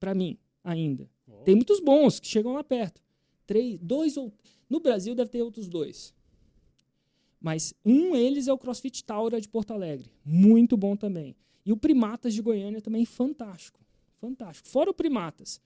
Pra 0.00 0.14
mim, 0.14 0.38
ainda. 0.64 1.08
Tem 1.44 1.54
muitos 1.54 1.80
bons 1.80 2.18
que 2.18 2.26
chegam 2.26 2.54
lá 2.54 2.64
perto. 2.64 3.02
Três, 3.46 3.78
dois 3.78 4.16
ou. 4.16 4.32
No 4.68 4.80
Brasil 4.80 5.14
deve 5.14 5.30
ter 5.30 5.42
outros 5.42 5.68
dois. 5.68 6.12
Mas 7.40 7.72
um 7.84 8.16
eles 8.16 8.48
é 8.48 8.52
o 8.52 8.58
CrossFit 8.58 9.04
Taura 9.04 9.40
de 9.40 9.48
Porto 9.48 9.72
Alegre. 9.72 10.10
Muito 10.24 10.76
bom 10.76 10.96
também. 10.96 11.36
E 11.64 11.72
o 11.72 11.76
Primatas 11.76 12.34
de 12.34 12.42
Goiânia 12.42 12.80
também 12.80 13.04
fantástico. 13.04 13.78
Fantástico. 14.16 14.68
Fora 14.68 14.90
o 14.90 14.94
Primatas. 14.94 15.60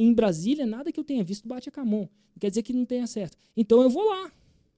Em 0.00 0.14
Brasília, 0.14 0.64
nada 0.64 0.92
que 0.92 1.00
eu 1.00 1.02
tenha 1.02 1.24
visto 1.24 1.48
bate 1.48 1.68
a 1.68 1.72
Camon. 1.72 2.02
Não 2.02 2.38
quer 2.38 2.50
dizer 2.50 2.62
que 2.62 2.72
não 2.72 2.84
tenha 2.84 3.04
certo. 3.04 3.36
Então 3.56 3.82
eu 3.82 3.90
vou 3.90 4.08
lá. 4.08 4.30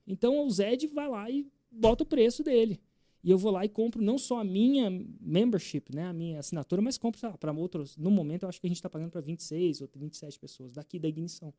Então 0.06 0.46
o 0.46 0.50
Zed 0.50 0.86
vai 0.86 1.06
lá 1.06 1.30
e 1.30 1.46
bota 1.70 2.04
o 2.04 2.06
preço 2.06 2.42
dele. 2.42 2.80
E 3.22 3.30
eu 3.30 3.36
vou 3.36 3.52
lá 3.52 3.62
e 3.62 3.68
compro 3.68 4.00
não 4.00 4.16
só 4.16 4.40
a 4.40 4.44
minha 4.44 4.90
membership, 5.20 5.94
né, 5.94 6.06
a 6.06 6.12
minha 6.14 6.38
assinatura, 6.38 6.80
mas 6.80 6.96
compro 6.96 7.20
para 7.36 7.52
outros. 7.52 7.98
No 7.98 8.10
momento, 8.10 8.44
eu 8.44 8.48
acho 8.48 8.58
que 8.58 8.66
a 8.66 8.70
gente 8.70 8.78
está 8.78 8.88
pagando 8.88 9.10
para 9.10 9.20
26 9.20 9.82
ou 9.82 9.90
27 9.94 10.38
pessoas 10.38 10.72
daqui 10.72 10.98
da 10.98 11.06
ignição. 11.06 11.52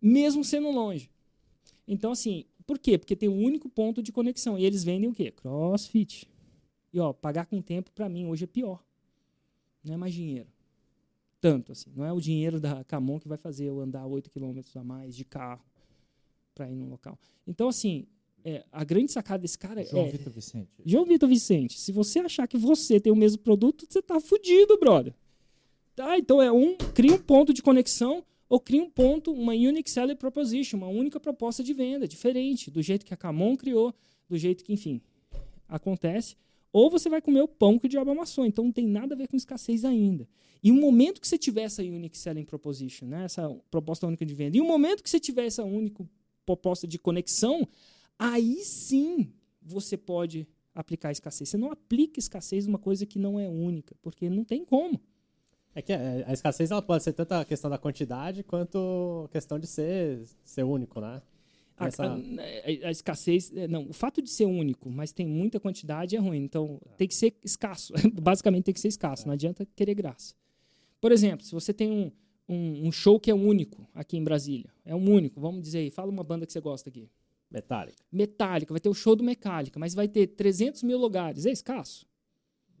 Mesmo 0.00 0.42
sendo 0.42 0.70
longe. 0.70 1.10
Então, 1.86 2.10
assim, 2.10 2.46
por 2.66 2.78
quê? 2.78 2.96
Porque 2.96 3.14
tem 3.14 3.28
um 3.28 3.44
único 3.44 3.68
ponto 3.68 4.02
de 4.02 4.10
conexão. 4.10 4.58
E 4.58 4.64
eles 4.64 4.82
vendem 4.82 5.10
o 5.10 5.12
quê? 5.12 5.30
Crossfit. 5.30 6.26
E, 6.90 6.98
ó, 6.98 7.12
pagar 7.12 7.44
com 7.44 7.60
tempo, 7.60 7.90
para 7.92 8.08
mim, 8.08 8.24
hoje 8.24 8.44
é 8.44 8.46
pior. 8.46 8.82
Não 9.84 9.92
é 9.92 9.96
mais 9.98 10.14
dinheiro. 10.14 10.48
Tanto, 11.42 11.72
assim. 11.72 11.90
Não 11.96 12.04
é 12.04 12.12
o 12.12 12.20
dinheiro 12.20 12.60
da 12.60 12.84
Camon 12.84 13.18
que 13.18 13.26
vai 13.26 13.36
fazer 13.36 13.64
eu 13.64 13.80
andar 13.80 14.06
8 14.06 14.30
quilômetros 14.30 14.76
a 14.76 14.84
mais 14.84 15.16
de 15.16 15.24
carro 15.24 15.60
para 16.54 16.70
ir 16.70 16.76
num 16.76 16.88
local. 16.88 17.18
Então, 17.44 17.68
assim, 17.68 18.06
é, 18.44 18.64
a 18.70 18.84
grande 18.84 19.10
sacada 19.10 19.42
desse 19.42 19.58
cara 19.58 19.84
João 19.84 20.06
é. 20.06 20.10
Vitor 20.12 20.32
Vicente. 20.32 20.70
João 20.86 21.04
Vitor 21.04 21.28
Vicente, 21.28 21.80
se 21.80 21.90
você 21.90 22.20
achar 22.20 22.46
que 22.46 22.56
você 22.56 23.00
tem 23.00 23.12
o 23.12 23.16
mesmo 23.16 23.42
produto, 23.42 23.84
você 23.88 24.00
tá 24.00 24.20
fudido, 24.20 24.78
brother. 24.78 25.12
Tá? 25.96 26.16
Então 26.16 26.40
é 26.40 26.52
um, 26.52 26.76
cria 26.94 27.12
um 27.12 27.18
ponto 27.18 27.52
de 27.52 27.60
conexão 27.60 28.24
ou 28.48 28.60
cria 28.60 28.80
um 28.80 28.88
ponto, 28.88 29.32
uma 29.32 29.52
unique 29.52 29.90
seller 29.90 30.16
proposition, 30.16 30.76
uma 30.76 30.86
única 30.86 31.18
proposta 31.18 31.64
de 31.64 31.74
venda, 31.74 32.06
diferente, 32.06 32.70
do 32.70 32.80
jeito 32.80 33.04
que 33.04 33.12
a 33.12 33.16
Camon 33.16 33.56
criou, 33.56 33.92
do 34.28 34.38
jeito 34.38 34.62
que, 34.62 34.72
enfim, 34.72 35.00
acontece. 35.68 36.36
Ou 36.72 36.90
você 36.90 37.08
vai 37.08 37.20
comer 37.20 37.42
o 37.42 37.48
pão 37.48 37.78
que 37.78 37.86
o 37.86 37.88
diabo 37.88 38.10
amassou. 38.10 38.46
Então 38.46 38.64
não 38.64 38.72
tem 38.72 38.86
nada 38.86 39.14
a 39.14 39.18
ver 39.18 39.28
com 39.28 39.36
escassez 39.36 39.84
ainda. 39.84 40.26
E 40.62 40.70
o 40.70 40.74
momento 40.74 41.20
que 41.20 41.26
você 41.26 41.36
tiver 41.36 41.62
essa 41.62 41.82
unique 41.82 42.16
selling 42.16 42.44
proposition, 42.44 43.06
né, 43.06 43.24
essa 43.24 43.48
proposta 43.70 44.06
única 44.06 44.24
de 44.24 44.32
venda, 44.32 44.56
e 44.56 44.60
o 44.60 44.64
momento 44.64 45.02
que 45.02 45.10
você 45.10 45.18
tiver 45.18 45.46
essa 45.46 45.64
única 45.64 46.08
proposta 46.46 46.86
de 46.86 46.98
conexão, 46.98 47.68
aí 48.18 48.62
sim 48.64 49.32
você 49.60 49.96
pode 49.96 50.46
aplicar 50.74 51.10
escassez. 51.10 51.48
Você 51.48 51.56
não 51.56 51.70
aplica 51.70 52.18
escassez 52.18 52.66
numa 52.66 52.78
coisa 52.78 53.04
que 53.04 53.18
não 53.18 53.38
é 53.38 53.48
única, 53.48 53.94
porque 54.00 54.30
não 54.30 54.44
tem 54.44 54.64
como. 54.64 55.00
É 55.74 55.82
que 55.82 55.92
a 55.92 55.98
a 56.26 56.32
escassez 56.32 56.70
ela 56.70 56.82
pode 56.82 57.02
ser 57.02 57.12
tanto 57.12 57.32
a 57.32 57.44
questão 57.44 57.70
da 57.70 57.78
quantidade 57.78 58.42
quanto 58.42 59.24
a 59.26 59.28
questão 59.28 59.58
de 59.58 59.66
ser, 59.66 60.22
ser 60.44 60.62
único, 60.62 61.00
né? 61.00 61.20
A, 61.84 61.88
Essa- 61.88 62.04
a- 62.04 62.16
a- 62.16 62.88
a 62.88 62.90
escassez, 62.90 63.52
é, 63.54 63.66
não, 63.68 63.88
o 63.88 63.92
fato 63.92 64.20
de 64.22 64.30
ser 64.30 64.46
único, 64.46 64.90
mas 64.90 65.12
tem 65.12 65.26
muita 65.26 65.58
quantidade 65.60 66.16
é 66.16 66.18
ruim. 66.18 66.42
Então, 66.42 66.80
tem 66.96 67.06
que 67.08 67.14
ser 67.14 67.34
escasso. 67.44 67.92
Basicamente, 68.22 68.64
tem 68.64 68.74
que 68.74 68.80
ser 68.80 68.88
escasso. 68.88 69.26
Não 69.26 69.34
adianta 69.34 69.66
querer 69.76 69.94
graça. 69.94 70.34
Por 71.00 71.12
exemplo, 71.12 71.44
se 71.44 71.52
você 71.52 71.72
tem 71.74 71.90
um, 71.90 72.12
um, 72.48 72.88
um 72.88 72.92
show 72.92 73.18
que 73.18 73.30
é 73.30 73.34
único 73.34 73.86
aqui 73.94 74.16
em 74.16 74.24
Brasília, 74.24 74.70
é 74.84 74.94
um 74.94 75.10
único, 75.10 75.40
vamos 75.40 75.62
dizer 75.62 75.78
aí, 75.78 75.90
fala 75.90 76.10
uma 76.10 76.22
banda 76.24 76.46
que 76.46 76.52
você 76.52 76.60
gosta 76.60 76.88
aqui. 76.88 77.08
Metálica. 77.50 77.96
Metallica, 78.10 78.72
vai 78.72 78.80
ter 78.80 78.88
o 78.88 78.94
show 78.94 79.14
do 79.14 79.22
Metallica, 79.22 79.78
mas 79.78 79.94
vai 79.94 80.08
ter 80.08 80.26
300 80.28 80.82
mil 80.82 80.98
lugares. 80.98 81.44
É 81.44 81.50
escasso? 81.50 82.06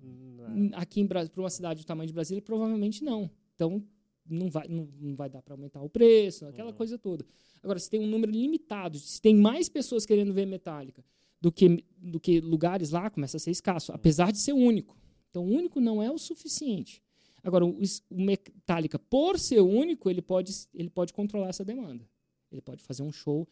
Hum, 0.02 0.70
Aqui 0.74 1.00
em 1.00 1.06
para 1.06 1.28
uma 1.36 1.50
cidade 1.50 1.82
do 1.82 1.86
tamanho 1.86 2.06
de 2.06 2.12
Brasília, 2.14 2.42
provavelmente 2.42 3.04
não. 3.04 3.30
Então, 3.54 3.82
não 4.28 4.50
vai, 4.50 4.68
não, 4.68 4.88
não 5.00 5.14
vai 5.14 5.28
dar 5.28 5.42
para 5.42 5.54
aumentar 5.54 5.82
o 5.82 5.88
preço, 5.88 6.46
aquela 6.46 6.72
coisa 6.72 6.98
toda. 6.98 7.24
Agora, 7.62 7.78
se 7.78 7.88
tem 7.88 8.00
um 8.00 8.06
número 8.06 8.32
limitado, 8.32 8.98
se 8.98 9.20
tem 9.20 9.34
mais 9.36 9.68
pessoas 9.68 10.04
querendo 10.04 10.32
ver 10.32 10.46
Metallica 10.46 11.04
do 11.40 11.50
que, 11.50 11.84
do 11.98 12.20
que 12.20 12.40
lugares 12.40 12.90
lá, 12.90 13.10
começa 13.10 13.36
a 13.36 13.40
ser 13.40 13.50
escasso, 13.50 13.92
apesar 13.92 14.30
de 14.30 14.38
ser 14.38 14.52
único. 14.52 14.96
Então, 15.30 15.44
único 15.44 15.80
não 15.80 16.02
é 16.02 16.10
o 16.10 16.18
suficiente. 16.18 17.02
Agora, 17.42 17.66
o, 17.66 17.78
o 18.10 18.22
Metallica, 18.22 18.98
por 18.98 19.38
ser 19.38 19.60
único, 19.60 20.08
ele 20.08 20.22
pode, 20.22 20.52
ele 20.74 20.88
pode 20.88 21.12
controlar 21.12 21.48
essa 21.48 21.64
demanda. 21.64 22.08
Ele 22.50 22.60
pode 22.60 22.82
fazer 22.82 23.02
um 23.02 23.10
show 23.10 23.48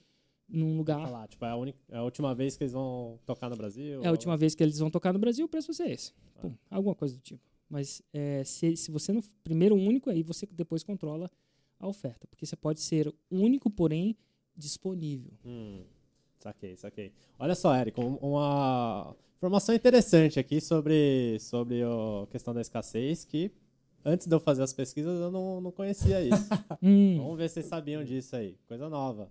num 0.49 0.77
lugar 0.77 1.01
falar, 1.07 1.29
tipo, 1.29 1.45
é 1.45 1.51
a, 1.51 1.57
única, 1.57 1.79
é 1.89 1.97
a 1.97 2.03
última 2.03 2.35
vez 2.35 2.57
que 2.57 2.65
eles 2.65 2.73
vão 2.73 3.19
tocar 3.25 3.49
no 3.49 3.57
Brasil? 3.57 4.03
é 4.03 4.09
a 4.09 4.11
última 4.11 4.37
vez 4.37 4.55
que 4.55 4.63
eles 4.63 4.79
vão 4.79 4.91
tocar 4.91 5.13
no 5.13 5.19
Brasil, 5.19 5.47
o 5.47 5.49
preço 5.49 5.69
vai 5.69 5.75
ser 5.75 5.91
esse. 5.93 6.13
Pum, 6.41 6.55
alguma 6.69 6.95
coisa 6.95 7.15
do 7.15 7.21
tipo. 7.21 7.43
Mas 7.71 8.03
é, 8.13 8.43
se, 8.45 8.77
se 8.77 8.91
você 8.91 9.13
não. 9.13 9.23
Primeiro 9.45 9.77
único, 9.77 10.11
aí 10.11 10.23
você 10.25 10.45
depois 10.51 10.83
controla 10.83 11.31
a 11.79 11.87
oferta. 11.87 12.27
Porque 12.27 12.45
você 12.45 12.57
pode 12.57 12.81
ser 12.81 13.11
único, 13.31 13.71
porém 13.71 14.17
disponível. 14.57 15.33
Hum, 15.45 15.85
saquei, 16.41 16.77
saquei. 16.77 17.13
Olha 17.39 17.55
só, 17.55 17.73
Érico, 17.75 18.03
um- 18.03 18.17
uma 18.17 19.17
informação 19.39 19.75
interessante 19.75 20.39
aqui 20.41 20.61
sobre, 20.61 21.39
sobre 21.41 21.81
a 21.83 22.27
questão 22.31 22.53
da 22.53 22.61
escassez, 22.61 23.25
que 23.25 23.51
antes 24.05 24.27
de 24.27 24.35
eu 24.35 24.41
fazer 24.41 24.63
as 24.63 24.73
pesquisas 24.73 25.19
eu 25.21 25.31
não, 25.31 25.61
não 25.61 25.71
conhecia 25.71 26.21
isso. 26.23 26.49
Hum, 26.83 27.19
Vamos 27.19 27.39
ver 27.39 27.49
se 27.49 27.55
vocês 27.55 27.67
sabiam 27.67 28.03
disso 28.03 28.35
aí. 28.35 28.57
Coisa 28.67 28.89
nova. 28.89 29.31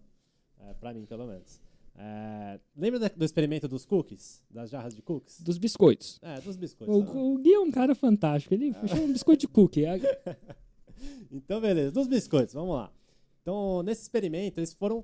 É, 0.61 0.73
pra 0.73 0.93
mim, 0.93 1.05
pelo 1.05 1.25
menos. 1.27 1.59
É, 2.01 2.59
lembra 2.77 2.97
da- 2.97 3.09
do 3.09 3.25
experimento 3.25 3.67
dos 3.67 3.85
cookies? 3.85 4.41
Das 4.49 4.69
jarras 4.69 4.95
de 4.95 5.01
cookies? 5.01 5.41
dos 5.41 5.57
biscoitos. 5.57 6.17
É, 6.21 6.39
dos 6.39 6.55
biscoitos. 6.55 6.95
O, 6.95 6.99
né? 7.03 7.11
o 7.21 7.37
Gui 7.37 7.53
é 7.53 7.59
um 7.59 7.69
cara 7.69 7.93
fantástico. 7.93 8.53
Ele 8.53 8.73
chama 8.87 9.01
um 9.01 9.11
biscoito 9.11 9.41
de 9.41 9.47
cookie. 9.49 9.85
A- 9.85 9.97
Então, 11.31 11.61
beleza. 11.61 11.91
Dos 11.91 12.07
biscoitos, 12.07 12.53
vamos 12.53 12.75
lá. 12.75 12.91
Então, 13.41 13.83
nesse 13.83 14.01
experimento, 14.03 14.59
eles 14.59 14.73
foram 14.73 15.03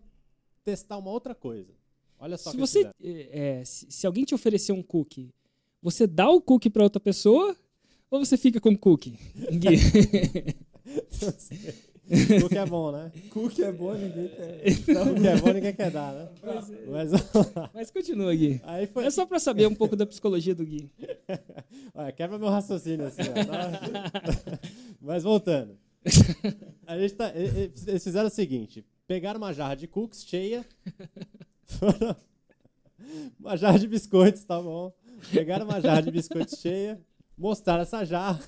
testar 0.64 0.98
uma 0.98 1.10
outra 1.12 1.34
coisa. 1.36 1.72
Olha 2.20 2.38
só 2.38 2.52
Se 2.52 2.58
você. 2.58 2.80
fizeram. 2.80 2.94
é, 3.32 3.64
se, 3.66 3.92
se 3.92 4.08
alguém 4.08 4.24
te 4.26 4.34
oferecer 4.34 4.72
um 4.72 4.82
cookie, 4.82 5.34
você 5.82 6.08
dá 6.08 6.30
o 6.30 6.42
cookie 6.42 6.70
para 6.70 6.84
outra 6.84 7.00
pessoa 7.00 7.56
ou 8.10 8.20
você 8.26 8.38
fica 8.38 8.60
com 8.60 8.70
o 8.72 8.78
cookie? 8.78 9.18
Gui? 9.52 9.76
Cookie 12.42 12.58
é 12.58 12.66
bom, 12.66 12.92
né? 12.92 13.12
Cookie 13.32 13.64
é 13.64 13.72
bom, 13.72 13.94
ninguém 13.94 14.28
quer. 14.30 14.62
Cookie 14.86 15.28
é 15.28 15.38
bom, 15.38 15.54
ninguém 15.54 15.74
quer 15.74 15.92
dar, 15.92 16.14
né? 16.14 16.30
Mas, 16.88 17.12
vamos 17.12 17.54
lá. 17.56 17.70
Mas 17.74 17.92
continua, 17.92 18.34
Gui. 18.36 18.62
Aí 18.64 18.86
foi. 18.88 19.06
É 19.06 19.10
só 19.12 19.26
para 19.26 19.40
saber 19.40 19.68
um 19.68 19.74
pouco 19.76 19.96
da 19.96 20.06
psicologia 20.06 20.54
do 20.54 20.66
Gui. 20.66 20.92
Olha, 21.96 22.12
quebra 22.12 22.38
meu 22.38 22.50
raciocínio 22.50 23.08
assim, 23.08 23.22
ó. 23.24 23.34
Mas 25.02 25.24
voltando. 25.24 25.78
A 26.86 26.98
gente 27.00 27.16
tá, 27.16 27.32
eles 27.36 28.04
fizeram 28.04 28.28
o 28.28 28.32
seguinte: 28.32 28.86
pegaram 29.08 29.40
uma 29.40 29.54
jarra 29.54 29.76
de 29.76 29.88
cookies 29.88 30.24
cheia. 30.26 30.64
foram- 31.66 32.16
uma 33.40 33.56
jarra 33.58 33.80
de 33.80 33.88
biscoitos, 33.88 34.44
tá 34.44 34.62
bom? 34.62 34.94
Pegaram 35.32 35.66
uma 35.66 35.82
jarra 35.82 36.02
de 36.02 36.12
biscoitos 36.12 36.60
cheia, 36.60 37.00
mostraram 37.38 37.82
essa 37.84 38.04
jarra. 38.06 38.40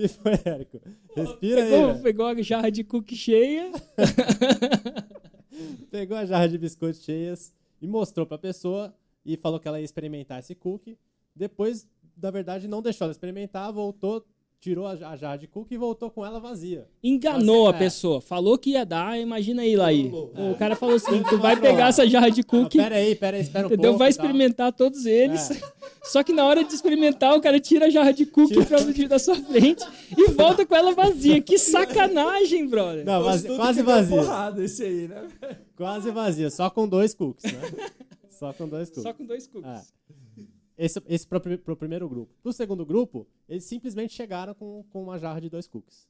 Que 0.00 0.08
foi, 0.08 0.32
Érico? 0.44 0.80
Respira 1.14 1.62
aí. 1.62 1.70
Pegou, 1.70 1.86
velho. 1.88 2.02
pegou 2.02 2.26
a 2.26 2.42
jarra 2.42 2.70
de 2.70 2.84
cookie 2.84 3.16
cheia. 3.16 3.70
Pegou 5.90 6.16
a 6.16 6.24
jarra 6.24 6.48
de 6.48 6.56
biscoitos 6.56 7.02
cheias 7.02 7.52
e 7.82 7.86
mostrou 7.86 8.24
pra 8.24 8.38
pessoa 8.38 8.94
e 9.24 9.36
falou 9.36 9.60
que 9.60 9.68
ela 9.68 9.78
ia 9.78 9.84
experimentar 9.84 10.38
esse 10.38 10.54
cookie. 10.54 10.98
Depois, 11.34 11.86
na 12.16 12.30
verdade, 12.30 12.66
não 12.66 12.80
deixou 12.80 13.04
ela 13.04 13.12
experimentar, 13.12 13.70
voltou, 13.72 14.24
tirou 14.60 14.86
a 14.86 14.90
a 14.92 15.16
jarra 15.16 15.36
de 15.36 15.46
cookie 15.46 15.74
e 15.74 15.78
voltou 15.78 16.10
com 16.10 16.24
ela 16.24 16.38
vazia. 16.38 16.86
Enganou 17.02 17.64
Você- 17.66 17.72
a 17.72 17.76
é. 17.76 17.78
pessoa. 17.78 18.20
Falou 18.20 18.58
que 18.58 18.70
ia 18.70 18.84
dar, 18.84 19.18
imagina 19.18 19.62
aí 19.62 19.74
lá 19.74 19.86
aí. 19.86 20.08
Rolou. 20.08 20.52
O 20.52 20.54
cara 20.56 20.76
falou 20.76 20.96
assim: 20.96 21.22
tu 21.22 21.38
vai 21.38 21.58
pegar 21.58 21.88
essa 21.88 22.06
jarra 22.06 22.30
de 22.30 22.42
Não, 22.42 22.62
cookie, 22.62 22.78
pera 22.78 22.96
aí, 22.96 23.14
pera 23.14 23.36
aí, 23.38 23.42
espera 23.42 23.64
um 23.64 23.66
entendeu? 23.68 23.90
pouco. 23.92 23.98
Vai 23.98 24.12
tal. 24.12 24.24
experimentar 24.24 24.72
todos 24.72 25.06
eles. 25.06 25.50
É. 25.50 25.60
Só 26.04 26.22
que 26.22 26.32
na 26.32 26.46
hora 26.46 26.64
de 26.64 26.74
experimentar, 26.74 27.36
o 27.36 27.40
cara 27.40 27.60
tira 27.60 27.86
a 27.86 27.90
jarra 27.90 28.12
de 28.12 28.24
cookie 28.26 28.54
Tira. 28.54 28.66
pra 28.66 29.06
da 29.08 29.18
sua 29.18 29.36
frente 29.36 29.84
e 30.16 30.30
volta 30.30 30.64
com 30.64 30.74
ela 30.74 30.92
vazia. 30.94 31.40
Que 31.42 31.58
sacanagem, 31.58 32.66
brother. 32.66 33.04
Não, 33.04 33.22
quase 33.22 33.82
vazia. 33.82 34.16
porrada 34.16 34.64
esse 34.64 34.82
aí, 34.82 35.08
né? 35.08 35.28
Quase 35.76 36.10
vazia, 36.10 36.50
só 36.50 36.70
com 36.70 36.88
dois 36.88 37.14
cookies, 37.14 37.52
né? 37.52 37.60
Só 38.40 38.54
com 38.54 38.66
dois 38.66 38.88
cookies. 38.88 39.02
Só 39.02 39.12
com 39.12 39.26
dois 39.26 39.46
cookies. 39.46 39.92
Esse, 40.82 41.02
esse 41.06 41.26
pro, 41.26 41.40
pro 41.58 41.76
primeiro 41.76 42.08
grupo. 42.08 42.32
Pro 42.42 42.52
segundo 42.54 42.86
grupo, 42.86 43.26
eles 43.46 43.64
simplesmente 43.64 44.14
chegaram 44.14 44.54
com, 44.54 44.82
com 44.90 45.02
uma 45.02 45.18
jarra 45.18 45.38
de 45.40 45.50
dois 45.50 45.66
cookies. 45.68 46.08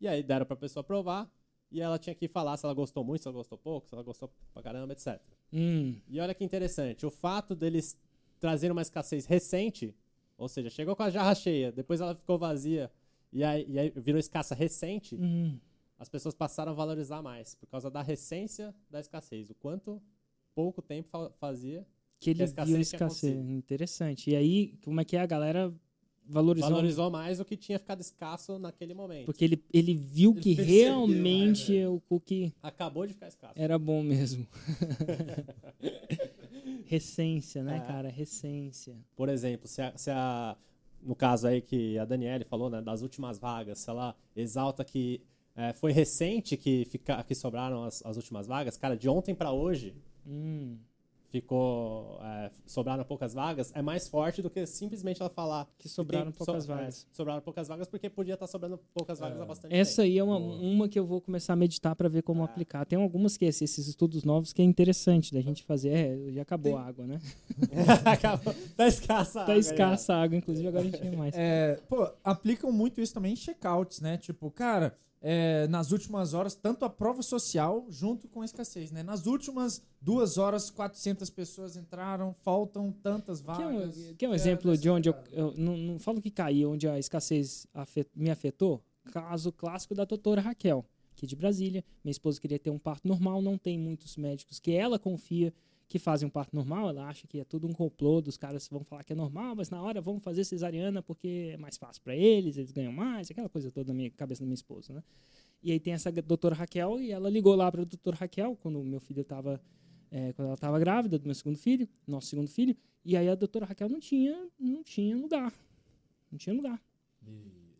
E 0.00 0.06
aí 0.06 0.22
deram 0.22 0.46
pra 0.46 0.54
pessoa 0.54 0.84
provar 0.84 1.28
e 1.70 1.80
ela 1.80 1.98
tinha 1.98 2.14
que 2.14 2.28
falar 2.28 2.56
se 2.56 2.64
ela 2.64 2.72
gostou 2.74 3.02
muito, 3.02 3.22
se 3.22 3.28
ela 3.28 3.36
gostou 3.36 3.58
pouco, 3.58 3.88
se 3.88 3.94
ela 3.94 4.02
gostou 4.04 4.30
pra 4.54 4.62
caramba, 4.62 4.92
etc. 4.92 5.20
Hum. 5.52 5.96
E 6.08 6.20
olha 6.20 6.32
que 6.32 6.44
interessante, 6.44 7.04
o 7.04 7.10
fato 7.10 7.56
deles 7.56 7.98
trazerem 8.38 8.70
uma 8.70 8.82
escassez 8.82 9.26
recente, 9.26 9.92
ou 10.36 10.48
seja, 10.48 10.70
chegou 10.70 10.94
com 10.94 11.02
a 11.02 11.10
jarra 11.10 11.34
cheia, 11.34 11.72
depois 11.72 12.00
ela 12.00 12.14
ficou 12.14 12.38
vazia 12.38 12.90
e 13.32 13.42
aí, 13.42 13.64
e 13.68 13.78
aí 13.80 13.90
virou 13.96 14.20
escassa 14.20 14.54
recente, 14.54 15.16
Hum. 15.16 15.58
as 15.98 16.08
pessoas 16.08 16.36
passaram 16.36 16.70
a 16.70 16.74
valorizar 16.74 17.20
mais, 17.20 17.56
por 17.56 17.66
causa 17.66 17.90
da 17.90 18.00
recência 18.00 18.72
da 18.88 19.00
escassez, 19.00 19.50
o 19.50 19.54
quanto 19.56 20.00
pouco 20.54 20.80
tempo 20.80 21.08
fa- 21.08 21.30
fazia, 21.32 21.84
Que 22.20 22.30
ele 22.30 22.46
Que 22.46 22.54
viu 22.54 22.64
tinha 22.66 22.80
escassez. 22.80 23.36
Interessante. 23.48 24.30
E 24.30 24.36
aí, 24.36 24.74
como 24.84 25.00
é 25.00 25.04
que 25.04 25.16
é? 25.16 25.20
A 25.20 25.26
galera 25.26 25.72
valorizou. 26.26 26.68
valorizou 26.70 27.10
mais 27.10 27.38
o 27.40 27.44
que 27.44 27.56
tinha 27.56 27.78
ficado 27.78 28.00
escasso 28.00 28.58
naquele 28.58 28.92
momento. 28.92 29.26
Porque 29.26 29.44
ele, 29.44 29.64
ele 29.72 29.94
viu 29.94 30.32
Ele 30.32 30.40
que 30.40 30.52
realmente 30.54 31.72
né, 31.78 31.88
o 31.88 32.00
cookie 32.00 32.52
Acabou 32.62 33.06
de 33.06 33.14
ficar 33.14 33.28
escasso. 33.28 33.54
era 33.56 33.78
bom 33.78 34.02
mesmo. 34.02 34.46
Recência, 36.86 37.62
né, 37.62 37.76
É. 37.76 37.80
cara? 37.80 38.08
Recência. 38.08 38.96
Por 39.14 39.28
exemplo, 39.28 39.68
se 39.68 39.82
a, 39.82 39.96
se 39.96 40.10
a- 40.10 40.56
no 41.02 41.14
caso 41.14 41.46
aí 41.46 41.60
que 41.60 41.98
a 41.98 42.04
Daniele 42.04 42.44
falou, 42.44 42.68
né, 42.70 42.80
das 42.82 43.02
últimas 43.02 43.38
vagas, 43.38 43.78
se 43.78 43.90
ela 43.90 44.16
exalta 44.34 44.84
que 44.84 45.20
é, 45.54 45.72
foi 45.72 45.92
recente 45.92 46.56
que, 46.56 46.84
fica, 46.86 47.22
que 47.24 47.34
sobraram 47.34 47.84
as, 47.84 48.04
as 48.04 48.16
últimas 48.16 48.46
vagas, 48.46 48.76
cara, 48.76 48.96
de 48.96 49.08
ontem 49.08 49.34
pra 49.34 49.52
hoje, 49.52 49.94
Hum. 50.26 50.76
Ficou 51.30 52.18
é, 52.22 52.50
sobraram 52.66 53.04
poucas 53.04 53.34
vagas 53.34 53.70
é 53.74 53.82
mais 53.82 54.08
forte 54.08 54.40
do 54.42 54.48
que 54.48 54.64
simplesmente 54.66 55.20
ela 55.20 55.28
falar 55.30 55.68
Que 55.78 55.88
sobraram 55.88 56.32
tem- 56.32 56.44
poucas 56.44 56.64
so- 56.64 56.72
é, 56.72 56.74
vagas. 56.76 57.06
sobraram 57.12 57.40
poucas 57.42 57.68
vagas 57.68 57.86
porque 57.88 58.08
podia 58.08 58.34
estar 58.34 58.46
sobrando 58.46 58.78
poucas 58.94 59.18
vagas 59.18 59.40
há 59.40 59.44
bastante 59.44 59.74
Essa 59.74 60.02
tempo. 60.02 60.12
aí 60.12 60.18
é 60.18 60.24
uma, 60.24 60.36
uma 60.38 60.88
que 60.88 60.98
eu 60.98 61.06
vou 61.06 61.20
começar 61.20 61.52
a 61.52 61.56
meditar 61.56 61.94
para 61.94 62.08
ver 62.08 62.22
como 62.22 62.42
Ah. 62.42 62.44
aplicar. 62.46 62.86
Tem 62.86 62.98
algumas 63.00 63.36
que 63.36 63.44
esses, 63.44 63.62
esses 63.62 63.88
estudos 63.88 64.24
novos 64.24 64.52
que 64.52 64.62
é 64.62 64.64
interessante 64.64 65.32
da 65.34 65.40
gente 65.40 65.62
fazer. 65.64 65.88
É, 65.90 66.32
já 66.32 66.42
acabou 66.42 66.72
Tem- 66.72 66.80
a 66.80 66.84
água, 66.86 67.06
né? 67.06 67.20
Acabou. 68.04 68.54
tá 68.76 68.86
escassa 68.86 69.42
a 69.42 69.44
Tá 69.44 69.52
água, 69.52 69.60
escassa 69.60 70.14
a 70.14 70.22
água, 70.22 70.36
inclusive 70.36 70.66
agora 70.68 70.82
a 70.82 70.86
gente 70.86 71.00
tem 71.00 71.16
mais. 71.16 71.34
É, 71.36 71.78
pô, 71.88 72.08
aplicam 72.24 72.72
muito 72.72 73.00
isso 73.00 73.12
também 73.14 73.32
em 73.32 73.36
checkouts, 73.36 74.00
né? 74.00 74.16
Tipo, 74.16 74.50
cara, 74.50 74.96
é, 75.20 75.66
nas 75.68 75.90
últimas 75.92 76.32
horas, 76.34 76.54
tanto 76.54 76.84
a 76.84 76.90
prova 76.90 77.22
social 77.22 77.84
junto 77.88 78.28
com 78.28 78.40
a 78.42 78.44
escassez, 78.44 78.90
né? 78.92 79.02
Nas 79.02 79.26
últimas 79.26 79.82
duas 80.00 80.38
horas, 80.38 80.70
400 80.70 81.28
pessoas 81.30 81.76
entraram, 81.76 82.32
faltam 82.32 82.92
tantas 82.92 83.40
Que 83.40 83.50
é 83.50 83.54
vagas. 83.54 83.96
um, 83.96 84.14
que 84.14 84.24
é 84.24 84.28
um 84.28 84.32
É, 84.32 84.36
exemplo 84.36 84.76
de 84.76 84.88
onde 84.88 85.08
eu, 85.08 85.14
eu 85.32 85.54
não, 85.56 85.76
não 85.76 85.98
falo 85.98 86.20
que 86.20 86.30
caí, 86.30 86.64
onde 86.64 86.86
a 86.88 86.98
escassez 86.98 87.66
afet- 87.74 88.10
me 88.14 88.30
afetou. 88.30 88.82
Caso 89.12 89.50
clássico 89.50 89.94
da 89.94 90.04
doutora 90.04 90.40
Raquel, 90.40 90.84
aqui 91.12 91.26
de 91.26 91.34
Brasília. 91.34 91.84
Minha 92.04 92.12
esposa 92.12 92.40
queria 92.40 92.58
ter 92.58 92.70
um 92.70 92.78
parto 92.78 93.08
normal, 93.08 93.40
não 93.42 93.56
tem 93.58 93.78
muitos 93.78 94.16
médicos 94.16 94.60
que 94.60 94.72
ela 94.72 94.98
confia 94.98 95.52
que 95.88 95.98
fazem 95.98 96.28
um 96.28 96.30
parto 96.30 96.54
normal. 96.54 96.90
Ela 96.90 97.08
acha 97.08 97.26
que 97.26 97.40
é 97.40 97.44
tudo 97.44 97.66
um 97.66 97.72
complô 97.72 98.20
dos 98.20 98.36
caras 98.36 98.68
vão 98.68 98.84
falar 98.84 99.02
que 99.04 99.12
é 99.12 99.16
normal, 99.16 99.56
mas 99.56 99.70
na 99.70 99.82
hora 99.82 100.00
vão 100.00 100.20
fazer 100.20 100.44
cesariana 100.44 101.02
porque 101.02 101.50
é 101.54 101.56
mais 101.56 101.76
fácil 101.76 102.02
para 102.02 102.14
eles, 102.14 102.56
eles 102.58 102.70
ganham 102.70 102.92
mais, 102.92 103.30
aquela 103.30 103.48
coisa 103.48 103.70
toda 103.70 103.92
na 103.92 103.96
minha 103.96 104.10
cabeça 104.10 104.40
da 104.42 104.46
minha 104.46 104.54
esposa, 104.54 104.92
né? 104.92 105.02
E 105.62 105.72
aí 105.72 105.80
tem 105.80 105.92
essa 105.92 106.12
doutora 106.12 106.54
Raquel 106.54 107.00
e 107.00 107.10
ela 107.10 107.28
ligou 107.28 107.54
lá 107.56 107.72
para 107.72 107.82
a 107.82 107.84
doutora 107.84 108.16
Raquel 108.16 108.56
quando 108.62 108.82
meu 108.84 109.00
filho 109.00 109.22
estava 109.22 109.60
quando 110.36 110.46
ela 110.46 110.54
estava 110.54 110.78
grávida 110.78 111.18
do 111.18 111.26
meu 111.26 111.34
segundo 111.34 111.58
filho, 111.58 111.86
nosso 112.06 112.28
segundo 112.28 112.48
filho, 112.48 112.74
e 113.04 113.14
aí 113.16 113.28
a 113.28 113.34
doutora 113.34 113.66
Raquel 113.66 113.88
não 113.90 114.00
tinha, 114.00 114.48
não 114.58 114.82
tinha 114.82 115.14
lugar. 115.16 115.52
Não 116.32 116.38
tinha 116.38 116.54
lugar. 116.54 116.80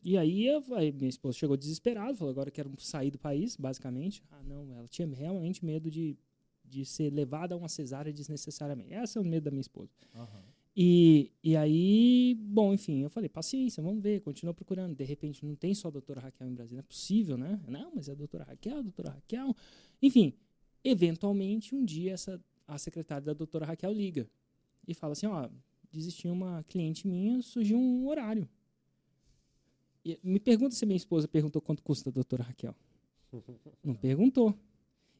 E 0.04 0.16
aí, 0.16 0.46
eu- 0.46 0.62
aí 0.74 0.92
minha 0.92 1.08
esposa 1.08 1.38
chegou 1.38 1.56
desesperada, 1.56 2.14
falou, 2.16 2.30
agora 2.30 2.48
eu 2.48 2.52
quero 2.52 2.70
sair 2.78 3.10
do 3.10 3.18
país, 3.18 3.56
basicamente. 3.56 4.22
Ah, 4.30 4.42
não, 4.42 4.74
ela 4.76 4.86
tinha 4.88 5.08
realmente 5.08 5.64
medo 5.64 5.90
de, 5.90 6.16
de 6.68 6.84
ser 6.84 7.12
levada 7.12 7.54
a 7.54 7.58
uma 7.58 7.68
cesárea 7.68 8.12
desnecessariamente. 8.12 8.94
Esse 8.94 9.18
é 9.18 9.20
o 9.20 9.24
medo 9.24 9.44
da 9.44 9.50
minha 9.50 9.60
esposa. 9.60 9.90
Aham. 10.14 10.58
E, 10.80 11.32
e 11.42 11.56
aí, 11.56 12.36
bom, 12.38 12.72
enfim, 12.72 13.02
eu 13.02 13.10
falei, 13.10 13.28
paciência, 13.28 13.82
vamos 13.82 14.00
ver, 14.00 14.20
continua 14.20 14.54
procurando. 14.54 14.94
De 14.94 15.02
repente, 15.02 15.44
não 15.44 15.56
tem 15.56 15.74
só 15.74 15.88
a 15.88 15.90
doutora 15.90 16.20
Raquel 16.20 16.46
em 16.46 16.54
Brasília, 16.54 16.78
é 16.78 16.82
possível, 16.82 17.36
né? 17.36 17.60
Não, 17.66 17.90
mas 17.92 18.08
é 18.08 18.12
a 18.12 18.14
doutora 18.14 18.44
Raquel, 18.44 18.78
a 18.78 18.82
doutora 18.82 19.10
Raquel. 19.10 19.56
Enfim, 20.00 20.32
eventualmente, 20.84 21.74
um 21.74 21.84
dia, 21.84 22.12
essa, 22.12 22.40
a 22.64 22.78
secretária 22.78 23.24
da 23.24 23.32
doutora 23.32 23.66
Raquel 23.66 23.92
liga 23.92 24.30
e 24.86 24.94
fala 24.94 25.14
assim, 25.14 25.26
ó, 25.26 25.48
desistiu 25.90 26.32
uma 26.32 26.62
cliente 26.68 27.08
minha, 27.08 27.42
surgiu 27.42 27.76
um 27.76 28.06
horário. 28.06 28.48
E 30.04 30.16
me 30.22 30.38
pergunta 30.38 30.76
se 30.76 30.86
minha 30.86 30.96
esposa 30.96 31.26
perguntou 31.26 31.60
quanto 31.60 31.82
custa 31.82 32.08
a 32.08 32.12
doutora 32.12 32.44
Raquel. 32.44 32.76
Não 33.82 33.96
perguntou. 33.96 34.54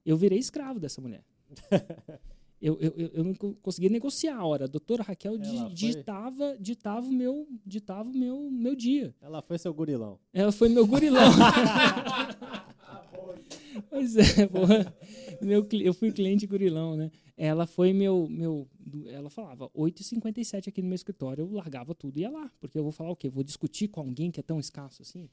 Eu 0.06 0.16
virei 0.16 0.38
escravo 0.38 0.78
dessa 0.78 1.00
mulher. 1.00 1.24
Eu, 2.60 2.76
eu, 2.80 2.92
eu- 3.14 3.22
não 3.22 3.34
co- 3.34 3.54
conseguia 3.62 3.88
negociar 3.88 4.36
a 4.36 4.44
hora. 4.44 4.64
A 4.64 4.66
doutora 4.66 5.04
Raquel 5.04 5.36
Ela 5.36 5.44
foi- 5.66 5.74
ditava, 5.74 6.56
ditava 6.58 7.06
o 7.06 7.12
meu, 7.12 7.46
ditava 7.64 8.10
meu, 8.10 8.50
meu 8.50 8.74
dia. 8.74 9.14
Ela 9.20 9.40
foi 9.40 9.56
seu 9.58 9.72
gurilão. 9.72 10.18
Ela 10.32 10.50
foi 10.50 10.68
meu 10.68 10.84
gurilão. 10.84 11.22
pois 13.88 14.16
é, 14.16 14.46
porra. 14.48 14.92
Meu, 15.40 15.64
eu 15.80 15.94
fui 15.94 16.10
cliente 16.10 16.48
gurilão, 16.48 16.96
né? 16.96 17.12
Ela 17.36 17.64
foi 17.66 17.92
meu. 17.92 18.26
meu 18.28 18.68
ela 19.06 19.30
falava 19.30 19.68
8h57 19.70 20.68
aqui 20.68 20.82
no 20.82 20.88
meu 20.88 20.96
escritório. 20.96 21.42
Eu 21.42 21.52
largava 21.52 21.94
tudo 21.94 22.18
e 22.18 22.22
ia 22.22 22.30
lá. 22.30 22.50
Porque 22.60 22.76
eu 22.76 22.82
vou 22.82 22.92
falar 22.92 23.10
o 23.10 23.16
quê? 23.16 23.28
Vou 23.28 23.44
discutir 23.44 23.86
com 23.86 24.00
alguém 24.00 24.30
que 24.30 24.40
é 24.40 24.42
tão 24.42 24.58
escasso 24.58 25.02
assim? 25.02 25.28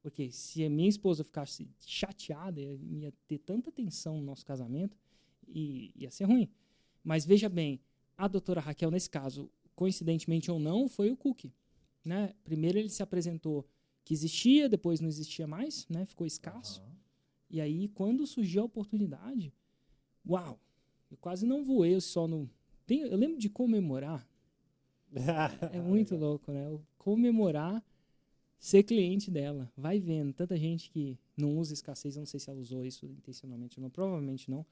Porque 0.00 0.30
se 0.32 0.64
a 0.64 0.70
minha 0.70 0.88
esposa 0.88 1.22
ficasse 1.22 1.68
chateada, 1.80 2.60
ia 2.60 3.12
ter 3.28 3.38
tanta 3.38 3.70
tensão 3.70 4.16
no 4.16 4.22
nosso 4.22 4.44
casamento 4.46 4.96
e 5.52 5.92
ia 5.94 6.10
ser 6.10 6.24
ruim. 6.24 6.48
Mas 7.04 7.24
veja 7.24 7.48
bem, 7.48 7.80
a 8.16 8.26
doutora 8.28 8.60
Raquel, 8.60 8.90
nesse 8.90 9.10
caso, 9.10 9.50
coincidentemente 9.74 10.50
ou 10.50 10.58
não, 10.58 10.88
foi 10.88 11.10
o 11.10 11.16
Cook. 11.16 11.46
Né? 12.04 12.34
Primeiro 12.44 12.78
ele 12.78 12.88
se 12.88 13.02
apresentou 13.02 13.66
que 14.04 14.14
existia, 14.14 14.68
depois 14.68 15.00
não 15.00 15.08
existia 15.08 15.46
mais, 15.46 15.86
né? 15.88 16.04
ficou 16.04 16.26
escasso. 16.26 16.80
Aham. 16.80 16.92
E 17.50 17.60
aí, 17.60 17.88
quando 17.88 18.26
surgiu 18.26 18.62
a 18.62 18.64
oportunidade, 18.64 19.52
uau! 20.26 20.58
Eu 21.10 21.18
quase 21.18 21.44
não 21.44 21.62
voei 21.62 22.00
só 22.00 22.26
no. 22.26 22.48
Tem- 22.86 23.02
eu 23.02 23.16
lembro 23.16 23.38
de 23.38 23.50
comemorar. 23.50 24.26
É 25.70 25.78
muito 25.78 26.16
louco, 26.16 26.50
né? 26.50 26.66
Eu 26.68 26.80
comemorar 26.96 27.84
ser 28.58 28.82
cliente 28.82 29.30
dela. 29.30 29.70
Vai 29.76 30.00
vendo. 30.00 30.32
Tanta 30.32 30.56
gente 30.56 30.90
que 30.90 31.18
não 31.36 31.58
usa 31.58 31.74
escassez, 31.74 32.16
eu 32.16 32.20
não 32.20 32.26
sei 32.26 32.40
se 32.40 32.48
ela 32.48 32.58
usou 32.58 32.82
isso 32.86 33.04
intencionalmente 33.04 33.78
ou 33.78 33.82
não. 33.82 33.90
Provavelmente 33.90 34.50
não. 34.50 34.64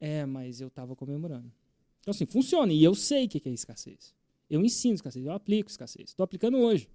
É, 0.00 0.24
mas 0.24 0.60
eu 0.60 0.70
tava 0.70 0.94
comemorando. 0.94 1.52
Então, 2.00 2.12
assim, 2.12 2.26
funciona. 2.26 2.72
E 2.72 2.82
eu 2.82 2.94
sei 2.94 3.26
o 3.26 3.28
que 3.28 3.48
é 3.48 3.52
escassez. 3.52 4.14
Eu 4.48 4.64
ensino 4.64 4.94
escassez, 4.94 5.24
eu 5.24 5.32
aplico 5.32 5.70
escassez. 5.70 6.10
Estou 6.10 6.24
aplicando 6.24 6.56
hoje. 6.56 6.88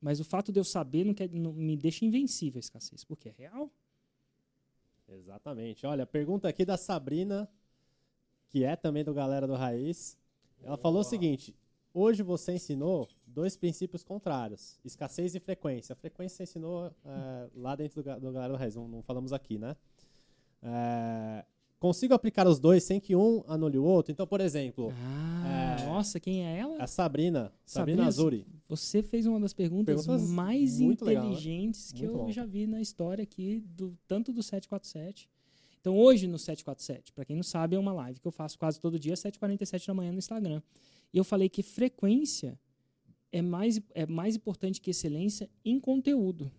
Mas 0.00 0.18
o 0.18 0.24
fato 0.24 0.50
de 0.50 0.58
eu 0.58 0.64
saber 0.64 1.04
não, 1.04 1.14
quer, 1.14 1.30
não 1.30 1.52
me 1.52 1.76
deixa 1.76 2.04
invencível 2.04 2.58
a 2.58 2.60
escassez, 2.60 3.04
porque 3.04 3.28
é 3.28 3.34
real. 3.36 3.70
Exatamente. 5.08 5.86
Olha, 5.86 6.06
pergunta 6.06 6.48
aqui 6.48 6.64
da 6.64 6.76
Sabrina, 6.76 7.48
que 8.48 8.64
é 8.64 8.76
também 8.76 9.04
do 9.04 9.12
Galera 9.12 9.46
do 9.46 9.54
Raiz. 9.54 10.18
Ela 10.62 10.76
falou 10.76 11.00
o 11.00 11.04
seguinte: 11.04 11.54
hoje 11.92 12.22
você 12.22 12.52
ensinou 12.52 13.08
dois 13.26 13.56
princípios 13.56 14.02
contrários, 14.02 14.78
escassez 14.84 15.34
e 15.34 15.40
frequência. 15.40 15.92
A 15.92 15.96
frequência 15.96 16.36
você 16.36 16.42
ensinou 16.44 16.86
é, 17.04 17.50
lá 17.54 17.76
dentro 17.76 18.02
do, 18.02 18.20
do 18.20 18.32
Galera 18.32 18.52
do 18.52 18.58
Raiz, 18.58 18.74
não, 18.74 18.88
não 18.88 19.02
falamos 19.02 19.32
aqui, 19.32 19.58
né? 19.58 19.76
É, 20.62 21.44
consigo 21.80 22.14
aplicar 22.14 22.46
os 22.46 22.60
dois 22.60 22.84
sem 22.84 23.00
que 23.00 23.16
um 23.16 23.42
anule 23.48 23.78
o 23.78 23.82
outro? 23.84 24.12
Então, 24.12 24.26
por 24.26 24.40
exemplo, 24.40 24.92
Ah, 24.94 25.76
É. 25.80 25.86
nossa, 25.86 26.20
quem 26.20 26.46
é 26.46 26.58
ela? 26.58 26.76
a 26.80 26.86
Sabrina, 26.86 27.52
Sabrina 27.64 28.02
Sabrina 28.04 28.06
Azuri. 28.06 28.46
Você 28.68 29.02
fez 29.02 29.26
uma 29.26 29.40
das 29.40 29.52
perguntas, 29.52 30.04
Perguntas 30.06 30.30
mais 30.30 30.78
muito 30.78 31.04
legal, 31.04 31.24
né? 31.24 31.30
inteligentes 31.30 31.90
que 31.90 32.04
eu 32.04 32.12
bom. 32.18 32.30
já 32.30 32.44
vi 32.46 32.66
na 32.68 32.80
história 32.80 33.22
aqui, 33.24 33.64
do, 33.66 33.96
tanto 34.06 34.32
do 34.32 34.42
747. 34.42 35.28
Então, 35.80 35.96
hoje 35.98 36.26
no 36.28 36.38
747, 36.38 37.10
para 37.12 37.24
quem 37.24 37.34
não 37.34 37.42
sabe, 37.42 37.74
é 37.74 37.78
uma 37.78 37.92
live 37.92 38.20
que 38.20 38.28
eu 38.28 38.32
faço 38.32 38.58
quase 38.58 38.78
todo 38.78 38.98
dia, 38.98 39.14
7h47 39.14 39.86
da 39.86 39.94
manhã 39.94 40.12
no 40.12 40.18
Instagram. 40.18 40.60
E 41.12 41.16
eu 41.18 41.24
falei 41.24 41.48
que 41.48 41.62
frequência 41.62 42.56
é 43.32 43.40
mais, 43.40 43.80
é 43.94 44.04
mais 44.06 44.36
importante 44.36 44.80
que 44.80 44.90
excelência 44.90 45.48
em 45.64 45.80
conteúdo. 45.80 46.52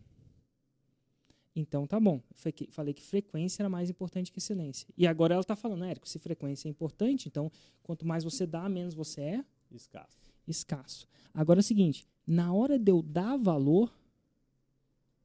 Então, 1.56 1.86
tá 1.86 2.00
bom. 2.00 2.22
Falei 2.70 2.94
que 2.94 3.04
frequência 3.04 3.62
era 3.62 3.70
mais 3.70 3.90
importante 3.90 4.32
que 4.32 4.40
excelência. 4.40 4.88
E 4.98 5.06
agora 5.06 5.34
ela 5.34 5.42
está 5.42 5.56
falando, 5.56 5.84
Érico, 5.84 6.08
se 6.08 6.18
frequência 6.18 6.68
é 6.68 6.72
importante, 6.72 7.28
então 7.28 7.52
quanto 7.84 8.06
mais 8.06 8.24
você 8.24 8.48
dá, 8.48 8.70
menos 8.70 8.94
você 8.94 9.22
é 9.22 9.46
Escasso. 9.72 10.18
escasso. 10.48 11.08
Agora 11.34 11.60
é 11.60 11.62
o 11.62 11.64
seguinte, 11.64 12.06
na 12.26 12.54
hora 12.54 12.78
de 12.80 12.92
eu 12.92 13.02
dar 13.02 13.38
valor, 13.38 13.92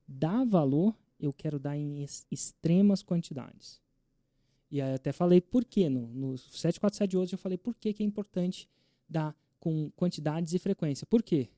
dar 0.07 0.45
valor, 0.45 0.95
eu 1.19 1.33
quero 1.33 1.59
dar 1.59 1.77
em 1.77 2.01
ex- 2.01 2.27
extremas 2.31 3.03
quantidades. 3.03 3.81
E 4.71 4.81
aí 4.81 4.91
eu 4.91 4.95
até 4.97 5.13
falei 5.13 5.41
por 5.41 5.65
quê. 5.65 5.89
No, 5.89 6.07
no 6.09 6.37
747 6.39 7.11
de 7.11 7.17
hoje 7.17 7.35
eu 7.35 7.39
falei 7.39 7.57
por 7.59 7.75
que 7.75 7.93
que 7.93 8.03
é 8.03 8.07
importante 8.07 8.69
dar 9.09 9.35
com 9.61 9.91
quantidades 9.97 10.53
e 10.55 10.59
frequência. 10.59 11.07
Por 11.07 11.23
quê? 11.23 11.49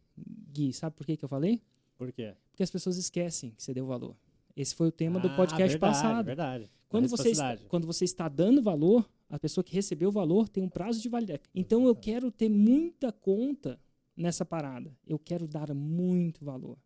Gui, 0.53 0.73
sabe 0.73 0.95
por 0.97 1.07
que 1.07 1.16
que 1.16 1.25
eu 1.25 1.29
falei? 1.29 1.61
Por 1.97 2.12
quê? 2.12 2.35
Porque 2.51 2.62
as 2.62 2.71
pessoas 2.71 2.97
esquecem 2.97 3.51
que 3.51 3.62
você 3.62 3.73
deu 3.75 3.87
valor. 3.87 4.14
Esse 4.59 4.74
foi 4.74 4.88
o 4.88 4.92
tema 4.92 5.20
do 5.20 5.28
Ah, 5.28 5.36
podcast 5.36 5.72
verdade, 5.72 5.92
passado. 5.92 6.26
Verdade. 6.26 6.70
Quando 6.88 7.09
você, 7.09 7.30
está, 7.30 7.56
quando 7.68 7.86
você 7.86 8.04
está 8.04 8.28
dando 8.28 8.61
valor, 8.61 9.09
a 9.28 9.38
pessoa 9.38 9.62
que 9.62 9.72
recebeu 9.72 10.09
o 10.09 10.12
valor 10.12 10.48
tem 10.48 10.64
um 10.64 10.68
prazo 10.68 11.00
de 11.00 11.09
validade. 11.09 11.42
Então 11.54 11.86
eu 11.86 11.94
quero 11.94 12.32
ter 12.32 12.48
muita 12.48 13.12
conta 13.12 13.78
nessa 14.16 14.44
parada. 14.44 14.92
Eu 15.06 15.16
quero 15.16 15.46
dar 15.46 15.72
muito 15.72 16.44
valor. 16.44 16.76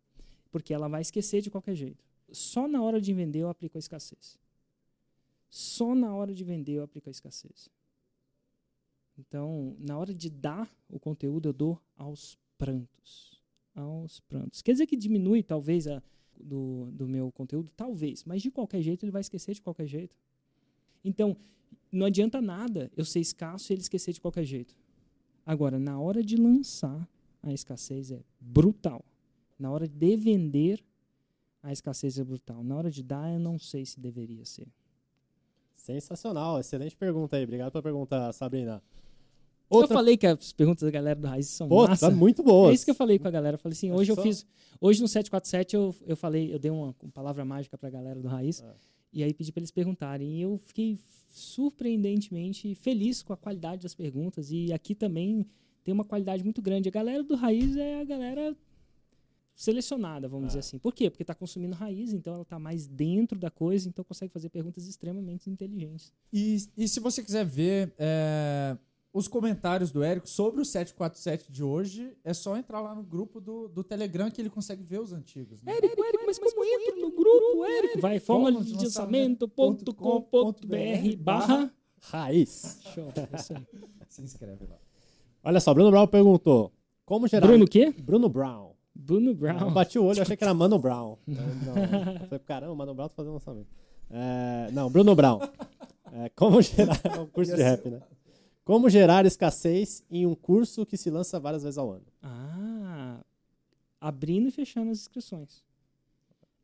Porque 0.51 0.71
ela 0.71 0.87
vai 0.87 1.01
esquecer 1.01 1.41
de 1.41 1.49
qualquer 1.49 1.73
jeito. 1.73 2.05
Só 2.31 2.67
na 2.67 2.83
hora 2.83 3.01
de 3.01 3.11
vender 3.11 3.39
eu 3.39 3.49
aplico 3.49 3.75
a 3.75 3.79
escassez. 3.79 4.37
Só 5.49 5.95
na 5.95 6.13
hora 6.13 6.31
de 6.31 6.43
vender 6.43 6.73
eu 6.73 6.83
aplico 6.83 7.09
a 7.09 7.11
escassez. 7.11 7.69
Então, 9.17 9.75
na 9.79 9.97
hora 9.97 10.13
de 10.13 10.29
dar 10.29 10.69
o 10.87 10.99
conteúdo, 10.99 11.49
eu 11.49 11.53
dou 11.53 11.81
aos 11.95 12.37
prantos. 12.55 13.41
Aos 13.73 14.19
prantos. 14.19 14.61
Quer 14.61 14.73
dizer 14.73 14.85
que 14.85 14.95
diminui, 14.95 15.41
talvez, 15.41 15.87
a, 15.87 16.01
do, 16.39 16.89
do 16.91 17.07
meu 17.07 17.31
conteúdo? 17.31 17.71
Talvez. 17.75 18.23
Mas 18.23 18.41
de 18.41 18.51
qualquer 18.51 18.81
jeito, 18.81 19.03
ele 19.03 19.11
vai 19.11 19.21
esquecer 19.21 19.53
de 19.53 19.61
qualquer 19.61 19.87
jeito. 19.87 20.15
Então, 21.03 21.35
não 21.91 22.05
adianta 22.05 22.41
nada 22.41 22.91
eu 22.95 23.05
ser 23.05 23.19
escasso 23.19 23.71
e 23.71 23.75
ele 23.75 23.81
esquecer 23.81 24.13
de 24.13 24.21
qualquer 24.21 24.45
jeito. 24.45 24.75
Agora, 25.45 25.77
na 25.77 25.99
hora 25.99 26.23
de 26.23 26.37
lançar, 26.37 27.07
a 27.41 27.53
escassez 27.53 28.11
é 28.11 28.23
brutal. 28.39 29.03
Na 29.59 29.69
hora 29.69 29.87
de 29.87 30.15
vender, 30.15 30.83
a 31.61 31.71
escassez 31.71 32.17
é 32.17 32.23
brutal. 32.23 32.63
Na 32.63 32.75
hora 32.75 32.89
de 32.89 33.03
dar, 33.03 33.31
eu 33.31 33.39
não 33.39 33.59
sei 33.59 33.85
se 33.85 33.99
deveria 33.99 34.45
ser. 34.45 34.67
Sensacional, 35.75 36.59
excelente 36.59 36.95
pergunta 36.95 37.35
aí. 37.35 37.43
Obrigado 37.43 37.71
pela 37.71 37.83
pergunta, 37.83 38.31
Sabrina. 38.31 38.81
Eu 39.81 39.87
falei 39.87 40.15
que 40.17 40.27
as 40.27 40.51
perguntas 40.53 40.83
da 40.83 40.91
galera 40.91 41.19
do 41.19 41.27
Raiz 41.27 41.47
são 41.47 41.67
Pô, 41.67 41.87
massa. 41.87 42.09
tá 42.09 42.15
muito 42.15 42.43
boas. 42.43 42.71
É 42.71 42.73
isso 42.75 42.85
que 42.85 42.91
eu 42.91 42.95
falei 42.95 43.17
com 43.19 43.27
a 43.27 43.31
galera. 43.31 43.55
Eu 43.55 43.59
falei 43.59 43.73
assim, 43.75 43.89
Acho 43.89 43.99
hoje 43.99 44.11
eu 44.11 44.15
só- 44.15 44.21
fiz. 44.21 44.45
Hoje 44.79 45.01
no 45.01 45.07
747 45.07 45.75
eu, 45.75 45.95
eu 46.05 46.15
falei, 46.17 46.53
eu 46.53 46.59
dei 46.59 46.69
uma, 46.71 46.95
uma 47.01 47.11
palavra 47.11 47.43
mágica 47.45 47.77
pra 47.77 47.89
galera 47.89 48.19
do 48.19 48.27
Raiz. 48.27 48.61
É. 48.61 48.73
E 49.13 49.23
aí 49.23 49.33
pedi 49.33 49.51
pra 49.51 49.59
eles 49.61 49.71
perguntarem. 49.71 50.37
E 50.37 50.41
eu 50.41 50.57
fiquei 50.57 50.97
surpreendentemente 51.29 52.75
feliz 52.75 53.21
com 53.23 53.33
a 53.33 53.37
qualidade 53.37 53.83
das 53.83 53.93
perguntas. 53.95 54.51
E 54.51 54.71
aqui 54.73 54.93
também 54.95 55.45
tem 55.83 55.93
uma 55.93 56.03
qualidade 56.05 56.43
muito 56.43 56.61
grande. 56.61 56.89
A 56.89 56.91
galera 56.91 57.23
do 57.23 57.35
Raiz 57.35 57.75
é 57.77 58.01
a 58.01 58.03
galera 58.03 58.55
selecionada, 59.55 60.27
vamos 60.27 60.45
É. 60.45 60.47
dizer 60.47 60.59
assim. 60.59 60.79
Por 60.79 60.93
quê? 60.93 61.09
Porque 61.09 61.23
está 61.23 61.35
consumindo 61.35 61.75
raiz, 61.75 62.11
então 62.11 62.33
ela 62.33 62.41
está 62.43 62.57
mais 62.57 62.87
dentro 62.87 63.37
da 63.37 63.51
coisa, 63.51 63.87
então 63.87 64.03
consegue 64.03 64.33
fazer 64.33 64.49
perguntas 64.49 64.87
extremamente 64.87 65.47
inteligentes. 65.49 66.11
E, 66.31 66.57
e 66.75 66.87
se 66.87 66.99
você 66.99 67.23
quiser 67.23 67.45
ver 67.45 67.93
é, 67.97 68.75
os 69.13 69.27
comentários 69.27 69.91
do 69.91 70.03
Érico 70.03 70.27
sobre 70.27 70.61
o 70.61 70.65
747 70.65 71.51
de 71.51 71.63
hoje, 71.63 72.17
é 72.23 72.33
só 72.33 72.57
entrar 72.57 72.81
lá 72.81 72.95
no 72.95 73.03
grupo 73.03 73.39
do, 73.39 73.67
do 73.67 73.83
Telegram 73.83 74.31
que 74.31 74.41
ele 74.41 74.49
consegue 74.49 74.81
ver 74.81 74.99
os 74.99 75.13
antigos. 75.13 75.61
Né? 75.61 75.77
Érico, 75.77 76.03
Érico, 76.03 76.23
mas 76.25 76.39
como 76.39 76.65
entro 76.65 76.99
no 76.99 77.11
grupo, 77.11 77.63
Érico? 77.63 78.01
Vai, 78.01 78.19
fórmula 78.19 78.63
de 78.63 78.73
lançamento.com.br 78.73 81.17
barra... 81.19 81.71
Raiz. 82.05 82.79
Show. 82.93 83.13
Se 84.09 84.21
inscreve 84.21 84.65
lá. 84.65 84.75
Olha 85.41 85.61
só, 85.61 85.73
Bruno 85.73 85.89
Brown 85.89 86.05
perguntou. 86.07 86.69
Como 87.05 87.27
gerar... 87.27 87.47
Bruno 87.47 87.63
o 87.63 87.67
quê? 87.67 87.93
Bruno 87.97 88.27
Brown. 88.27 88.73
Bruno 88.93 89.31
Eu 89.31 89.35
Brown. 89.35 89.71
bati 89.71 89.97
o 89.97 90.03
olho, 90.03 90.21
achei 90.21 90.35
que 90.35 90.43
era 90.43 90.53
Mano 90.53 90.77
Brown. 90.79 91.17
Não, 91.25 91.45
não. 91.45 92.13
Eu 92.13 92.19
falei, 92.27 92.39
caramba, 92.45 92.75
Mano 92.75 92.93
Brown 92.93 93.07
tá 93.07 93.15
fazendo 93.15 93.33
lançamento. 93.33 93.67
É, 94.09 94.69
não, 94.71 94.89
Bruno 94.89 95.15
Brown. 95.15 95.39
É, 96.11 96.29
como 96.35 96.61
gerar. 96.61 96.99
Um 97.19 97.25
curso 97.27 97.55
de 97.55 97.63
rap, 97.63 97.89
né? 97.89 98.01
Como 98.63 98.89
gerar 98.89 99.25
escassez 99.25 100.03
em 100.09 100.25
um 100.25 100.35
curso 100.35 100.85
que 100.85 100.95
se 100.95 101.09
lança 101.09 101.39
várias 101.39 101.63
vezes 101.63 101.77
ao 101.77 101.91
ano. 101.91 102.05
Ah, 102.21 103.23
abrindo 103.99 104.47
e 104.47 104.51
fechando 104.51 104.91
as 104.91 104.99
inscrições. 104.99 105.63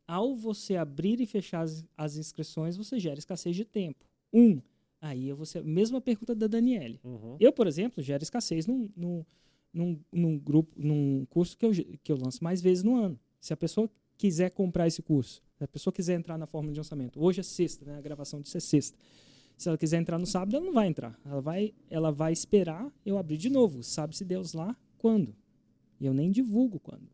Ao 0.06 0.34
você 0.34 0.76
abrir 0.76 1.20
e 1.20 1.26
fechar 1.26 1.60
as, 1.60 1.84
as 1.96 2.16
inscrições, 2.16 2.76
você 2.76 2.98
gera 2.98 3.18
escassez 3.18 3.54
de 3.54 3.64
tempo. 3.64 4.04
Um, 4.32 4.60
aí 5.00 5.28
eu 5.28 5.36
você 5.36 5.60
mesma 5.60 6.00
pergunta 6.00 6.34
da 6.34 6.46
Daniele. 6.46 6.98
Uhum. 7.04 7.36
Eu, 7.38 7.52
por 7.52 7.66
exemplo, 7.66 8.02
gero 8.02 8.22
escassez 8.22 8.66
num, 8.66 8.88
num, 8.96 9.24
num, 9.72 10.00
num 10.10 10.38
grupo, 10.38 10.72
num 10.76 11.26
curso 11.28 11.56
que 11.56 11.66
eu, 11.66 11.70
que 12.02 12.10
eu 12.10 12.16
lanço 12.16 12.42
mais 12.42 12.62
vezes 12.62 12.82
no 12.82 12.96
ano. 12.96 13.20
Se 13.40 13.52
a 13.52 13.56
pessoa 13.56 13.90
quiser 14.16 14.50
comprar 14.50 14.86
esse 14.86 15.02
curso, 15.02 15.42
se 15.56 15.64
a 15.64 15.68
pessoa 15.68 15.92
quiser 15.92 16.14
entrar 16.14 16.38
na 16.38 16.46
fórmula 16.46 16.72
de 16.72 16.80
lançamento, 16.80 17.22
hoje 17.22 17.40
é 17.40 17.42
sexta, 17.42 17.84
né? 17.84 17.98
A 17.98 18.00
gravação 18.00 18.40
disso 18.40 18.56
é 18.56 18.60
sexta. 18.60 18.98
Se 19.60 19.68
ela 19.68 19.76
quiser 19.76 19.98
entrar 19.98 20.18
no 20.18 20.24
sábado, 20.24 20.56
ela 20.56 20.64
não 20.64 20.72
vai 20.72 20.86
entrar. 20.86 21.20
Ela 21.22 21.42
vai, 21.42 21.74
ela 21.90 22.10
vai 22.10 22.32
esperar 22.32 22.90
eu 23.04 23.18
abrir 23.18 23.36
de 23.36 23.50
novo. 23.50 23.82
Sabe-se 23.82 24.24
Deus 24.24 24.54
lá 24.54 24.74
quando. 24.96 25.36
E 26.00 26.06
eu 26.06 26.14
nem 26.14 26.32
divulgo 26.32 26.80
quando. 26.80 27.06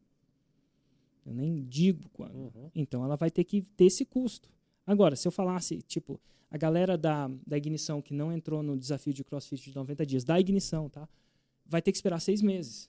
Eu 1.24 1.34
nem 1.34 1.64
digo 1.64 2.08
quando. 2.12 2.36
Uhum. 2.36 2.70
Então 2.72 3.04
ela 3.04 3.16
vai 3.16 3.32
ter 3.32 3.42
que 3.42 3.62
ter 3.62 3.86
esse 3.86 4.04
custo. 4.04 4.48
Agora, 4.86 5.16
se 5.16 5.26
eu 5.26 5.32
falasse, 5.32 5.82
tipo, 5.82 6.20
a 6.48 6.56
galera 6.56 6.96
da, 6.96 7.28
da 7.44 7.58
ignição 7.58 8.00
que 8.00 8.14
não 8.14 8.32
entrou 8.32 8.62
no 8.62 8.78
desafio 8.78 9.12
de 9.12 9.24
crossfit 9.24 9.70
de 9.70 9.74
90 9.74 10.06
dias, 10.06 10.22
da 10.22 10.38
ignição, 10.38 10.88
tá? 10.88 11.08
Vai 11.66 11.82
ter 11.82 11.90
que 11.90 11.98
esperar 11.98 12.20
seis 12.20 12.40
meses. 12.40 12.88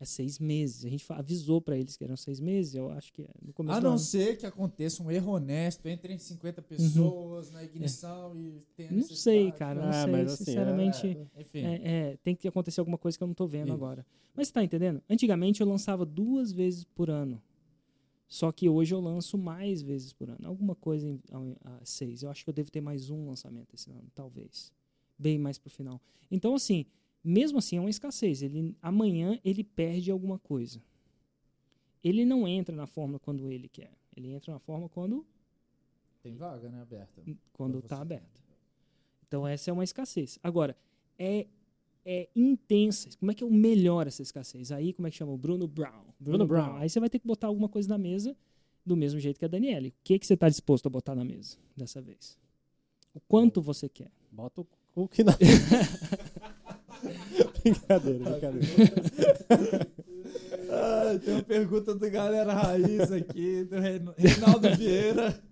É 0.00 0.04
seis 0.04 0.38
meses. 0.38 0.84
A 0.84 0.88
gente 0.88 1.04
avisou 1.08 1.60
pra 1.60 1.76
eles 1.76 1.96
que 1.96 2.04
eram 2.04 2.16
seis 2.16 2.38
meses, 2.38 2.74
eu 2.76 2.88
acho 2.90 3.12
que 3.12 3.22
é 3.22 3.28
no 3.44 3.52
começo 3.52 3.76
A 3.76 3.80
do 3.80 3.84
não 3.84 3.90
ano. 3.92 3.98
ser 3.98 4.36
que 4.38 4.46
aconteça 4.46 5.02
um 5.02 5.10
erro 5.10 5.32
honesto, 5.32 5.88
entrem 5.88 6.16
50 6.16 6.62
pessoas 6.62 7.50
na 7.50 7.64
ignição 7.64 8.32
e 8.36 8.62
tenha 8.76 8.92
Não 8.92 9.02
sei, 9.02 9.50
cara, 9.50 9.80
É, 9.82 9.86
não 9.86 9.92
sei, 9.92 10.12
mas 10.12 10.32
assim, 10.32 10.44
sinceramente. 10.44 11.06
É, 11.34 11.40
enfim. 11.40 11.58
É, 11.64 11.80
é, 12.12 12.16
tem 12.22 12.36
que 12.36 12.46
acontecer 12.46 12.78
alguma 12.78 12.96
coisa 12.98 13.18
que 13.18 13.24
eu 13.24 13.26
não 13.26 13.34
tô 13.34 13.46
vendo 13.48 13.66
Isso. 13.66 13.74
agora. 13.74 14.06
Mas 14.36 14.46
você 14.46 14.54
tá 14.54 14.62
entendendo? 14.62 15.02
Antigamente 15.10 15.60
eu 15.60 15.66
lançava 15.68 16.06
duas 16.06 16.52
vezes 16.52 16.84
por 16.84 17.10
ano. 17.10 17.42
Só 18.28 18.52
que 18.52 18.68
hoje 18.68 18.94
eu 18.94 19.00
lanço 19.00 19.36
mais 19.36 19.82
vezes 19.82 20.12
por 20.12 20.28
ano. 20.30 20.46
Alguma 20.46 20.76
coisa 20.76 21.08
em 21.08 21.20
ao- 21.32 21.56
a 21.64 21.80
seis. 21.84 22.22
Eu 22.22 22.30
acho 22.30 22.44
que 22.44 22.50
eu 22.50 22.54
devo 22.54 22.70
ter 22.70 22.80
mais 22.80 23.10
um 23.10 23.26
lançamento 23.26 23.74
esse 23.74 23.90
ano, 23.90 24.06
talvez. 24.14 24.70
Bem 25.18 25.38
mais 25.38 25.58
pro 25.58 25.70
final. 25.70 26.00
Então, 26.30 26.54
assim, 26.54 26.86
mesmo 27.22 27.58
assim 27.58 27.76
é 27.76 27.80
uma 27.80 27.90
escassez. 27.90 28.42
Ele, 28.42 28.74
amanhã 28.80 29.38
ele 29.44 29.64
perde 29.64 30.10
alguma 30.10 30.38
coisa. 30.38 30.82
Ele 32.02 32.24
não 32.24 32.46
entra 32.46 32.74
na 32.74 32.86
fórmula 32.86 33.18
quando 33.18 33.50
ele 33.50 33.68
quer. 33.68 33.92
Ele 34.16 34.32
entra 34.32 34.52
na 34.52 34.58
fórmula 34.58 34.88
quando 34.88 35.26
Tem 36.22 36.34
vaga, 36.34 36.68
né, 36.68 36.80
aberta. 36.80 37.22
quando 37.22 37.38
Quando 37.52 37.78
está 37.80 38.00
aberto. 38.00 38.42
Então 39.26 39.46
essa 39.46 39.70
é 39.70 39.72
uma 39.72 39.84
escassez. 39.84 40.38
Agora, 40.42 40.76
é, 41.18 41.46
é 42.04 42.28
intensa. 42.34 43.10
Como 43.18 43.30
é 43.30 43.34
que 43.34 43.44
eu 43.44 43.50
melhoro 43.50 44.08
essa 44.08 44.22
escassez? 44.22 44.72
Aí, 44.72 44.92
como 44.92 45.06
é 45.06 45.10
que 45.10 45.16
chama? 45.16 45.32
O 45.32 45.36
Bruno 45.36 45.68
Brown. 45.68 46.04
Bruno 46.18 46.46
Brown. 46.46 46.76
Aí 46.76 46.88
você 46.88 46.98
vai 46.98 47.10
ter 47.10 47.18
que 47.18 47.26
botar 47.26 47.48
alguma 47.48 47.68
coisa 47.68 47.88
na 47.88 47.98
mesa 47.98 48.36
do 48.84 48.96
mesmo 48.96 49.20
jeito 49.20 49.38
que 49.38 49.44
a 49.44 49.48
Daniele. 49.48 49.90
O 49.90 49.94
que, 50.02 50.18
que 50.18 50.26
você 50.26 50.34
está 50.34 50.48
disposto 50.48 50.86
a 50.86 50.90
botar 50.90 51.14
na 51.14 51.24
mesa 51.24 51.58
dessa 51.76 52.00
vez? 52.00 52.38
O 53.14 53.20
quanto 53.20 53.60
você 53.60 53.88
quer? 53.88 54.10
Bota 54.32 54.62
o 54.62 54.66
cookie 54.94 55.22
na. 55.22 55.32
brincadeira, 57.62 58.24
brincadeira. 58.30 59.88
Ah, 60.70 61.18
tem 61.24 61.34
uma 61.34 61.42
pergunta 61.42 61.94
do 61.94 62.10
Galera 62.10 62.52
Raiz 62.52 63.10
aqui, 63.10 63.64
do 63.64 63.80
Rein- 63.80 64.12
Reinaldo 64.16 64.76
Vieira. 64.76 65.42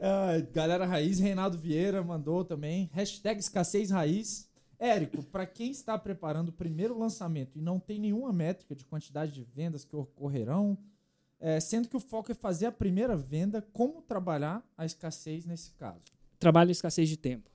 Ah, 0.00 0.32
Galera 0.52 0.84
Raiz, 0.84 1.18
Reinaldo 1.18 1.56
Vieira 1.56 2.02
mandou 2.02 2.44
também. 2.44 2.90
Hashtag 2.92 3.40
escassez 3.40 3.90
raiz. 3.90 4.48
Érico, 4.78 5.22
para 5.22 5.46
quem 5.46 5.70
está 5.70 5.96
preparando 5.96 6.48
o 6.48 6.52
primeiro 6.52 6.98
lançamento 6.98 7.56
e 7.58 7.62
não 7.62 7.80
tem 7.80 7.98
nenhuma 7.98 8.32
métrica 8.32 8.74
de 8.74 8.84
quantidade 8.84 9.32
de 9.32 9.44
vendas 9.44 9.84
que 9.84 9.94
ocorrerão, 9.96 10.76
eh, 11.40 11.60
sendo 11.60 11.88
que 11.88 11.96
o 11.96 12.00
foco 12.00 12.32
é 12.32 12.34
fazer 12.34 12.66
a 12.66 12.72
primeira 12.72 13.16
venda, 13.16 13.62
como 13.72 14.02
trabalhar 14.02 14.62
a 14.76 14.84
escassez 14.84 15.46
nesse 15.46 15.70
caso? 15.72 16.02
Trabalho 16.38 16.68
em 16.68 16.72
escassez 16.72 17.08
de 17.08 17.16
tempo. 17.16 17.48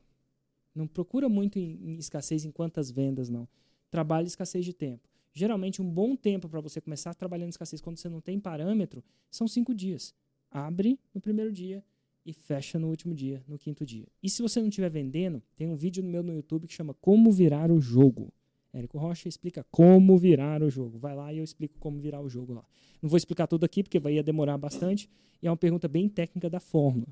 Não 0.77 0.87
procura 0.87 1.27
muito 1.27 1.57
em, 1.57 1.79
em 1.81 1.97
escassez 1.97 2.45
em 2.45 2.51
quantas 2.51 2.91
vendas, 2.91 3.29
não. 3.29 3.47
Trabalho 3.89 4.25
em 4.25 4.27
escassez 4.27 4.63
de 4.63 4.73
tempo. 4.73 5.09
Geralmente, 5.33 5.81
um 5.81 5.89
bom 5.89 6.15
tempo 6.15 6.47
para 6.47 6.61
você 6.61 6.79
começar 6.79 7.13
trabalhando 7.13 7.49
escassez 7.49 7.81
quando 7.81 7.97
você 7.97 8.07
não 8.07 8.21
tem 8.21 8.39
parâmetro 8.39 9.03
são 9.29 9.47
cinco 9.47 9.73
dias. 9.73 10.13
Abre 10.51 10.99
no 11.13 11.19
primeiro 11.19 11.51
dia 11.51 11.83
e 12.25 12.33
fecha 12.33 12.77
no 12.77 12.89
último 12.89 13.13
dia, 13.13 13.43
no 13.47 13.57
quinto 13.57 13.85
dia. 13.85 14.07
E 14.21 14.29
se 14.29 14.41
você 14.41 14.59
não 14.59 14.69
estiver 14.69 14.89
vendendo, 14.89 15.41
tem 15.55 15.67
um 15.67 15.75
vídeo 15.75 16.03
meu 16.03 16.21
no 16.21 16.33
YouTube 16.33 16.67
que 16.67 16.73
chama 16.73 16.93
Como 16.93 17.31
Virar 17.31 17.71
o 17.71 17.79
Jogo. 17.79 18.31
Érico 18.73 18.97
Rocha 18.97 19.27
explica 19.27 19.65
como 19.71 20.17
virar 20.17 20.61
o 20.61 20.69
jogo. 20.69 20.97
Vai 20.99 21.15
lá 21.15 21.33
e 21.33 21.39
eu 21.39 21.43
explico 21.43 21.79
como 21.79 21.99
virar 21.99 22.21
o 22.21 22.29
jogo 22.29 22.53
lá. 22.53 22.63
Não 23.01 23.09
vou 23.09 23.17
explicar 23.17 23.47
tudo 23.47 23.63
aqui 23.63 23.81
porque 23.81 23.99
vai 23.99 24.21
demorar 24.21 24.57
bastante 24.57 25.09
e 25.41 25.47
é 25.47 25.49
uma 25.49 25.57
pergunta 25.57 25.87
bem 25.87 26.07
técnica 26.07 26.49
da 26.49 26.59
fórmula. 26.59 27.07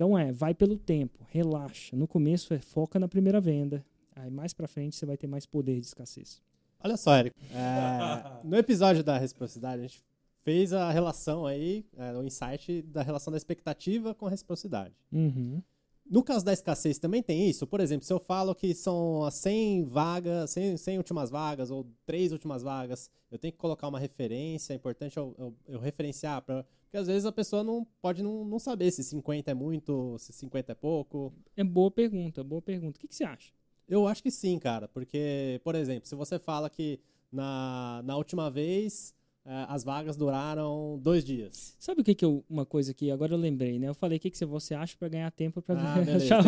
Então 0.00 0.16
é, 0.16 0.32
vai 0.32 0.54
pelo 0.54 0.78
tempo, 0.78 1.26
relaxa. 1.28 1.94
No 1.94 2.08
começo 2.08 2.54
é 2.54 2.58
foca 2.58 2.98
na 2.98 3.06
primeira 3.06 3.38
venda. 3.38 3.84
Aí 4.16 4.30
mais 4.30 4.54
pra 4.54 4.66
frente 4.66 4.96
você 4.96 5.04
vai 5.04 5.14
ter 5.14 5.26
mais 5.26 5.44
poder 5.44 5.78
de 5.78 5.84
escassez. 5.88 6.40
Olha 6.82 6.96
só, 6.96 7.14
Érico. 7.16 7.38
é, 7.52 8.40
no 8.42 8.56
episódio 8.56 9.04
da 9.04 9.18
reciprocidade, 9.18 9.80
a 9.80 9.86
gente 9.86 10.02
fez 10.40 10.72
a 10.72 10.90
relação 10.90 11.44
aí, 11.44 11.84
é, 11.98 12.16
o 12.16 12.22
insight 12.24 12.80
da 12.80 13.02
relação 13.02 13.30
da 13.30 13.36
expectativa 13.36 14.14
com 14.14 14.26
a 14.26 14.30
reciprocidade. 14.30 14.94
Uhum. 15.12 15.60
No 16.10 16.22
caso 16.24 16.46
da 16.46 16.52
escassez 16.54 16.98
também 16.98 17.22
tem 17.22 17.46
isso? 17.50 17.66
Por 17.66 17.78
exemplo, 17.78 18.06
se 18.06 18.12
eu 18.14 18.18
falo 18.18 18.54
que 18.54 18.72
são 18.74 19.22
as 19.24 19.34
100 19.34 19.84
vagas, 19.84 20.48
100, 20.50 20.78
100 20.78 20.96
últimas 20.96 21.28
vagas 21.28 21.70
ou 21.70 21.86
três 22.06 22.32
últimas 22.32 22.62
vagas, 22.62 23.10
eu 23.30 23.38
tenho 23.38 23.52
que 23.52 23.58
colocar 23.58 23.86
uma 23.86 23.98
referência, 23.98 24.72
é 24.72 24.76
importante 24.76 25.18
eu, 25.18 25.34
eu- 25.38 25.54
eu 25.68 25.78
referenciar, 25.78 26.40
pra, 26.40 26.64
porque 26.90 26.96
às 26.96 27.06
vezes 27.06 27.24
a 27.24 27.30
pessoa 27.30 27.62
não 27.62 27.86
pode 28.02 28.20
não, 28.20 28.44
não 28.44 28.58
saber 28.58 28.90
se 28.90 29.04
50 29.04 29.48
é 29.48 29.54
muito, 29.54 30.16
se 30.18 30.32
50 30.32 30.72
é 30.72 30.74
pouco. 30.74 31.32
É 31.56 31.62
boa 31.62 31.88
pergunta, 31.88 32.42
boa 32.42 32.60
pergunta. 32.60 32.98
O 32.98 33.00
que, 33.00 33.06
que 33.06 33.14
você 33.14 33.22
acha? 33.22 33.52
Eu 33.88 34.08
acho 34.08 34.20
que 34.20 34.30
sim, 34.30 34.58
cara, 34.58 34.88
porque, 34.88 35.60
por 35.62 35.76
exemplo, 35.76 36.08
se 36.08 36.16
você 36.16 36.36
fala 36.36 36.68
que 36.68 36.98
na, 37.30 38.02
na 38.04 38.16
última 38.16 38.50
vez 38.50 39.14
eh, 39.44 39.66
as 39.68 39.84
vagas 39.84 40.16
duraram 40.16 40.98
dois 41.00 41.24
dias. 41.24 41.76
Sabe 41.78 42.00
o 42.00 42.04
que 42.04 42.12
que 42.12 42.24
eu, 42.24 42.44
uma 42.50 42.66
coisa 42.66 42.92
que 42.92 43.08
agora 43.08 43.34
eu 43.34 43.38
lembrei, 43.38 43.78
né? 43.78 43.88
Eu 43.88 43.94
falei 43.94 44.18
o 44.18 44.20
que, 44.20 44.28
que 44.28 44.44
você 44.44 44.74
acha 44.74 44.96
pra 44.98 45.08
ganhar 45.08 45.30
tempo 45.30 45.62
pra 45.62 45.76
Ah, 45.78 45.94
achar. 46.16 46.42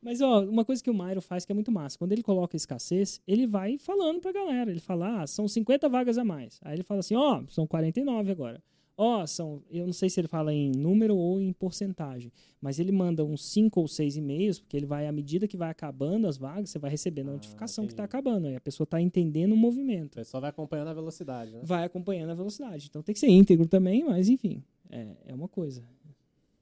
Mas 0.00 0.22
ó, 0.22 0.42
uma 0.42 0.64
coisa 0.64 0.82
que 0.82 0.88
o 0.88 0.94
Mairo 0.94 1.20
faz 1.20 1.44
que 1.44 1.52
é 1.52 1.54
muito 1.54 1.70
massa, 1.70 1.98
quando 1.98 2.12
ele 2.12 2.22
coloca 2.22 2.56
escassez, 2.56 3.20
ele 3.26 3.46
vai 3.46 3.76
falando 3.76 4.20
pra 4.20 4.32
galera, 4.32 4.70
ele 4.70 4.80
fala: 4.80 5.20
"Ah, 5.20 5.26
são 5.26 5.46
50 5.46 5.86
vagas 5.86 6.16
a 6.16 6.24
mais". 6.24 6.58
Aí 6.62 6.76
ele 6.76 6.82
fala 6.82 7.00
assim: 7.00 7.14
"Ó, 7.14 7.44
são 7.48 7.66
49 7.66 8.30
agora". 8.30 8.62
Ó, 9.02 9.24
são, 9.26 9.62
eu 9.70 9.86
não 9.86 9.94
sei 9.94 10.10
se 10.10 10.20
ele 10.20 10.28
fala 10.28 10.52
em 10.52 10.70
número 10.72 11.16
ou 11.16 11.40
em 11.40 11.54
porcentagem, 11.54 12.30
mas 12.60 12.78
ele 12.78 12.92
manda 12.92 13.24
uns 13.24 13.42
5 13.46 13.80
ou 13.80 13.88
6 13.88 14.16
e-mails, 14.16 14.58
porque 14.60 14.76
ele 14.76 14.84
vai 14.84 15.06
à 15.06 15.12
medida 15.12 15.48
que 15.48 15.56
vai 15.56 15.70
acabando 15.70 16.26
as 16.28 16.36
vagas, 16.36 16.68
você 16.68 16.78
vai 16.78 16.90
recebendo 16.90 17.28
a 17.28 17.30
Ah, 17.30 17.34
notificação 17.34 17.84
que 17.86 17.94
entendi. 17.94 17.96
tá 17.96 18.04
acabando, 18.04 18.46
aí 18.48 18.56
a 18.56 18.60
pessoa 18.60 18.86
tá 18.86 19.00
entendendo 19.00 19.52
o 19.52 19.56
movimento 19.56 20.12
O 20.12 20.16
pessoal 20.16 20.42
vai 20.42 20.50
acompanhando 20.50 20.88
a 20.88 20.92
velocidade, 20.92 21.50
né? 21.52 21.60
vai 21.64 21.84
acompanhando 21.84 22.28
a 22.30 22.34
velocidade. 22.34 22.88
Então 22.90 23.02
tem 23.02 23.14
que 23.14 23.18
ser 23.20 23.28
íntegro 23.28 23.66
também, 23.66 24.04
mas 24.04 24.28
enfim, 24.28 24.62
é, 24.90 25.06
é 25.28 25.34
uma 25.34 25.48
coisa. 25.48 25.82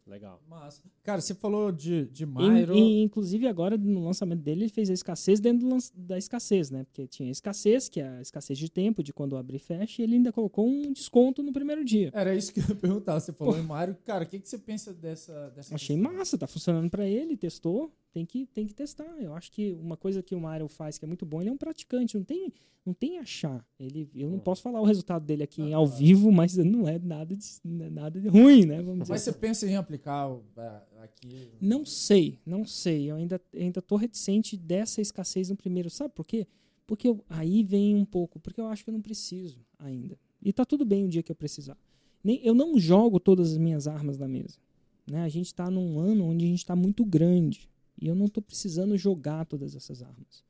Legal. 0.09 0.43
Massa. 0.49 0.83
Cara, 1.03 1.21
você 1.21 1.35
falou 1.35 1.71
de, 1.71 2.07
de 2.07 2.25
Myro. 2.25 2.75
e, 2.75 3.03
inclusive, 3.03 3.47
agora, 3.47 3.77
no 3.77 4.05
lançamento 4.05 4.41
dele, 4.41 4.63
ele 4.65 4.69
fez 4.73 4.89
a 4.89 4.95
escassez 4.95 5.39
dentro 5.39 5.69
da 5.95 6.17
escassez, 6.17 6.71
né? 6.71 6.85
Porque 6.85 7.07
tinha 7.07 7.31
escassez, 7.31 7.89
que 7.89 8.01
é 8.01 8.09
a 8.09 8.23
escassez 8.23 8.59
de 8.59 8.71
tempo, 8.71 9.03
de 9.03 9.13
quando 9.13 9.37
abre 9.37 9.57
e 9.57 9.61
fecha, 9.61 10.01
e 10.01 10.05
ele 10.05 10.15
ainda 10.17 10.33
colocou 10.33 10.67
um 10.67 10.93
desconto 10.93 11.43
no 11.43 11.53
primeiro 11.53 11.85
dia. 11.85 12.11
Era 12.15 12.35
isso 12.35 12.53
que 12.53 12.61
eu 12.61 12.65
ia 12.69 12.75
perguntar. 12.75 13.21
Você 13.21 13.33
falou 13.33 13.59
em 13.59 13.63
Mario. 13.63 13.97
Cara, 14.05 14.25
o 14.25 14.27
que, 14.27 14.39
que 14.41 14.49
você 14.49 14.59
pensa 14.59 14.95
dessa. 14.95 15.51
dessa 15.51 15.75
Achei 15.75 15.97
questão? 15.97 16.13
massa, 16.15 16.39
tá 16.39 16.47
funcionando 16.47 16.89
pra 16.91 17.07
ele, 17.07 17.37
testou, 17.37 17.93
tem 18.13 18.25
que, 18.25 18.47
tem 18.47 18.67
que 18.67 18.75
testar. 18.75 19.05
Eu 19.21 19.35
acho 19.35 19.51
que 19.53 19.73
uma 19.73 19.97
coisa 19.97 20.23
que 20.23 20.35
o 20.35 20.41
Mario 20.41 20.69
faz 20.69 20.99
que 20.99 21.05
é 21.05 21.09
muito 21.09 21.27
bom, 21.27 21.41
ele 21.41 21.51
é 21.51 21.53
um 21.53 21.57
praticante, 21.57 22.17
não 22.17 22.25
tem, 22.25 22.53
não 22.85 22.95
tem 22.95 23.19
achar. 23.19 23.65
Ele, 23.79 24.09
eu 24.15 24.31
não 24.31 24.39
posso 24.39 24.63
falar 24.63 24.81
o 24.81 24.85
resultado 24.85 25.25
dele 25.25 25.43
aqui 25.43 25.63
em 25.63 25.73
ao 25.75 25.87
vivo, 25.87 26.33
mas 26.33 26.57
não 26.57 26.89
é 26.89 26.99
nada 26.99 27.37
de, 27.37 27.45
é 27.65 27.91
nada 27.91 28.21
de 28.21 28.29
ruim, 28.29 28.65
né? 28.65 28.83
Vamos 28.83 29.01
dizer 29.03 29.13
Mas 29.13 29.23
você 29.23 29.31
assim. 29.31 29.39
pensa 29.39 29.67
em 29.67 29.77
aplicar 29.77 30.31
é, 30.57 30.83
aqui. 31.03 31.49
Não 31.61 31.85
sei, 31.85 32.39
não 32.47 32.65
sei. 32.65 33.11
Eu 33.11 33.17
ainda, 33.17 33.41
ainda 33.55 33.83
tô 33.83 33.97
reticente 33.97 34.57
dessa 34.57 35.01
escassez 35.01 35.51
no 35.51 35.57
primeiro. 35.57 35.91
Sabe 35.91 36.13
por 36.15 36.27
quê? 36.27 36.47
Porque 36.87 37.09
eu- 37.09 37.23
aí 37.29 37.63
vem 37.63 37.95
um 37.95 38.05
pouco, 38.05 38.41
porque 38.41 38.61
eu 38.61 38.67
acho 38.67 38.83
que 38.83 38.91
eu 38.91 38.95
não 38.95 39.03
preciso 39.03 39.59
ainda. 39.79 40.19
E 40.43 40.53
tá 40.53 40.65
tudo 40.65 40.85
bem 40.85 41.05
o 41.05 41.09
dia 41.09 41.23
que 41.23 41.31
eu 41.31 41.37
precisar. 41.37 41.77
Nem, 42.25 42.41
eu 42.43 42.55
não 42.55 42.79
jogo 42.79 43.21
todas 43.21 43.53
as 43.53 43.59
minhas 43.59 43.87
armas 43.87 44.17
na 44.19 44.27
mesa. 44.27 44.59
Né? 45.07 45.23
A 45.23 45.29
gente 45.29 45.55
tá 45.55 45.71
num 45.71 45.99
ano 45.99 46.25
onde 46.25 46.45
a 46.45 46.49
gente 46.49 46.65
tá 46.65 46.75
muito 46.75 47.05
grande. 47.05 47.69
E 48.01 48.07
eu 48.07 48.15
não 48.15 48.29
tô 48.29 48.41
precisando 48.41 48.97
jogar 48.97 49.45
todas 49.45 49.75
essas 49.75 50.03
armas. 50.03 50.45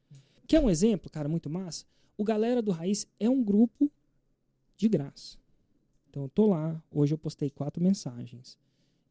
Quer 0.47 0.61
um 0.61 0.71
exemplo, 0.71 1.11
cara, 1.11 1.29
muito 1.29 1.51
massa? 1.51 1.85
O 2.17 2.25
Galera 2.25 2.63
do 2.63 2.71
Raiz 2.71 3.07
é 3.19 3.29
um 3.29 3.43
grupo 3.43 3.91
de 4.77 4.89
graça. 4.89 5.37
Então 6.09 6.23
eu 6.23 6.29
tô 6.29 6.47
lá, 6.47 6.83
hoje 6.91 7.15
eu 7.15 7.19
postei 7.19 7.51
quatro 7.51 7.83
mensagens. 7.83 8.59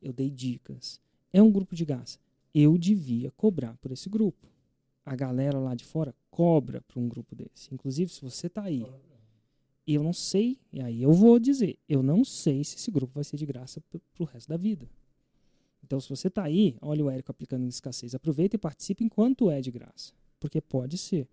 Eu 0.02 0.14
dei 0.14 0.30
dicas. 0.30 1.00
É 1.32 1.42
um 1.42 1.52
grupo 1.52 1.76
de 1.76 1.86
graça. 1.86 2.20
Eu 2.54 2.78
devia 2.78 3.32
cobrar 3.32 3.78
por 3.78 3.92
esse 3.92 4.10
grupo. 4.10 4.48
A 5.06 5.16
galera 5.16 5.60
lá 5.60 5.76
de 5.76 5.86
fora 5.86 6.14
cobra 6.30 6.82
para 6.82 7.00
um 7.00 7.08
grupo 7.08 7.36
desse. 7.36 7.74
Inclusive, 7.74 8.12
se 8.12 8.22
você 8.22 8.50
tá 8.50 8.64
aí, 8.64 8.86
eu 9.88 10.04
não 10.04 10.12
sei, 10.12 10.60
e 10.72 10.82
aí 10.82 11.02
eu 11.02 11.14
vou 11.14 11.40
dizer, 11.40 11.80
eu 11.88 12.04
não 12.04 12.26
sei 12.26 12.64
se 12.64 12.76
esse 12.76 12.92
grupo 12.92 13.14
vai 13.14 13.24
ser 13.24 13.38
de 13.38 13.46
graça 13.46 13.80
pro, 13.90 14.02
pro 14.14 14.26
resto 14.26 14.50
da 14.50 14.58
vida. 14.58 14.88
Então, 15.88 16.02
se 16.02 16.10
você 16.10 16.30
tá 16.30 16.44
aí, 16.44 16.76
olha 16.82 17.06
o 17.06 17.10
Érico 17.10 17.32
aplicando 17.32 17.64
em 17.64 17.70
escassez, 17.70 18.14
aproveita 18.14 18.58
e 18.58 18.60
participe 18.60 19.06
enquanto 19.06 19.50
é 19.50 19.62
de 19.62 19.72
graça. 19.72 20.12
Porque 20.38 20.60
pode 20.60 20.98
ser. 20.98 21.26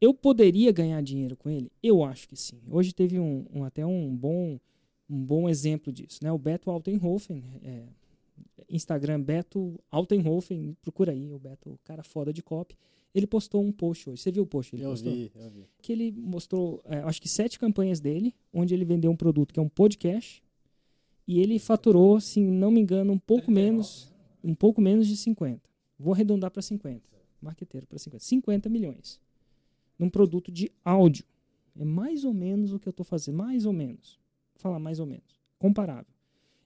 Eu 0.00 0.14
poderia 0.14 0.72
ganhar 0.72 1.00
dinheiro 1.02 1.36
com 1.36 1.50
ele? 1.50 1.70
Eu 1.82 2.02
acho 2.02 2.26
que 2.26 2.34
sim. 2.34 2.58
Hoje 2.70 2.92
teve 2.94 3.20
um, 3.20 3.44
um- 3.54 3.64
até 3.64 3.84
um 3.84 4.16
bom, 4.16 4.58
um 5.08 5.22
bom 5.24 5.46
exemplo 5.48 5.92
disso. 5.92 6.20
Né? 6.22 6.32
O 6.32 6.38
Beto 6.38 6.70
Altenhofen, 6.70 7.44
é, 7.62 7.84
Instagram 8.68 9.20
Beto 9.20 9.78
Altenhofen, 9.90 10.74
procura 10.80 11.12
aí, 11.12 11.30
o 11.30 11.38
Beto, 11.38 11.70
o 11.70 11.78
cara 11.84 12.02
foda 12.02 12.32
de 12.32 12.42
copy. 12.42 12.74
Ele 13.14 13.26
postou 13.26 13.62
um 13.62 13.70
post 13.70 14.08
hoje. 14.08 14.22
Você 14.22 14.32
viu 14.32 14.42
o 14.44 14.46
post? 14.46 14.74
Ele 14.74 14.84
Eu 14.84 14.90
postou? 14.90 15.12
vi, 15.12 15.30
eu 15.36 15.50
vi. 15.50 15.66
que 15.82 15.92
ele 15.92 16.10
mostrou, 16.12 16.80
é, 16.86 16.96
acho 17.00 17.20
que 17.20 17.28
sete 17.28 17.58
campanhas 17.58 18.00
dele, 18.00 18.34
onde 18.52 18.72
ele 18.72 18.86
vendeu 18.86 19.10
um 19.10 19.16
produto 19.16 19.52
que 19.52 19.60
é 19.60 19.62
um 19.62 19.68
podcast, 19.68 20.41
e 21.32 21.40
ele 21.40 21.58
faturou, 21.58 22.20
se 22.20 22.42
não 22.42 22.70
me 22.70 22.78
engano, 22.78 23.10
um 23.10 23.18
pouco 23.18 23.50
menos, 23.50 24.12
um 24.44 24.54
pouco 24.54 24.82
menos 24.82 25.06
de 25.06 25.16
50. 25.16 25.62
Vou 25.98 26.12
arredondar 26.12 26.50
para 26.50 26.60
50. 26.60 27.00
Marqueteiro 27.40 27.86
para 27.86 27.98
50. 27.98 28.22
50 28.22 28.68
milhões. 28.68 29.18
Num 29.98 30.10
produto 30.10 30.52
de 30.52 30.70
áudio. 30.84 31.24
É 31.74 31.86
mais 31.86 32.22
ou 32.22 32.34
menos 32.34 32.74
o 32.74 32.78
que 32.78 32.86
eu 32.86 32.90
estou 32.90 33.02
fazendo, 33.02 33.38
mais 33.38 33.64
ou 33.64 33.72
menos. 33.72 34.20
Vou 34.52 34.60
falar 34.60 34.78
mais 34.78 35.00
ou 35.00 35.06
menos. 35.06 35.40
Comparável. 35.58 36.12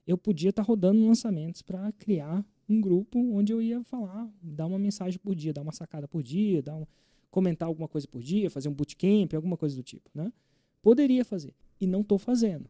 Eu 0.05 0.17
podia 0.17 0.49
estar 0.49 0.63
rodando 0.63 0.99
lançamentos 1.07 1.61
para 1.61 1.89
criar 1.93 2.45
um 2.67 2.81
grupo 2.81 3.17
onde 3.17 3.53
eu 3.53 3.61
ia 3.61 3.81
falar, 3.85 4.29
dar 4.41 4.65
uma 4.65 4.77
mensagem 4.77 5.17
por 5.17 5.33
dia, 5.33 5.53
dar 5.53 5.61
uma 5.61 5.71
sacada 5.71 6.09
por 6.09 6.21
dia, 6.21 6.61
dar 6.61 6.75
um, 6.75 6.85
comentar 7.31 7.69
alguma 7.69 7.87
coisa 7.87 8.05
por 8.05 8.21
dia, 8.21 8.49
fazer 8.49 8.67
um 8.67 8.73
bootcamp, 8.73 9.33
alguma 9.33 9.55
coisa 9.55 9.77
do 9.77 9.83
tipo, 9.83 10.09
né? 10.13 10.29
Poderia 10.81 11.23
fazer 11.23 11.55
e 11.79 11.87
não 11.87 12.01
estou 12.01 12.17
fazendo. 12.17 12.69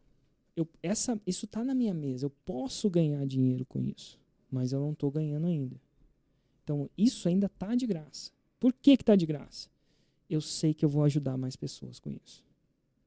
Eu, 0.58 0.68
essa, 0.82 1.22
isso 1.26 1.45
está 1.45 1.64
na 1.64 1.76
minha 1.76 1.93
mesa. 1.93 2.26
Eu 2.26 2.32
posso 2.43 2.89
ganhar 2.89 3.24
dinheiro 3.28 3.64
com 3.64 3.80
isso, 3.80 4.20
mas 4.51 4.74
eu 4.74 4.80
não 4.80 4.91
estou 4.91 5.12
ganhando 5.12 5.45
ainda. 5.45 5.80
Então 6.64 6.89
isso 6.97 7.30
ainda 7.30 7.45
está 7.45 7.76
de 7.76 7.86
graça. 7.86 8.32
Por 8.60 8.74
que 8.74 8.91
está 8.91 9.16
de 9.16 9.28
graça? 9.28 9.70
Eu 10.28 10.41
sei 10.41 10.74
que 10.74 10.84
eu 10.84 10.89
vou 10.89 11.03
ajudar 11.03 11.38
mais 11.38 11.55
pessoas 11.55 11.99
com 11.99 12.12
isso 12.12 12.43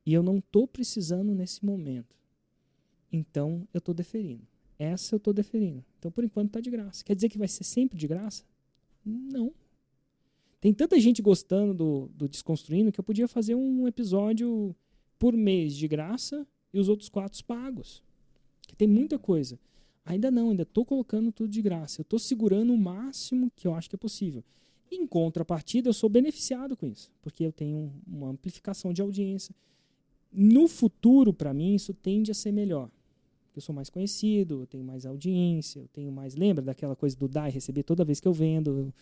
e 0.06 0.12
eu 0.14 0.22
não 0.22 0.38
estou 0.38 0.66
precisando 0.66 1.34
nesse 1.34 1.64
momento. 1.64 2.16
Então 3.12 3.66
eu 3.74 3.78
estou 3.78 3.94
deferindo. 3.94 4.46
Essa 4.78 5.14
eu 5.14 5.18
estou 5.18 5.34
deferindo. 5.34 5.84
Então 5.98 6.10
por 6.10 6.24
enquanto 6.24 6.48
está 6.48 6.60
de 6.60 6.70
graça. 6.70 7.04
Quer 7.04 7.14
dizer 7.14 7.28
que 7.28 7.36
vai 7.36 7.48
ser 7.48 7.64
sempre 7.64 7.98
de 7.98 8.06
graça? 8.06 8.44
Não. 9.04 9.52
Tem 10.60 10.72
tanta 10.72 10.98
gente 11.00 11.20
gostando 11.20 11.74
do, 11.74 12.08
do 12.14 12.28
Desconstruindo 12.28 12.92
que 12.92 13.00
eu 13.00 13.04
podia 13.04 13.26
fazer 13.26 13.54
um 13.54 13.88
episódio 13.88 14.74
por 15.18 15.34
mês 15.34 15.76
de 15.76 15.88
graça 15.88 16.46
e 16.72 16.78
os 16.78 16.88
outros 16.88 17.08
quatro 17.08 17.44
pagos. 17.44 18.02
Que 18.66 18.76
tem 18.76 18.88
muita 18.88 19.18
coisa. 19.18 19.58
Ainda 20.04 20.30
não, 20.30 20.50
ainda 20.50 20.62
estou 20.62 20.84
colocando 20.84 21.30
tudo 21.30 21.50
de 21.50 21.62
graça. 21.62 22.00
Eu 22.00 22.02
estou 22.02 22.18
segurando 22.18 22.72
o 22.72 22.78
máximo 22.78 23.50
que 23.54 23.66
eu 23.66 23.74
acho 23.74 23.88
que 23.88 23.96
é 23.96 23.98
possível. 23.98 24.42
Em 24.90 25.06
contrapartida, 25.06 25.88
eu 25.88 25.92
sou 25.92 26.08
beneficiado 26.08 26.76
com 26.76 26.86
isso, 26.86 27.12
porque 27.22 27.44
eu 27.44 27.52
tenho 27.52 27.92
uma 28.06 28.28
amplificação 28.28 28.92
de 28.92 29.00
audiência. 29.00 29.54
No 30.32 30.66
futuro, 30.66 31.32
para 31.32 31.54
mim, 31.54 31.74
isso 31.74 31.94
tende 31.94 32.30
a 32.30 32.34
ser 32.34 32.50
melhor. 32.50 32.90
Eu 33.54 33.60
sou 33.60 33.74
mais 33.74 33.90
conhecido, 33.90 34.62
eu 34.62 34.66
tenho 34.66 34.82
mais 34.82 35.06
audiência, 35.06 35.80
eu 35.80 35.88
tenho 35.88 36.10
mais. 36.10 36.34
Lembra 36.34 36.64
daquela 36.64 36.96
coisa 36.96 37.16
do 37.16 37.28
dar 37.28 37.48
e 37.48 37.52
receber 37.52 37.82
toda 37.82 38.04
vez 38.04 38.20
que 38.20 38.26
eu 38.26 38.32
vendo? 38.32 38.92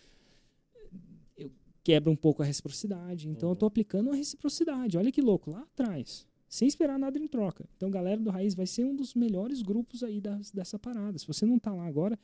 Eu, 0.86 1.44
eu 1.44 1.50
quebro 1.82 2.10
um 2.10 2.16
pouco 2.16 2.42
a 2.42 2.44
reciprocidade. 2.44 3.28
Então, 3.28 3.50
eu 3.50 3.54
estou 3.54 3.66
aplicando 3.66 4.10
a 4.10 4.14
reciprocidade. 4.14 4.98
Olha 4.98 5.12
que 5.12 5.22
louco, 5.22 5.50
lá 5.50 5.60
atrás 5.60 6.27
sem 6.48 6.66
esperar 6.66 6.98
nada 6.98 7.18
em 7.18 7.26
troca. 7.26 7.68
Então, 7.76 7.90
galera 7.90 8.20
do 8.20 8.30
Raiz 8.30 8.54
vai 8.54 8.66
ser 8.66 8.84
um 8.84 8.94
dos 8.94 9.14
melhores 9.14 9.62
grupos 9.62 10.02
aí 10.02 10.20
das, 10.20 10.50
dessa 10.50 10.78
parada. 10.78 11.18
Se 11.18 11.26
você 11.26 11.44
não 11.44 11.58
tá 11.58 11.72
lá 11.72 11.86
agora, 11.86 12.18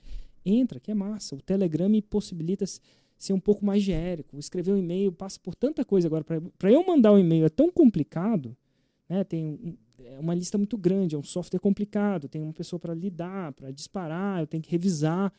entra, 0.44 0.80
que 0.80 0.90
é 0.90 0.94
massa. 0.94 1.34
O 1.34 1.42
Telegram 1.42 1.88
me 1.88 2.00
possibilita 2.00 2.64
ser 3.18 3.32
um 3.32 3.40
pouco 3.40 3.64
mais 3.64 3.82
genérico. 3.82 4.38
Escrever 4.38 4.72
um 4.72 4.78
e-mail 4.78 5.12
passa 5.12 5.38
por 5.40 5.54
tanta 5.54 5.84
coisa 5.84 6.08
agora. 6.08 6.24
Para 6.58 6.72
eu 6.72 6.84
mandar 6.86 7.12
um 7.12 7.18
e-mail 7.18 7.44
é 7.44 7.50
tão 7.50 7.70
complicado, 7.70 8.56
né? 9.08 9.24
Tem 9.24 9.44
um, 9.44 9.76
é 10.04 10.18
uma 10.18 10.34
lista 10.34 10.58
muito 10.58 10.76
grande, 10.76 11.14
é 11.14 11.18
um 11.18 11.22
software 11.22 11.60
complicado, 11.60 12.28
tem 12.28 12.42
uma 12.42 12.52
pessoa 12.52 12.78
para 12.78 12.94
lidar, 12.94 13.52
para 13.52 13.70
disparar, 13.70 14.40
eu 14.40 14.46
tenho 14.46 14.62
que 14.62 14.70
revisar, 14.70 15.32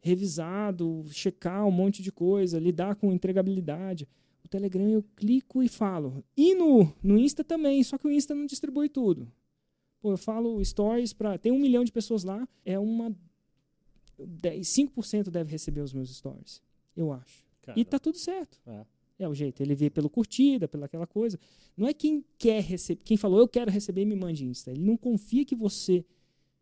revisado, 0.00 1.04
checar 1.10 1.66
um 1.66 1.70
monte 1.70 2.02
de 2.02 2.12
coisa, 2.12 2.58
lidar 2.58 2.96
com 2.96 3.12
entregabilidade. 3.12 4.08
Telegram 4.52 4.86
eu 4.88 5.02
clico 5.16 5.62
e 5.62 5.68
falo. 5.68 6.22
E 6.36 6.54
no, 6.54 6.92
no 7.02 7.18
Insta 7.18 7.42
também, 7.42 7.82
só 7.82 7.96
que 7.96 8.06
o 8.06 8.10
Insta 8.10 8.34
não 8.34 8.44
distribui 8.44 8.88
tudo. 8.88 9.32
Pô, 10.00 10.10
eu 10.12 10.18
falo 10.18 10.62
stories 10.62 11.12
para. 11.12 11.38
Tem 11.38 11.50
um 11.50 11.58
milhão 11.58 11.84
de 11.84 11.90
pessoas 11.90 12.22
lá, 12.22 12.46
é 12.64 12.78
uma. 12.78 13.14
10, 14.18 14.68
5% 14.68 15.30
deve 15.30 15.50
receber 15.50 15.80
os 15.80 15.92
meus 15.92 16.14
stories. 16.14 16.62
Eu 16.94 17.12
acho. 17.12 17.42
Cara, 17.62 17.78
E 17.78 17.84
tá 17.84 17.98
tudo 17.98 18.18
certo. 18.18 18.60
é. 18.66 18.84
É 19.18 19.28
o 19.28 19.34
jeito. 19.34 19.62
Ele 19.62 19.74
vê 19.76 19.88
pelo 19.88 20.10
curtida, 20.10 20.66
pela 20.66 20.86
aquela 20.86 21.06
coisa. 21.06 21.38
Não 21.76 21.86
é 21.86 21.94
quem 21.94 22.24
quer 22.36 22.60
receber. 22.60 23.00
Quem 23.04 23.16
falou, 23.16 23.38
eu 23.38 23.46
quero 23.46 23.70
receber, 23.70 24.04
me 24.04 24.16
mande 24.16 24.44
Insta. 24.44 24.72
Ele 24.72 24.80
não 24.80 24.96
confia 24.96 25.44
que 25.44 25.54
você 25.54 26.04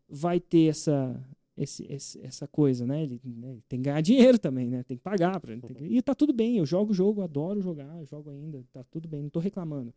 vai 0.07 0.39
ter 0.39 0.69
essa, 0.69 1.19
esse, 1.57 1.85
esse- 1.91 2.19
essa 2.21 2.47
coisa, 2.47 2.85
né? 2.85 3.03
Ele, 3.03 3.19
né? 3.23 3.51
ele 3.51 3.63
tem 3.67 3.79
que 3.79 3.83
ganhar 3.85 4.01
dinheiro 4.01 4.39
também, 4.39 4.69
né? 4.69 4.83
Tem 4.83 4.97
que 4.97 5.03
pagar. 5.03 5.39
Pra, 5.39 5.55
tem 5.57 5.75
que- 5.75 5.83
E 5.83 6.01
tá 6.01 6.15
tudo 6.15 6.33
bem. 6.33 6.57
Eu 6.57 6.65
jogo 6.65 6.91
o 6.91 6.93
jogo, 6.95 7.21
adoro 7.21 7.61
jogar, 7.61 8.03
jogo 8.05 8.29
ainda. 8.29 8.63
Tá 8.71 8.83
tudo 8.85 9.07
bem, 9.07 9.21
não 9.23 9.29
tô 9.29 9.39
reclamando. 9.39 9.93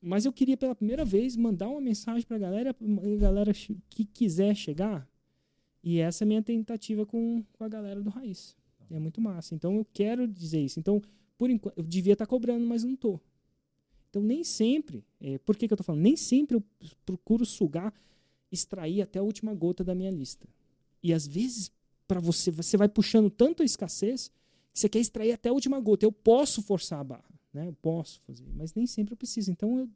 Mas 0.00 0.26
eu 0.26 0.32
queria 0.32 0.56
pela 0.56 0.74
primeira 0.74 1.04
vez 1.04 1.34
mandar 1.36 1.68
uma 1.68 1.80
mensagem 1.80 2.26
pra 2.26 2.36
galera, 2.38 2.76
galera 3.18 3.52
que 3.88 4.04
quiser 4.04 4.54
chegar. 4.54 5.08
E 5.82 5.98
essa 5.98 6.22
é 6.22 6.26
a 6.26 6.28
minha 6.28 6.42
tentativa 6.42 7.06
com, 7.06 7.42
com 7.52 7.64
a 7.64 7.68
galera 7.68 8.02
do 8.02 8.10
Raiz. 8.10 8.54
É 8.90 8.98
muito 8.98 9.20
massa. 9.20 9.54
Então 9.54 9.76
eu 9.76 9.86
quero 9.92 10.28
dizer 10.28 10.60
isso. 10.60 10.78
Então, 10.78 11.00
por 11.38 11.48
enquanto, 11.50 11.76
eu 11.78 11.84
devia 11.84 12.12
estar 12.12 12.26
cobrando, 12.26 12.66
mas 12.66 12.84
não 12.84 12.94
tô. 12.94 13.18
Então 14.10 14.22
nem 14.22 14.44
sempre, 14.44 15.02
é, 15.20 15.38
por 15.38 15.56
que, 15.56 15.66
que 15.66 15.72
eu 15.72 15.76
tô 15.76 15.82
falando? 15.82 16.02
Nem 16.02 16.16
sempre 16.16 16.56
eu 16.56 16.62
procuro 17.04 17.44
sugar, 17.44 17.92
extrair 18.54 19.02
até 19.02 19.18
a 19.18 19.22
última 19.22 19.52
gota 19.54 19.84
da 19.84 19.94
minha 19.94 20.10
lista. 20.10 20.48
E 21.02 21.12
às 21.12 21.26
vezes, 21.26 21.70
para 22.08 22.20
você, 22.20 22.50
você 22.50 22.76
vai 22.76 22.88
puxando 22.88 23.28
tanto 23.30 23.62
a 23.62 23.66
escassez 23.66 24.28
que 24.72 24.80
você 24.80 24.88
quer 24.88 25.00
extrair 25.00 25.32
até 25.32 25.48
a 25.50 25.52
última 25.52 25.78
gota. 25.80 26.04
Eu 26.06 26.12
posso 26.12 26.62
forçar 26.62 27.00
a 27.00 27.04
barra, 27.04 27.24
né? 27.52 27.68
Eu 27.68 27.72
posso 27.74 28.20
fazer, 28.26 28.46
mas 28.54 28.74
nem 28.74 28.86
sempre 28.86 29.12
eu 29.12 29.16
preciso. 29.16 29.50
Então, 29.50 29.78
eu, 29.78 29.88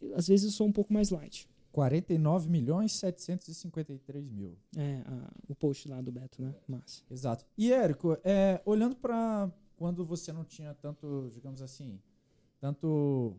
eu- 0.00 0.14
às 0.16 0.26
vezes 0.28 0.46
eu 0.46 0.52
sou 0.52 0.66
um 0.66 0.72
pouco 0.72 0.92
mais 0.92 1.10
light. 1.10 1.48
49 1.72 2.50
milhões 2.50 2.92
753 2.92 4.28
mil. 4.30 4.56
É, 4.76 5.02
a- 5.06 5.30
o 5.48 5.54
post 5.54 5.88
lá 5.88 6.00
do 6.02 6.12
Beto, 6.12 6.42
né? 6.42 6.54
Massa. 6.68 7.02
Exato. 7.10 7.46
E, 7.56 7.72
Érico, 7.72 8.16
é, 8.24 8.60
olhando 8.66 8.94
para 8.96 9.50
quando 9.76 10.04
você 10.04 10.32
não 10.32 10.44
tinha 10.44 10.74
tanto, 10.74 11.30
digamos 11.32 11.62
assim, 11.62 11.98
tanto, 12.60 13.34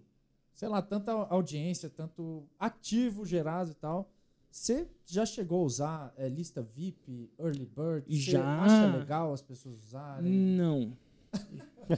sei 0.54 0.68
lá, 0.68 0.82
tanta 0.82 1.12
audiência, 1.12 1.90
tanto 1.90 2.44
ativo 2.60 3.26
gerado 3.26 3.72
e 3.72 3.76
tal, 3.76 4.12
Você 4.54 4.88
já 5.08 5.26
chegou 5.26 5.64
a 5.64 5.66
usar 5.66 6.14
é, 6.16 6.30
lista 6.30 6.62
VIP, 6.62 7.28
Early 7.40 7.66
Bird? 7.66 8.06
Você 8.08 8.34
Já. 8.34 8.62
acha 8.62 8.98
legal 8.98 9.34
as 9.34 9.42
pessoas 9.42 9.76
usarem? 9.88 10.32
Não. 10.32 10.96
O 11.84 11.98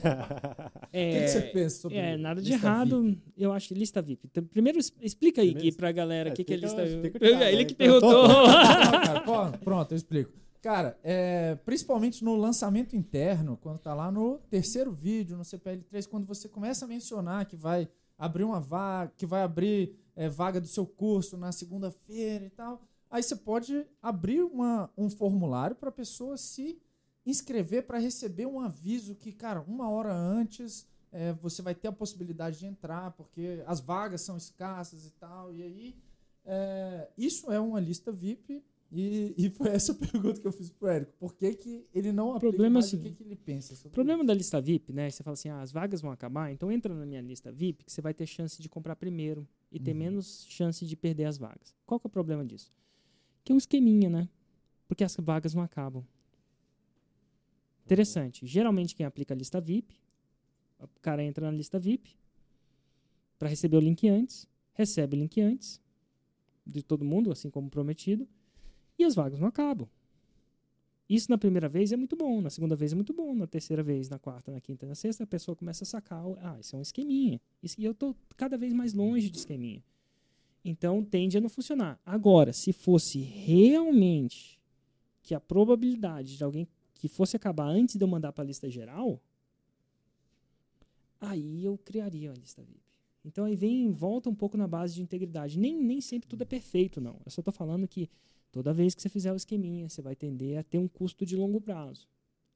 que, 0.90 1.20
que 1.20 1.28
você 1.28 1.42
pensa 1.42 1.82
sobre 1.82 1.96
É, 1.96 2.16
nada 2.16 2.42
de 2.42 2.52
errado. 2.52 3.04
VIP? 3.04 3.22
Eu 3.36 3.52
acho 3.52 3.72
lista 3.72 4.02
VIP. 4.02 4.26
Então, 4.28 4.42
primeiro, 4.42 4.80
explica 4.80 5.40
aí, 5.40 5.52
Primeiro, 5.52 5.70
Gui, 5.70 5.76
pra 5.76 5.92
galera 5.92 6.30
o 6.30 6.32
é, 6.32 6.34
que, 6.34 6.42
que 6.42 6.54
é 6.54 6.56
lista 6.56 6.84
VIP. 6.84 7.18
Ele 7.20 7.44
aí 7.44 7.64
que 7.64 7.74
perguntou. 7.74 8.26
pronto, 9.62 9.92
eu 9.92 9.96
explico. 9.96 10.32
Cara, 10.60 10.98
é, 11.04 11.54
principalmente 11.64 12.24
no 12.24 12.34
lançamento 12.34 12.96
interno, 12.96 13.56
quando 13.62 13.78
tá 13.78 13.94
lá 13.94 14.10
no 14.10 14.38
terceiro 14.50 14.90
vídeo, 14.90 15.36
no 15.36 15.44
CPL3, 15.44 16.08
quando 16.08 16.26
você 16.26 16.48
começa 16.48 16.84
a 16.84 16.88
mencionar 16.88 17.46
que 17.46 17.54
vai 17.54 17.88
abrir 18.18 18.42
uma 18.42 18.58
vaga, 18.58 19.12
que 19.16 19.24
vai 19.24 19.42
abrir 19.42 19.94
é, 20.16 20.28
vaga 20.28 20.60
do 20.60 20.66
seu 20.66 20.86
curso 20.86 21.36
na 21.36 21.52
segunda-feira 21.52 22.44
e 22.44 22.50
tal, 22.50 22.82
aí 23.10 23.22
você 23.22 23.36
pode 23.36 23.86
abrir 24.02 24.42
uma, 24.42 24.90
um 24.96 25.08
formulário 25.08 25.76
para 25.76 25.90
a 25.90 25.92
pessoa 25.92 26.36
se 26.36 26.80
inscrever 27.24 27.86
para 27.86 27.98
receber 27.98 28.46
um 28.46 28.58
aviso 28.58 29.14
que, 29.14 29.30
cara, 29.32 29.60
uma 29.60 29.88
hora 29.90 30.12
antes 30.12 30.86
é, 31.12 31.32
você 31.34 31.62
vai 31.62 31.74
ter 31.74 31.88
a 31.88 31.92
possibilidade 31.92 32.58
de 32.58 32.66
entrar, 32.66 33.10
porque 33.12 33.62
as 33.66 33.80
vagas 33.80 34.22
são 34.22 34.36
escassas 34.36 35.06
e 35.06 35.10
tal, 35.12 35.52
e 35.52 35.62
aí 35.62 35.96
é, 36.44 37.08
isso 37.18 37.50
é 37.50 37.60
uma 37.60 37.80
lista 37.80 38.10
VIP 38.10 38.64
e, 38.96 39.34
e 39.36 39.50
foi 39.50 39.68
essa 39.68 39.92
a 39.92 39.94
pergunta 39.96 40.40
que 40.40 40.46
eu 40.46 40.52
fiz 40.52 40.70
pro 40.70 40.88
Érico. 40.88 41.12
Por 41.18 41.34
que, 41.34 41.54
que 41.54 41.86
ele 41.92 42.12
não 42.12 42.30
aplica 42.30 42.48
problema 42.52 42.80
é 42.80 42.80
mais 42.80 42.92
o 42.92 42.96
o 42.96 43.00
que, 43.00 43.10
que 43.12 43.22
ele 43.22 43.36
pensa 43.36 43.74
sobre 43.74 43.88
O 43.88 43.90
problema 43.92 44.24
da 44.24 44.32
lista 44.34 44.60
VIP, 44.60 44.92
né? 44.92 45.10
Você 45.10 45.22
fala 45.22 45.34
assim, 45.34 45.48
ah, 45.48 45.60
as 45.60 45.72
vagas 45.72 46.00
vão 46.00 46.10
acabar, 46.10 46.50
então 46.50 46.70
entra 46.72 46.94
na 46.94 47.04
minha 47.06 47.20
lista 47.20 47.52
VIP 47.52 47.84
que 47.84 47.92
você 47.92 48.00
vai 48.00 48.14
ter 48.14 48.26
chance 48.26 48.60
de 48.60 48.68
comprar 48.68 48.96
primeiro 48.96 49.46
e 49.70 49.78
ter 49.78 49.92
Uhum. 49.92 49.98
menos 49.98 50.46
chance 50.48 50.84
de 50.86 50.96
perder 50.96 51.24
as 51.24 51.36
vagas. 51.38 51.74
Qual 51.84 52.00
que 52.00 52.06
é 52.06 52.08
o 52.08 52.10
problema 52.10 52.44
disso? 52.44 52.72
Que 53.44 53.52
é 53.52 53.54
um 53.54 53.58
esqueminha, 53.58 54.08
né? 54.08 54.28
Porque 54.88 55.04
as 55.04 55.16
vagas 55.16 55.54
não 55.54 55.62
acabam. 55.62 56.04
Interessante. 57.84 58.46
Geralmente 58.46 58.94
quem 58.94 59.06
aplica 59.06 59.34
a 59.34 59.36
lista 59.36 59.60
VIP, 59.60 59.96
o 60.80 61.00
cara 61.00 61.22
entra 61.22 61.46
na 61.46 61.56
lista 61.56 61.78
VIP 61.78 62.16
para 63.38 63.48
receber 63.48 63.76
o 63.76 63.80
link 63.80 64.08
antes, 64.08 64.48
recebe 64.72 65.16
o 65.16 65.20
link 65.20 65.40
antes 65.40 65.80
de 66.66 66.82
todo 66.82 67.04
mundo, 67.04 67.30
assim 67.30 67.48
como 67.48 67.70
prometido, 67.70 68.26
e 68.98 69.04
as 69.04 69.14
vagas 69.14 69.38
não 69.40 69.48
acabam. 69.48 69.88
Isso 71.08 71.30
na 71.30 71.38
primeira 71.38 71.68
vez 71.68 71.92
é 71.92 71.96
muito 71.96 72.16
bom, 72.16 72.40
na 72.40 72.50
segunda 72.50 72.74
vez 72.74 72.92
é 72.92 72.96
muito 72.96 73.12
bom, 73.12 73.32
na 73.34 73.46
terceira 73.46 73.82
vez, 73.82 74.08
na 74.08 74.18
quarta, 74.18 74.50
na 74.50 74.60
quinta, 74.60 74.84
na 74.86 74.94
sexta, 74.96 75.22
a 75.22 75.26
pessoa 75.26 75.54
começa 75.54 75.84
a 75.84 75.86
sacar, 75.86 76.24
ah, 76.40 76.58
isso 76.58 76.74
é 76.74 76.78
um 76.78 76.82
esqueminha. 76.82 77.40
Isso- 77.62 77.80
e 77.80 77.84
eu 77.84 77.94
tô 77.94 78.14
cada 78.36 78.58
vez 78.58 78.72
mais 78.72 78.92
longe 78.92 79.30
de 79.30 79.38
esqueminha. 79.38 79.82
Então 80.64 81.04
tende 81.04 81.38
a 81.38 81.40
não 81.40 81.48
funcionar. 81.48 82.00
Agora, 82.04 82.52
se 82.52 82.72
fosse 82.72 83.20
realmente 83.20 84.58
que 85.22 85.32
a 85.32 85.38
probabilidade 85.40 86.36
de 86.36 86.42
alguém 86.42 86.66
que 86.94 87.06
fosse 87.08 87.36
acabar 87.36 87.68
antes 87.68 87.94
de 87.94 88.02
eu 88.02 88.08
mandar 88.08 88.32
para 88.32 88.42
a 88.42 88.46
lista 88.46 88.68
geral, 88.68 89.20
aí 91.20 91.64
eu 91.64 91.78
criaria 91.78 92.30
uma 92.30 92.36
lista 92.36 92.62
VIP. 92.62 92.80
Então 93.26 93.44
aí 93.44 93.56
vem, 93.56 93.90
volta 93.92 94.30
um 94.30 94.34
pouco 94.34 94.56
na 94.56 94.68
base 94.68 94.94
de 94.94 95.02
integridade. 95.02 95.58
Nem, 95.58 95.74
nem 95.82 96.00
sempre 96.00 96.28
tudo 96.28 96.42
é 96.42 96.44
perfeito, 96.46 97.00
não. 97.00 97.16
Eu 97.24 97.30
só 97.30 97.42
tô 97.42 97.50
falando 97.50 97.86
que 97.88 98.08
toda 98.52 98.72
vez 98.72 98.94
que 98.94 99.02
você 99.02 99.08
fizer 99.08 99.32
o 99.32 99.36
esqueminha, 99.36 99.88
você 99.88 100.00
vai 100.00 100.14
tender 100.14 100.58
a 100.58 100.62
ter 100.62 100.78
um 100.78 100.86
custo 100.88 101.26
de 101.26 101.34
longo 101.36 101.60
prazo. 101.60 102.06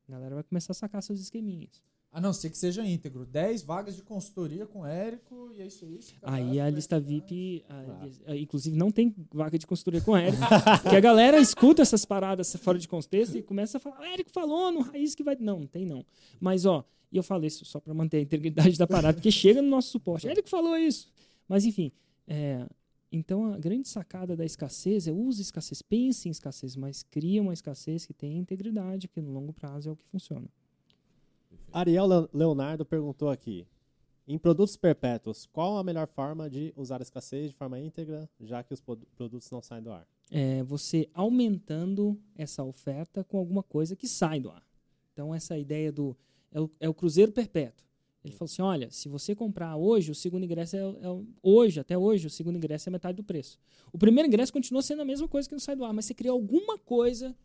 A 0.09 0.13
galera 0.13 0.35
vai 0.37 0.45
começar 0.45 0.71
a 0.73 0.75
sacar 0.75 1.03
seus 1.03 1.21
esqueminhas. 1.21 1.83
A 2.13 2.21
não 2.21 2.33
ser 2.33 2.51
que 2.51 2.59
seja 2.59 2.85
íntegro. 2.85 3.25
10 3.25 3.63
vagas 3.63 3.95
de 3.95 4.03
consultoria 4.03 4.67
com 4.67 4.81
o 4.81 4.87
Érico 4.87 5.53
e 5.57 5.61
é 5.61 5.67
isso 5.67 5.85
aí. 5.85 6.01
Aí 6.23 6.59
a 6.61 6.69
lista. 6.69 6.99
VIP, 6.99 7.65
a- 7.69 8.33
a- 8.33 8.37
inclusive, 8.37 8.77
não 8.77 8.91
tem 8.91 9.15
vaga 9.33 9.57
de 9.57 9.65
consultoria 9.65 10.01
com 10.01 10.11
o 10.13 10.17
Érico. 10.17 10.43
porque 10.83 10.97
a 10.97 11.01
galera 11.01 11.39
escuta 11.39 11.83
essas 11.83 12.05
paradas 12.05 12.53
fora 12.57 12.79
de 12.81 12.89
contexto 12.89 13.37
e 13.39 13.43
começa 13.43 13.77
a 13.77 13.81
falar: 13.81 14.01
o 14.01 14.05
Érico 14.05 14.31
falou 14.31 14.73
no 14.73 14.81
raiz 14.81 15.15
que 15.15 15.23
vai. 15.23 15.37
Não, 15.39 15.61
não 15.61 15.67
tem 15.69 15.87
não. 15.87 16.05
Mas, 16.41 16.65
ó, 16.67 16.85
e 17.13 17.17
eu 17.17 17.23
falo 17.23 17.45
isso 17.47 17.65
só 17.65 17.81
para 17.81 17.93
manter 17.95 18.19
a 18.19 18.21
integridade 18.21 18.79
da 18.79 18.87
parada, 18.87 19.15
porque 19.15 19.31
chega 19.31 19.61
no 19.63 19.69
nosso 19.69 19.91
suporte. 19.91 20.29
Érico 20.29 20.49
falou 20.49 20.77
isso. 20.77 21.09
Mas, 21.49 21.65
enfim, 21.65 21.91
é, 22.29 22.67
então 23.11 23.53
a 23.53 23.59
grande 23.59 23.89
sacada 23.89 24.37
da 24.37 24.45
escassez 24.45 25.09
é 25.09 25.13
use 25.13 25.43
escassez, 25.43 25.83
pense 25.83 26.29
em 26.29 26.31
escassez, 26.31 26.77
mas 26.77 27.03
cria 27.03 27.43
uma 27.43 27.53
escassez 27.53 28.07
que 28.07 28.13
tenha 28.15 28.39
integridade, 28.39 29.09
porque 29.09 29.21
no 29.21 29.33
longo 29.33 29.53
prazo 29.53 29.89
é 29.89 29.93
o 29.93 29.97
que 29.97 30.05
funciona. 30.05 30.47
Ariel 31.73 32.07
Le- 32.07 32.29
Leonardo 32.33 32.85
perguntou 32.85 33.29
aqui: 33.31 33.67
em 34.27 34.39
produtos 34.39 34.77
perpétuos, 34.77 35.47
qual 35.47 35.77
a 35.79 35.85
melhor 35.85 36.07
forma 36.07 36.49
de 36.49 36.73
usar 36.77 37.01
a 37.01 37.03
escassez 37.03 37.51
de 37.51 37.57
forma 37.57 37.79
íntegra, 37.81 38.29
já 38.41 38.63
que 38.63 38.73
os 38.75 38.81
produtos 38.81 39.51
não 39.51 39.63
saem 39.63 39.83
do 39.83 39.91
ar? 39.93 40.07
é 40.33 40.63
você 40.63 41.09
aumentando 41.13 42.17
essa 42.37 42.63
oferta 42.63 43.25
com 43.25 43.37
alguma 43.37 43.65
coisa 43.65 43.97
que 43.97 44.07
sai 44.07 44.39
do 44.39 44.49
ar. 44.49 44.63
Então, 45.13 45.35
essa 45.35 45.59
ideia 45.59 45.91
do. 45.91 46.17
É 46.53 46.61
o, 46.61 46.71
é 46.81 46.89
o 46.89 46.95
cruzeiro 46.95 47.33
perpétuo. 47.33 47.85
Ele 48.25 48.35
falou 48.35 48.47
assim: 48.47 48.63
olha, 48.63 48.91
se 48.91 49.09
você 49.09 49.35
comprar 49.35 49.77
hoje, 49.77 50.11
o 50.11 50.15
segundo 50.15 50.45
ingresso 50.45 50.77
é, 50.77 50.81
é 50.81 51.25
hoje, 51.43 51.81
até 51.81 51.97
hoje, 51.97 52.27
o 52.27 52.31
segundo 52.31 52.57
ingresso 52.57 52.89
é 52.89 52.93
metade 52.93 53.17
do 53.17 53.25
preço. 53.25 53.59
O 53.93 53.99
primeiro 53.99 54.27
ingresso 54.29 54.53
continua 54.53 54.83
sendo 54.83 55.03
a 55.03 55.05
mesma 55.05 55.27
coisa 55.27 55.49
que 55.49 55.55
não 55.55 55.61
sai 55.61 55.77
do 55.77 55.85
ar, 55.85 55.93
mas 55.93 56.05
você 56.05 56.15
cria 56.15 56.31
alguma 56.31 56.79
coisa 56.79 57.37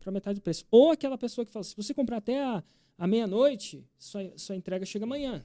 para 0.00 0.12
metade 0.12 0.40
do 0.40 0.42
preço. 0.42 0.66
Ou 0.70 0.90
aquela 0.90 1.18
pessoa 1.18 1.44
que 1.44 1.52
fala: 1.52 1.64
se 1.64 1.76
você 1.76 1.92
comprar 1.92 2.18
até 2.18 2.42
a, 2.42 2.64
a 2.96 3.06
meia-noite, 3.06 3.86
sua, 3.98 4.32
sua 4.36 4.56
entrega 4.56 4.86
chega 4.86 5.04
amanhã. 5.04 5.44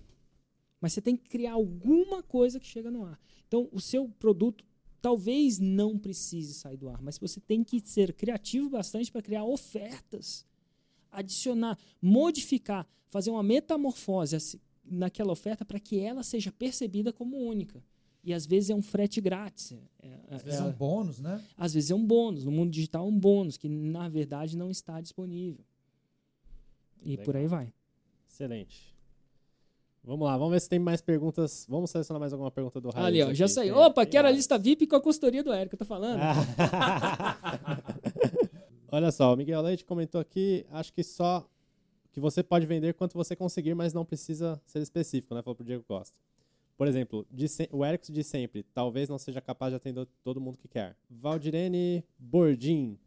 Mas 0.80 0.93
você 0.93 1.01
tem 1.01 1.18
que 1.18 1.28
criar 1.28 1.53
alguma 1.53 2.24
coisa 2.24 2.60
que 2.60 2.66
chega 2.66 2.89
no 2.89 3.03
ar. 3.03 3.20
Então, 3.47 3.68
o 3.72 3.82
seu 3.82 4.07
produto 4.07 4.64
talvez 5.01 5.60
não 5.60 5.97
precise 5.97 6.53
sair 6.53 6.78
do 6.78 6.89
ar, 6.89 7.01
mas 7.01 7.18
você 7.18 7.39
tem 7.39 7.64
que 7.64 7.82
ser 7.86 8.14
criativo 8.14 8.70
bastante 8.70 9.12
para 9.12 9.22
criar 9.22 9.43
ofertas, 9.45 10.45
adicionar, 11.12 11.78
modificar, 12.01 12.88
fazer 13.10 13.30
uma 13.32 13.43
metamorfose 13.43 14.36
assim, 14.36 14.60
naquela 14.84 15.32
oferta 15.32 15.64
para 15.66 15.80
que 15.80 15.99
ela 15.99 16.24
seja 16.24 16.51
percebida 16.51 17.12
como 17.14 17.38
única. 17.38 17.84
E 18.24 18.34
às 18.34 18.45
vezes 18.45 18.70
é 18.70 18.76
um 18.76 18.82
frete 18.82 19.22
grátis. 19.22 19.72
É- 19.72 19.78
é- 20.07 20.20
Às 20.36 20.43
vezes 20.43 20.60
é- 20.60 20.64
é 20.64 20.66
um 20.66 20.72
bônus, 20.72 21.20
né? 21.20 21.41
às 21.57 21.74
vezes 21.74 21.89
é 21.89 21.95
um 21.95 22.05
bônus. 22.05 22.43
No 22.43 22.51
mundo 22.51 22.70
digital 22.72 23.05
é 23.05 23.10
um 23.10 23.18
bônus 23.18 23.55
que 23.57 23.70
na 23.70 24.10
verdade 24.10 24.57
não 24.57 24.70
está 24.70 24.99
disponível. 24.99 25.64
E 27.01 27.18
por 27.18 27.36
aí 27.38 27.47
vai. 27.47 27.72
Excelente. 28.30 28.89
Vamos 30.03 30.26
lá, 30.26 30.38
vamos 30.38 30.53
ver 30.53 30.60
se 30.62 30.70
tem 30.70 30.80
mais 30.80 31.01
perguntas. 31.01 31.66
Vamos 31.70 31.91
selecionar 31.91 32.20
mais 32.20 32.34
alguma 32.34 32.49
pergunta 32.51 32.82
do 32.82 32.89
Raiz. 32.89 33.05
Ali, 33.05 33.22
ó, 33.22 33.34
já 33.34 33.47
saiu. 33.47 33.76
Opa, 33.78 34.05
quero 34.05 34.28
a 34.28 34.32
lista 34.32 34.57
VIP 34.57 34.88
com 34.88 34.95
a 34.95 35.01
consultoria 35.01 35.43
do 35.43 35.51
Érico, 35.53 35.76
eu 35.76 35.80
tô 35.80 35.86
falando. 35.86 36.20
Olha 38.92 39.12
só, 39.12 39.34
o 39.34 39.38
Miguel 39.38 39.62
Leite 39.62 39.86
comentou 39.86 40.20
aqui, 40.20 40.66
acho 40.72 40.92
que 40.94 41.04
só 41.04 41.48
que 42.12 42.20
você 42.20 42.42
pode 42.42 42.66
vender 42.66 42.94
quanto 42.96 43.14
você 43.14 43.36
conseguir, 43.36 43.76
mas 43.76 43.94
não 43.94 44.04
precisa 44.04 44.60
ser 44.66 44.82
específico, 44.82 45.36
né? 45.36 45.42
Falou 45.44 45.56
pro 45.56 45.64
Diego 45.66 45.84
Costa. 45.84 46.18
Por 46.76 46.88
exemplo, 46.88 47.28
se- 47.48 47.70
o 47.72 47.86
Erickson 47.86 48.14
de 48.14 48.24
sempre, 48.24 48.64
talvez 48.74 49.08
não 49.10 49.18
seja 49.20 49.42
capaz 49.42 49.72
de 49.72 49.76
atender 49.76 50.08
todo 50.24 50.42
mundo 50.42 50.58
que 50.58 50.68
quer. 50.68 50.96
Valdirene 51.10 52.04
Bordim. 52.18 52.98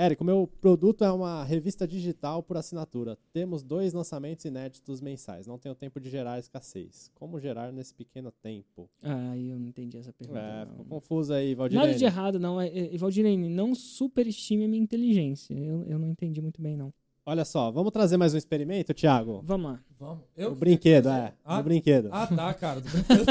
Érico, 0.00 0.22
meu 0.22 0.48
produto 0.60 1.02
é 1.02 1.10
uma 1.10 1.42
revista 1.42 1.84
digital 1.84 2.40
por 2.40 2.56
assinatura. 2.56 3.18
Temos 3.32 3.64
dois 3.64 3.92
lançamentos 3.92 4.44
inéditos 4.44 5.00
mensais. 5.00 5.44
Não 5.44 5.58
tenho 5.58 5.74
tempo 5.74 5.98
de 5.98 6.08
gerar 6.08 6.38
escassez. 6.38 7.10
Como 7.16 7.40
gerar 7.40 7.72
nesse 7.72 7.92
pequeno 7.92 8.30
tempo? 8.30 8.88
Ah, 9.02 9.36
eu 9.36 9.58
não 9.58 9.66
entendi 9.66 9.98
essa 9.98 10.12
pergunta. 10.12 10.38
É, 10.38 10.66
ficou 10.66 10.84
confuso 10.84 11.32
aí, 11.32 11.52
Valdirene. 11.52 11.84
Nada 11.84 11.98
de 11.98 12.04
errado, 12.04 12.38
não. 12.38 12.60
É, 12.60 12.68
é, 12.68 12.96
Valdirene, 12.96 13.48
não 13.48 13.74
superestime 13.74 14.66
a 14.66 14.68
minha 14.68 14.80
inteligência. 14.80 15.52
Eu, 15.52 15.82
eu 15.82 15.98
não 15.98 16.06
entendi 16.06 16.40
muito 16.40 16.62
bem, 16.62 16.76
não. 16.76 16.94
Olha 17.26 17.44
só, 17.44 17.68
vamos 17.72 17.90
trazer 17.90 18.16
mais 18.16 18.32
um 18.32 18.38
experimento, 18.38 18.94
Thiago? 18.94 19.42
Vamos 19.44 19.72
lá. 19.72 19.80
Vamos. 19.98 20.22
o 20.38 20.54
brinquedo, 20.54 21.08
é. 21.08 21.34
Ah, 21.44 21.58
o 21.58 21.62
brinquedo. 21.64 22.08
Ah, 22.12 22.24
tá, 22.28 22.54
cara. 22.54 22.80
Do 22.80 22.88
brinquedo, 22.88 23.30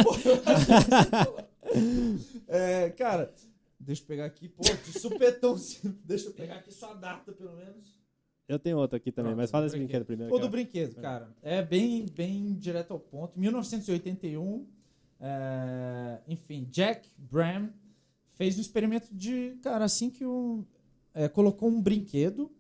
eu 1.16 1.48
é, 2.48 2.90
cara, 2.90 3.34
deixa 3.88 4.02
eu 4.04 4.06
pegar 4.06 4.26
aqui, 4.26 4.50
pô, 4.50 4.62
de 4.62 5.00
supetão. 5.00 5.56
Deixa 6.04 6.28
eu 6.28 6.34
pegar 6.34 6.56
aqui 6.56 6.74
sua 6.74 6.94
data, 6.94 7.32
pelo 7.32 7.56
menos. 7.56 7.98
Eu 8.48 8.60
tenho 8.60 8.78
outro 8.78 8.98
aqui 8.98 9.12
também, 9.12 9.32
Pronto, 9.32 9.42
mas 9.42 9.50
fala 9.52 9.64
do 9.64 9.68
esse 9.68 9.78
brinquedo 9.78 10.06
primeiro. 10.06 10.32
O 10.32 10.36
que 10.36 10.42
do 10.42 10.48
é- 10.48 10.50
brinquedo, 10.50 10.96
cara. 10.96 11.34
É 11.42 11.62
bem, 11.62 12.06
bem 12.06 12.54
direto 12.56 12.92
ao 12.92 13.00
ponto. 13.00 13.40
1981, 13.40 14.68
é, 15.20 16.20
enfim, 16.28 16.68
Jack 16.70 17.10
Bram 17.18 17.70
fez 18.32 18.58
um 18.58 18.62
experimento 18.62 19.08
de, 19.14 19.58
cara, 19.62 19.86
assim 19.86 20.10
que 20.10 20.26
um, 20.26 20.66
é, 21.14 21.28
colocou 21.28 21.70
um 21.70 21.82
brinquedo 21.82 22.52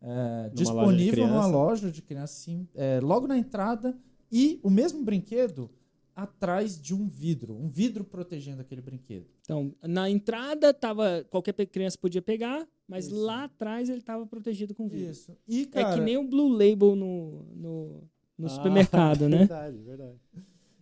é, 0.00 0.42
loja 0.44 0.50
disponível 0.54 1.26
numa 1.26 1.40
criança. 1.40 1.56
loja 1.56 1.90
de 1.90 2.02
criança, 2.02 2.34
assim, 2.40 2.68
é, 2.74 3.00
logo 3.00 3.26
na 3.26 3.36
entrada, 3.36 3.96
e 4.30 4.60
o 4.62 4.70
mesmo 4.70 5.04
brinquedo 5.04 5.70
atrás 6.18 6.80
de 6.80 6.92
um 6.92 7.06
vidro, 7.06 7.54
um 7.54 7.68
vidro 7.68 8.02
protegendo 8.02 8.60
aquele 8.60 8.82
brinquedo. 8.82 9.26
Então, 9.42 9.72
na 9.80 10.10
entrada 10.10 10.74
tava 10.74 11.24
qualquer 11.30 11.52
criança 11.66 11.96
podia 11.96 12.20
pegar, 12.20 12.66
mas 12.88 13.06
Isso. 13.06 13.14
lá 13.20 13.44
atrás 13.44 13.88
ele 13.88 14.02
tava 14.02 14.26
protegido 14.26 14.74
com 14.74 14.88
vidro. 14.88 15.12
Isso. 15.12 15.36
E, 15.46 15.62
É 15.62 15.66
cara, 15.66 15.94
que 15.94 16.00
nem 16.00 16.16
o 16.16 16.24
Blue 16.28 16.48
Label 16.48 16.96
no, 16.96 17.44
no, 17.54 18.02
no 18.36 18.46
Ah, 18.46 18.50
supermercado, 18.50 19.28
né? 19.30 19.38
Verdade, 19.38 19.78
verdade. 19.78 20.18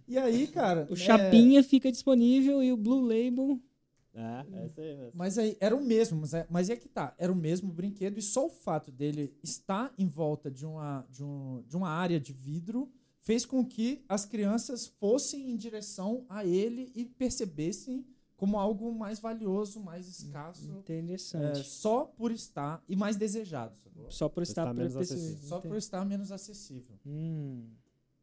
e 0.08 0.16
aí, 0.16 0.46
cara, 0.46 0.86
O 0.90 0.94
é, 0.94 0.96
Chapinha 0.96 1.62
fica 1.62 1.92
disponível 1.92 2.62
e 2.62 2.72
o 2.72 2.76
Blue 2.78 3.02
Label 3.02 3.60
É, 4.14 4.46
é 4.62 4.66
isso 4.66 4.80
aí 4.80 4.96
mesmo. 4.96 5.12
Mas 5.14 5.36
aí 5.36 5.54
era 5.60 5.76
o 5.76 5.84
mesmo, 5.84 6.18
mas 6.22 6.32
é, 6.32 6.46
mas 6.48 6.70
é 6.70 6.76
que 6.76 6.88
tá, 6.88 7.14
era 7.18 7.30
o 7.30 7.36
mesmo 7.36 7.70
brinquedo 7.70 8.16
e 8.16 8.22
só 8.22 8.46
o 8.46 8.50
fato 8.50 8.90
dele 8.90 9.34
estar 9.42 9.92
em 9.98 10.06
volta 10.08 10.50
de 10.50 10.64
uma, 10.64 11.06
de, 11.10 11.22
um, 11.22 11.62
de 11.68 11.76
uma 11.76 11.90
área 11.90 12.18
de 12.18 12.32
vidro 12.32 12.90
fez 13.26 13.44
com 13.44 13.66
que 13.66 14.04
as 14.08 14.24
crianças 14.24 14.86
fossem 14.86 15.50
em 15.50 15.56
direção 15.56 16.24
a 16.28 16.44
ele 16.44 16.92
e 16.94 17.04
percebessem 17.04 18.06
como 18.36 18.56
algo 18.56 18.92
mais 18.94 19.18
valioso, 19.18 19.80
mais 19.80 20.06
escasso, 20.06 20.70
é, 20.70 20.78
Interessante. 20.78 21.64
só 21.64 22.04
por 22.04 22.30
estar 22.30 22.84
e 22.88 22.94
mais 22.94 23.16
desejado? 23.16 23.74
Só 24.10 24.28
por 24.28 24.44
estar 24.44 24.62
estar 24.62 24.74
menos 24.74 24.96
acessível. 24.96 25.48
só 25.48 25.58
por 25.58 25.76
estar 25.76 26.04
menos 26.04 26.30
acessível. 26.30 26.96
Hum. 27.04 27.64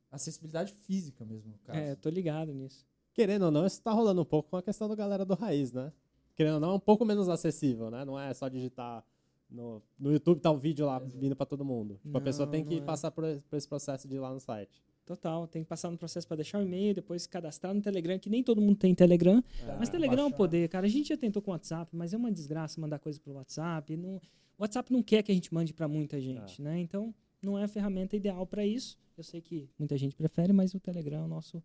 Acessibilidade 0.09 0.71
física 0.71 1.25
mesmo, 1.25 1.51
no 1.51 1.57
caso. 1.57 1.79
É, 1.79 1.95
tô 1.95 2.09
ligado 2.09 2.53
nisso. 2.53 2.87
Querendo 3.13 3.43
ou 3.43 3.51
não, 3.51 3.65
isso 3.65 3.81
tá 3.81 3.91
rolando 3.91 4.21
um 4.21 4.25
pouco 4.25 4.51
com 4.51 4.57
a 4.57 4.63
questão 4.63 4.87
do 4.87 4.95
galera 4.95 5.25
do 5.25 5.33
raiz, 5.33 5.73
né? 5.73 5.91
Querendo 6.33 6.53
ou 6.55 6.59
não, 6.61 6.71
é 6.71 6.75
um 6.75 6.79
pouco 6.79 7.03
menos 7.03 7.27
acessível, 7.27 7.91
né? 7.91 8.05
Não 8.05 8.17
é 8.17 8.33
só 8.33 8.47
digitar 8.47 9.03
no, 9.49 9.81
no 9.99 10.13
YouTube, 10.13 10.39
tá 10.39 10.49
o 10.49 10.57
vídeo 10.57 10.85
lá 10.85 10.97
vindo 10.99 11.35
pra 11.35 11.45
todo 11.45 11.65
mundo. 11.65 11.99
Tipo, 12.01 12.17
a 12.17 12.21
pessoa 12.21 12.45
Não, 12.45 12.51
tem 12.53 12.63
que 12.63 12.75
não 12.77 12.83
é. 12.83 12.85
passar 12.85 13.11
por, 13.11 13.25
por 13.49 13.57
esse 13.57 13.67
processo 13.67 14.07
de 14.07 14.15
ir 14.15 14.19
lá 14.19 14.31
no 14.31 14.39
site. 14.39 14.81
Total. 15.05 15.47
Tem 15.47 15.63
que 15.63 15.69
passar 15.69 15.91
no 15.91 15.97
processo 15.97 16.27
para 16.27 16.37
deixar 16.37 16.59
o 16.59 16.61
e-mail, 16.61 16.93
depois 16.93 17.27
cadastrar 17.27 17.73
no 17.73 17.81
Telegram, 17.81 18.17
que 18.17 18.29
nem 18.29 18.41
todo 18.41 18.61
mundo 18.61 18.77
tem 18.77 18.95
Telegram. 18.95 19.43
mas 19.77 19.89
Telegram 19.89 20.23
é 20.23 20.25
um 20.25 20.31
poder, 20.31 20.69
cara. 20.69 20.85
A 20.85 20.89
gente 20.89 21.09
já 21.09 21.17
tentou 21.17 21.41
com 21.41 21.51
o 21.51 21.53
WhatsApp, 21.53 21.95
mas 21.95 22.13
é 22.13 22.17
uma 22.17 22.31
desgraça 22.31 22.79
mandar 22.79 22.99
coisa 22.99 23.19
pro 23.19 23.33
WhatsApp. 23.33 23.97
Não, 23.97 24.15
o 24.57 24.61
WhatsApp 24.61 24.91
não 24.91 25.03
quer 25.03 25.21
que 25.23 25.31
a 25.31 25.35
gente 25.35 25.53
mande 25.53 25.73
para 25.73 25.87
muita 25.87 26.19
gente, 26.21 26.61
né? 26.61 26.79
Então, 26.79 27.13
não 27.41 27.59
é 27.59 27.63
a 27.63 27.67
ferramenta 27.67 28.15
ideal 28.15 28.47
para 28.47 28.65
isso. 28.65 28.97
Eu 29.17 29.23
sei 29.23 29.41
que 29.41 29.69
muita 29.77 29.97
gente 29.97 30.15
prefere, 30.15 30.53
mas 30.53 30.73
o 30.73 30.79
Telegram 30.79 31.21
é 31.21 31.25
o 31.25 31.27
nosso. 31.27 31.61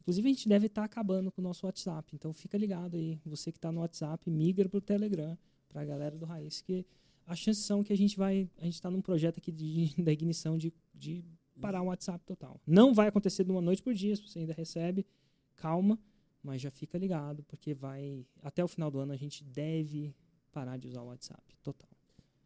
Inclusive, 0.00 0.28
a 0.28 0.32
gente 0.32 0.48
deve 0.48 0.66
estar 0.66 0.84
acabando 0.84 1.30
com 1.30 1.40
o 1.40 1.44
nosso 1.44 1.64
WhatsApp. 1.64 2.14
Então, 2.14 2.32
fica 2.32 2.58
ligado 2.58 2.96
aí. 2.96 3.18
Você 3.24 3.52
que 3.52 3.58
está 3.58 3.70
no 3.70 3.80
WhatsApp, 3.80 4.28
migra 4.28 4.68
pro 4.68 4.80
Telegram, 4.80 5.38
para 5.68 5.82
a 5.82 5.84
galera 5.84 6.16
do 6.16 6.26
Raiz, 6.26 6.60
que 6.60 6.84
as 7.26 7.38
chances 7.38 7.64
são 7.64 7.82
que 7.82 7.92
a 7.92 7.96
gente 7.96 8.16
vai. 8.16 8.48
A 8.58 8.64
gente 8.64 8.74
está 8.74 8.90
num 8.90 9.00
projeto 9.00 9.38
aqui 9.38 9.50
de, 9.50 9.94
da 10.02 10.12
ignição 10.12 10.58
de, 10.58 10.72
de 10.94 11.24
parar 11.60 11.82
o 11.82 11.86
WhatsApp 11.86 12.24
total. 12.24 12.60
Não 12.66 12.94
vai 12.94 13.08
acontecer 13.08 13.44
de 13.44 13.50
uma 13.50 13.60
noite 13.60 13.82
por 13.82 13.94
dia, 13.94 14.14
se 14.16 14.22
você 14.22 14.40
ainda 14.40 14.52
recebe, 14.52 15.06
calma, 15.56 15.98
mas 16.42 16.60
já 16.60 16.70
fica 16.70 16.98
ligado, 16.98 17.42
porque 17.44 17.72
vai. 17.72 18.26
Até 18.42 18.62
o 18.62 18.68
final 18.68 18.90
do 18.90 18.98
ano 18.98 19.12
a 19.12 19.16
gente 19.16 19.42
deve 19.42 20.14
parar 20.52 20.76
de 20.76 20.86
usar 20.86 21.02
o 21.02 21.06
WhatsApp 21.06 21.56
total. 21.62 21.88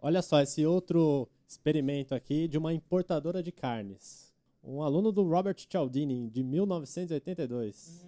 Olha 0.01 0.23
só, 0.23 0.41
esse 0.41 0.65
outro 0.65 1.29
experimento 1.47 2.15
aqui 2.15 2.47
de 2.47 2.57
uma 2.57 2.73
importadora 2.73 3.43
de 3.43 3.51
carnes. 3.51 4.33
Um 4.63 4.83
aluno 4.83 5.11
do 5.11 5.23
Robert 5.23 5.57
Cialdini, 5.69 6.29
de 6.31 6.43
1982. 6.43 8.07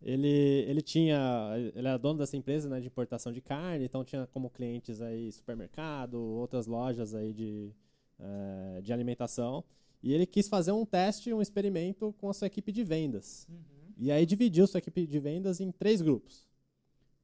Ele, 0.00 0.28
ele 0.28 0.82
tinha, 0.82 1.52
ele 1.74 1.86
era 1.86 1.96
dono 1.96 2.18
dessa 2.18 2.36
empresa 2.36 2.68
né, 2.68 2.80
de 2.80 2.88
importação 2.88 3.32
de 3.32 3.40
carne, 3.40 3.84
então 3.84 4.04
tinha 4.04 4.26
como 4.26 4.50
clientes 4.50 5.00
aí 5.00 5.30
supermercado, 5.30 6.14
outras 6.14 6.66
lojas 6.66 7.14
aí 7.14 7.32
de, 7.32 7.72
eh, 8.18 8.80
de 8.82 8.92
alimentação. 8.92 9.64
E 10.02 10.12
ele 10.12 10.26
quis 10.26 10.48
fazer 10.48 10.72
um 10.72 10.84
teste, 10.84 11.32
um 11.32 11.40
experimento 11.40 12.12
com 12.18 12.28
a 12.28 12.34
sua 12.34 12.46
equipe 12.46 12.72
de 12.72 12.82
vendas. 12.82 13.46
E 13.96 14.10
aí 14.10 14.26
dividiu 14.26 14.66
sua 14.66 14.78
equipe 14.78 15.06
de 15.06 15.18
vendas 15.20 15.60
em 15.60 15.70
três 15.70 16.02
grupos. 16.02 16.48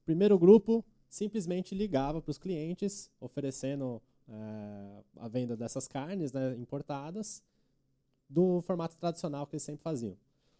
O 0.01 0.05
primeiro 0.05 0.37
grupo 0.39 0.83
simplesmente 1.09 1.75
ligava 1.75 2.21
para 2.21 2.31
os 2.31 2.37
clientes, 2.37 3.11
oferecendo 3.19 4.01
eh, 4.27 5.03
a 5.17 5.27
venda 5.27 5.57
dessas 5.57 5.87
carnes 5.87 6.31
né, 6.31 6.55
importadas 6.57 7.43
do 8.29 8.61
formato 8.61 8.95
tradicional 8.97 9.45
que 9.47 9.55
eles 9.55 9.63
sempre 9.63 9.81
faziam. 9.81 10.15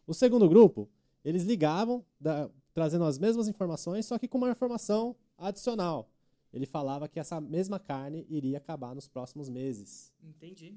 O 0.06 0.14
segundo 0.14 0.50
grupo, 0.50 0.90
eles 1.24 1.44
ligavam, 1.44 2.04
da- 2.20 2.50
trazendo 2.74 3.06
as 3.06 3.18
mesmas 3.20 3.48
informações, 3.48 4.06
só 4.06 4.18
que 4.18 4.28
com 4.28 4.40
uma 4.40 4.50
informação 4.50 5.16
adicional. 5.38 6.10
Ele 6.52 6.66
falava 6.66 7.08
que 7.08 7.20
essa 7.20 7.40
mesma 7.40 7.80
carne 7.80 8.26
iria 8.28 8.58
acabar 8.58 8.96
nos 8.96 9.08
próximos 9.08 9.50
meses. 9.50 10.12
Entendi. 10.24 10.76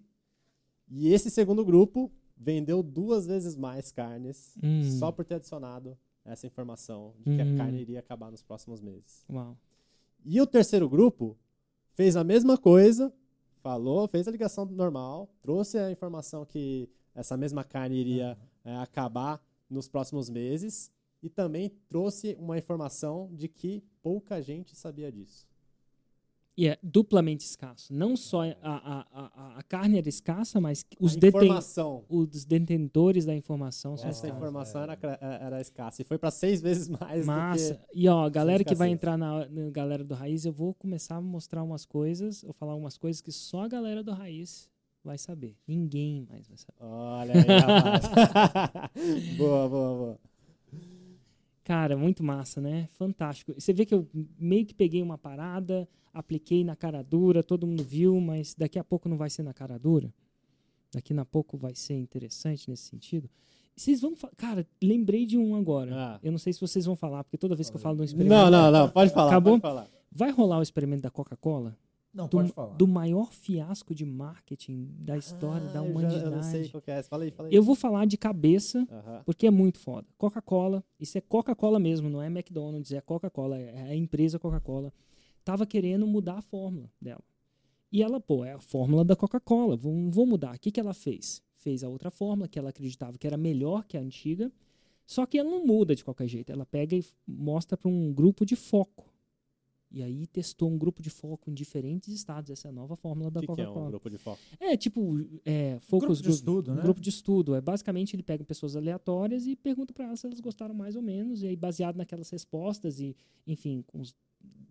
E 0.95 1.09
esse 1.13 1.31
segundo 1.31 1.65
grupo 1.65 2.11
vendeu 2.37 2.83
duas 2.83 3.27
vezes 3.27 3.57
mais 3.57 3.91
carnes 3.91 4.55
Hum. 4.63 4.83
só 4.99 5.11
por 5.11 5.25
ter 5.25 5.37
adicionado 5.37 5.97
essa 6.25 6.47
informação 6.47 7.15
de 7.19 7.25
que 7.37 7.43
Hum. 7.43 7.55
a 7.55 7.57
carne 7.57 7.81
iria 7.81 7.99
acabar 8.01 8.31
nos 8.31 8.43
próximos 8.43 8.81
meses. 8.81 9.25
Uau. 9.31 9.57
E 10.25 10.41
o 10.41 10.47
terceiro 10.47 10.89
grupo 10.89 11.37
fez 11.95 12.15
a 12.15 12.23
mesma 12.23 12.57
coisa, 12.59 13.13
falou, 13.63 14.07
fez 14.07 14.29
a 14.29 14.31
ligação 14.31 14.65
normal, 14.67 15.29
trouxe 15.41 15.79
a 15.79 15.91
informação 15.91 16.45
que 16.45 16.89
essa 17.15 17.37
mesma 17.37 17.65
carne 17.65 17.97
iria 17.97 18.39
eh, 18.65 18.77
acabar 18.77 19.41
nos 19.69 19.89
próximos 19.89 20.29
meses 20.29 20.93
e 21.23 21.29
também 21.31 21.71
trouxe 21.89 22.37
uma 22.39 22.59
informação 22.59 23.31
de 23.33 23.49
que 23.49 23.83
pouca 24.03 24.41
gente 24.43 24.77
sabia 24.77 25.11
disso. 25.11 25.47
E 26.57 26.69
é 26.69 26.79
duplamente 26.83 27.45
escasso. 27.47 27.95
Não 27.95 28.15
só 28.15 28.43
a, 28.43 28.55
a, 28.63 29.07
a, 29.13 29.59
a 29.59 29.63
carne 29.63 29.97
era 29.97 30.09
escassa, 30.09 30.61
mas 30.61 30.85
os, 31.01 31.17
deten 31.17 31.49
os 32.11 32.45
detentores 32.45 33.25
da 33.25 33.35
informação 33.35 33.97
são 33.97 34.11
essa 34.11 34.27
escassos. 34.27 34.37
informação 34.37 34.83
era, 34.83 34.99
eh, 35.03 35.39
era 35.47 35.61
escassa 35.63 36.03
e 36.03 36.05
foi 36.05 36.19
para 36.19 36.31
seis 36.31 36.61
vezes 36.61 36.89
mais 36.89 37.25
Massa. 37.25 37.81
E 37.95 38.07
ó, 38.07 38.25
a 38.25 38.29
galera 38.29 38.63
que 38.63 38.75
vai 38.75 38.91
entrar 38.91 39.17
na, 39.17 39.49
na 39.49 39.71
galera 39.71 40.05
do 40.05 40.15
Raiz, 40.15 40.45
eu 40.45 40.53
vou 40.53 40.75
começar 40.75 41.17
a 41.17 41.21
mostrar 41.23 41.63
umas 41.63 41.87
coisas, 41.87 42.45
ou 42.45 42.53
falar 42.53 42.75
umas 42.75 42.99
coisas 42.99 43.23
que 43.23 43.33
só 43.33 43.63
a 43.63 43.69
galera 43.69 44.03
do 44.03 44.13
Raiz 44.13 44.69
vai 45.03 45.17
saber. 45.17 45.57
Ninguém 45.67 46.27
mais 46.29 46.47
vai 46.47 46.59
saber. 46.59 46.79
Olha 46.81 47.33
aí, 47.35 47.61
rapaz. 47.61 48.05
boa, 49.39 49.69
boa, 49.69 49.95
boa. 49.97 50.32
Cara, 51.65 51.97
muito 51.97 52.25
massa, 52.25 52.61
né? 52.61 52.89
Fantástico. 52.93 53.55
Você 53.57 53.73
vê 53.73 53.87
que 53.87 53.95
eu 53.95 54.09
meio 54.39 54.67
que 54.67 54.75
peguei 54.75 55.03
uma 55.03 55.17
parada, 55.17 55.89
apliquei 56.13 56.65
na 56.65 56.75
cara 56.75 57.03
dura, 57.03 57.43
todo 57.43 57.67
mundo 57.67 57.85
viu, 57.85 58.21
mas 58.21 58.55
daqui 58.55 58.79
a 58.79 58.85
pouco 58.85 59.09
não 59.09 59.17
vai 59.17 59.31
ser 59.31 59.43
na 59.43 59.55
cara 59.55 59.79
dura. 59.79 60.13
Daqui 60.93 61.15
a 61.17 61.25
pouco 61.25 61.57
vai 61.57 61.75
ser 61.75 61.95
interessante 61.95 62.69
nesse 62.69 62.85
sentido. 62.85 63.31
Vocês 63.75 64.01
vão 64.01 64.15
falar. 64.15 64.35
Cara, 64.37 64.67
lembrei 64.83 65.25
de 65.25 65.39
um 65.39 65.55
agora. 65.55 65.91
Ah. 65.95 66.21
Eu 66.23 66.31
não 66.31 66.39
sei 66.39 66.53
se 66.53 66.61
vocês 66.61 66.85
vão 66.85 66.95
falar, 66.95 67.25
porque 67.25 67.39
toda 67.39 67.55
vez 67.55 67.71
que 67.71 67.77
eu 67.77 67.81
falo 67.81 67.97
de 67.97 68.03
um 68.03 68.05
experimento. 68.05 68.35
Não, 68.35 68.51
não, 68.51 68.71
não, 68.71 68.89
pode 68.91 69.13
falar, 69.13 69.31
Acabou? 69.31 69.53
pode 69.59 69.63
falar. 69.63 69.89
Vai 70.11 70.31
rolar 70.31 70.59
o 70.59 70.63
experimento 70.63 71.03
da 71.03 71.11
Coca-Cola? 71.11 71.77
Não, 72.13 72.25
Do, 72.27 72.31
pode 72.37 72.53
falar. 72.53 72.75
do 72.77 72.87
maior 72.87 73.33
fiasco 73.33 73.95
de 73.95 74.05
marketing 74.05 74.87
da 74.99 75.17
história 75.17 75.67
da 75.69 75.81
Ah, 75.81 75.85
eu 75.85 75.87
já- 75.87 75.91
humanidade. 75.91 76.37
Eu 76.37 76.43
sei 76.43 76.69
qual 76.69 76.83
é. 76.87 77.03
Fala 77.03 77.25
aí, 77.25 77.31
fala 77.31 77.49
aí. 77.49 77.55
Eu 77.55 77.63
vou 77.63 77.75
falar 77.75 78.05
de 78.07 78.19
cabeça, 78.19 78.87
Aham. 78.91 79.23
porque 79.25 79.47
é 79.47 79.51
muito 79.51 79.79
foda. 79.79 80.07
Coca-Cola, 80.19 80.85
isso 81.01 81.17
é 81.17 81.21
Coca-Cola 81.23 81.79
mesmo, 81.79 82.11
não 82.11 82.21
é 82.21 82.27
McDonald's, 82.27 82.93
é 82.93 83.01
Coca-Cola, 83.01 83.59
é 83.59 83.83
a 83.91 83.97
empresa 83.97 84.39
Coca-Cola. 84.39 84.93
Tava 85.45 85.65
querendo 85.67 86.07
mudar 86.07 86.35
a 86.39 86.43
fórmula 86.43 86.91
dela. 87.01 87.23
E 87.91 88.03
ela, 88.03 88.21
pô, 88.21 88.45
é 88.45 88.53
a 88.53 88.61
fórmula 88.61 89.05
da 89.05 89.17
Coca-Cola, 89.17 89.75
vou, 89.77 90.09
vou 90.11 90.27
mudar. 90.27 90.55
O 90.55 90.59
que, 90.59 90.71
que 90.71 90.81
ela 90.81 90.95
fez? 90.95 91.43
Fez 91.57 91.83
a 91.83 91.89
outra 91.89 92.11
fórmula, 92.11 92.47
que 92.49 92.59
ela 92.59 92.71
acreditava 92.71 93.17
que 93.19 93.27
era 93.27 93.37
melhor 93.37 93.85
que 93.85 93.97
a 93.97 94.01
antiga, 94.01 94.51
só 95.07 95.25
que 95.27 95.39
ela 95.39 95.51
não 95.51 95.67
muda 95.67 95.95
de 95.95 96.05
qualquer 96.05 96.29
jeito. 96.29 96.51
Ela 96.53 96.65
pega 96.67 96.95
e 96.97 97.05
mostra 97.27 97.77
para 97.77 97.89
um 97.91 98.13
grupo 98.13 98.45
de 98.47 98.55
foco. 98.57 99.12
E 99.93 100.03
aí 100.03 100.27
testou 100.27 100.71
um 100.71 100.79
grupo 100.79 101.03
de 101.03 101.11
foco 101.11 101.51
em 101.51 101.55
diferentes 101.55 102.09
estados. 102.15 102.51
Essa 102.51 102.69
é 102.69 102.71
a 102.71 102.73
nova 102.73 102.97
fórmula 102.97 103.31
da 103.31 103.41
O 103.41 103.43
que, 103.43 103.47
é 103.47 103.49
Coca-Cola. 103.55 103.87
um 103.87 103.91
grupo 103.91 104.09
de 104.11 104.17
foco? 104.19 104.39
É, 104.59 104.77
tipo, 104.77 105.19
é, 105.45 105.79
focus 105.81 106.07
grupo 106.07 106.17
de 106.17 106.23
group, 106.23 106.35
estudo, 106.39 106.73
um 106.73 106.75
né? 106.77 106.83
grupo 106.83 107.01
de 107.01 107.11
estudo. 107.11 107.55
É, 107.55 107.61
basicamente, 107.61 108.17
ele 108.17 108.23
pega 108.23 108.43
pessoas 108.45 108.75
aleatórias 108.75 109.47
e 109.47 109.55
pergunta 109.55 109.93
para 109.93 110.07
elas 110.07 110.21
se 110.21 110.27
elas 110.27 110.41
gostaram 110.41 110.75
mais 110.75 110.97
ou 110.97 111.03
menos. 111.03 111.43
E 111.43 111.47
aí, 111.49 111.57
baseado 111.57 111.97
naquelas 111.97 112.31
respostas 112.31 112.99
e, 113.01 113.15
enfim, 113.47 113.85
com 113.87 114.01
os, 114.01 114.15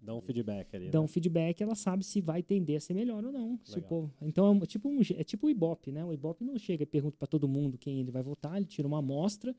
Dá 0.01 0.15
um 0.15 0.19
feedback 0.21 0.75
ali. 0.75 0.89
dão 0.89 1.03
né? 1.03 1.07
feedback, 1.07 1.61
ela 1.61 1.75
sabe 1.75 2.03
se 2.03 2.19
vai 2.19 2.41
tender 2.41 2.77
a 2.77 2.79
ser 2.79 2.93
melhor 2.95 3.23
ou 3.23 3.31
não. 3.31 3.59
Se 3.63 3.73
o 3.73 3.75
Legal. 3.75 3.89
povo- 3.89 4.11
então, 4.23 4.47
é, 4.47 4.49
um- 4.49 4.59
tipo 4.61 4.89
um, 4.89 4.99
é 5.15 5.23
tipo 5.23 5.45
o 5.45 5.49
Ibope, 5.49 5.91
né? 5.91 6.03
O 6.03 6.11
Ibope 6.11 6.43
não 6.43 6.57
chega 6.57 6.81
e 6.83 6.85
pergunta 6.87 7.15
para 7.19 7.27
todo 7.27 7.47
mundo 7.47 7.77
quem 7.77 7.99
ele 7.99 8.09
vai 8.09 8.23
votar. 8.23 8.57
Ele 8.57 8.65
tira 8.65 8.87
uma 8.87 8.97
amostra, 8.97 9.55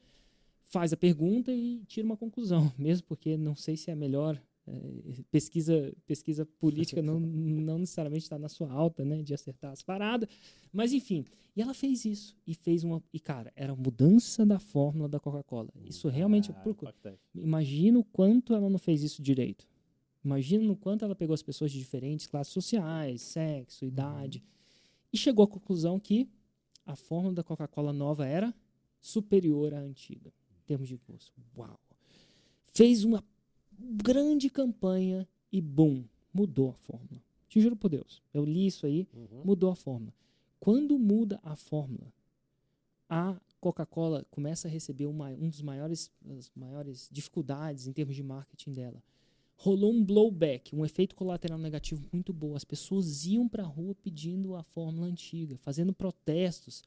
faz 0.67 0.93
a 0.93 0.97
pergunta 0.97 1.53
e 1.53 1.83
tira 1.87 2.05
uma 2.05 2.17
conclusão. 2.17 2.73
Mesmo 2.77 3.07
porque 3.07 3.37
não 3.37 3.55
sei 3.55 3.77
se 3.77 3.91
é 3.91 3.95
melhor... 3.95 4.43
é, 4.67 5.23
pesquisa 5.31 5.93
pesquisa 6.07 6.47
política 6.47 7.03
não, 7.03 7.19
não 7.21 7.79
necessariamente 7.79 8.25
está 8.25 8.39
na 8.39 8.49
sua 8.49 8.71
alta, 8.71 9.05
né, 9.05 9.23
de 9.23 9.35
acertar 9.35 9.73
as 9.73 9.83
paradas, 9.83 10.29
mas 10.73 10.93
enfim, 10.93 11.25
e 11.57 11.61
ela 11.61 11.75
fez 11.75 12.05
isso 12.05 12.37
e 12.47 12.55
fez 12.55 12.83
uma 12.85 13.03
e 13.13 13.21
cara, 13.21 13.53
era 13.57 13.73
a 13.73 13.77
mudança 13.77 14.47
da 14.47 14.59
fórmula 14.59 15.09
da 15.09 15.19
Coca-Cola. 15.21 15.69
Isso 15.85 16.09
realmente 16.09 16.51
Ah, 16.51 16.55
procuro- 16.55 16.91
impactante. 16.91 17.21
imagina 17.35 17.99
o 17.99 18.05
quanto 18.05 18.55
ela 18.55 18.71
não 18.71 18.79
fez 18.79 19.03
isso 19.03 19.21
direito. 19.23 19.67
Imagina 20.25 20.71
o 20.73 20.77
quanto 20.77 21.05
ela 21.05 21.17
pegou 21.17 21.35
as 21.35 21.43
pessoas 21.43 21.73
de 21.73 21.79
diferentes 21.81 22.27
classes 22.29 22.53
sociais, 22.53 23.21
sexo, 23.23 23.85
idade 23.85 24.43
e 25.13 25.19
chegou 25.19 25.45
à 25.45 25.49
conclusão 25.49 25.99
que 25.99 26.29
a 26.87 26.95
fórmula 26.95 27.35
da 27.35 27.43
Coca-Cola 27.43 27.93
nova 27.93 28.25
era 28.25 28.55
superior 29.01 29.75
à 29.75 29.79
antiga 29.81 30.33
em 30.57 30.63
termos 30.65 30.89
de 30.89 30.97
gosto. 30.97 31.33
Uau! 31.59 31.79
Fez 32.73 33.05
uma 33.05 33.23
grande 33.79 34.49
campanha 34.51 35.27
e 35.51 35.61
bum, 35.61 36.05
mudou 36.33 36.71
a 36.71 36.75
fórmula. 36.75 37.23
Te 37.49 37.61
juro 37.61 37.77
por 37.77 37.89
Deus. 37.91 38.23
Eu 38.33 38.45
li 38.45 38.67
isso 38.67 38.87
aí, 38.87 39.07
Uhum. 39.13 39.43
mudou 39.45 39.71
a 39.71 39.75
fórmula. 39.77 40.13
Quando 40.59 40.99
muda 40.99 41.39
a 41.43 41.57
fórmula, 41.57 42.13
a 43.09 43.37
Coca-Cola 43.61 44.25
começa 44.31 44.67
a 44.69 44.71
receber 44.71 45.07
uma, 45.07 45.29
um 45.31 45.49
dos 45.49 45.61
maiores, 45.63 46.11
as 46.39 46.51
maiores 46.57 47.09
dificuldades 47.13 47.87
em 47.87 47.93
termos 47.93 48.17
de 48.17 48.23
marketing 48.23 48.73
dela. 48.73 49.03
rolou 49.55 49.93
um 49.93 50.05
blowback, 50.05 50.75
um 50.75 50.85
efeito 50.85 51.15
colateral 51.15 51.57
negativo 51.57 52.03
muito 52.13 52.33
bom. 52.33 52.57
As 52.57 52.65
pessoas 52.65 53.25
iam 53.27 53.49
para 53.49 53.63
a 53.63 53.67
rua 53.67 53.95
pedindo 53.95 54.57
a 54.57 54.63
fórmula 54.65 55.07
antiga, 55.07 55.57
fazendo 55.59 55.93
protestos. 55.93 56.83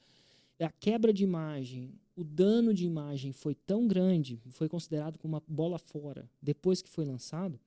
A 0.59 0.71
quebra 0.71 1.11
de 1.13 1.23
imagem, 1.23 1.93
o 2.15 2.23
dano 2.23 2.73
de 2.73 2.85
imagem 2.85 3.31
foi 3.33 3.53
tão 3.55 3.87
grande, 3.87 4.41
foi 4.51 4.69
considerado 4.69 5.17
como 5.17 5.35
uma 5.35 5.43
bola 5.47 5.77
fora 5.77 6.29
depois 6.41 6.81
que 6.81 6.89
foi 6.89 7.03
lançado, 7.05 7.59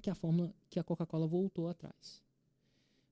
que 0.00 0.08
a 0.08 0.14
fórmula 0.14 0.54
que 0.70 0.78
a 0.78 0.84
Coca-Cola 0.84 1.26
voltou 1.26 1.68
atrás. 1.68 2.22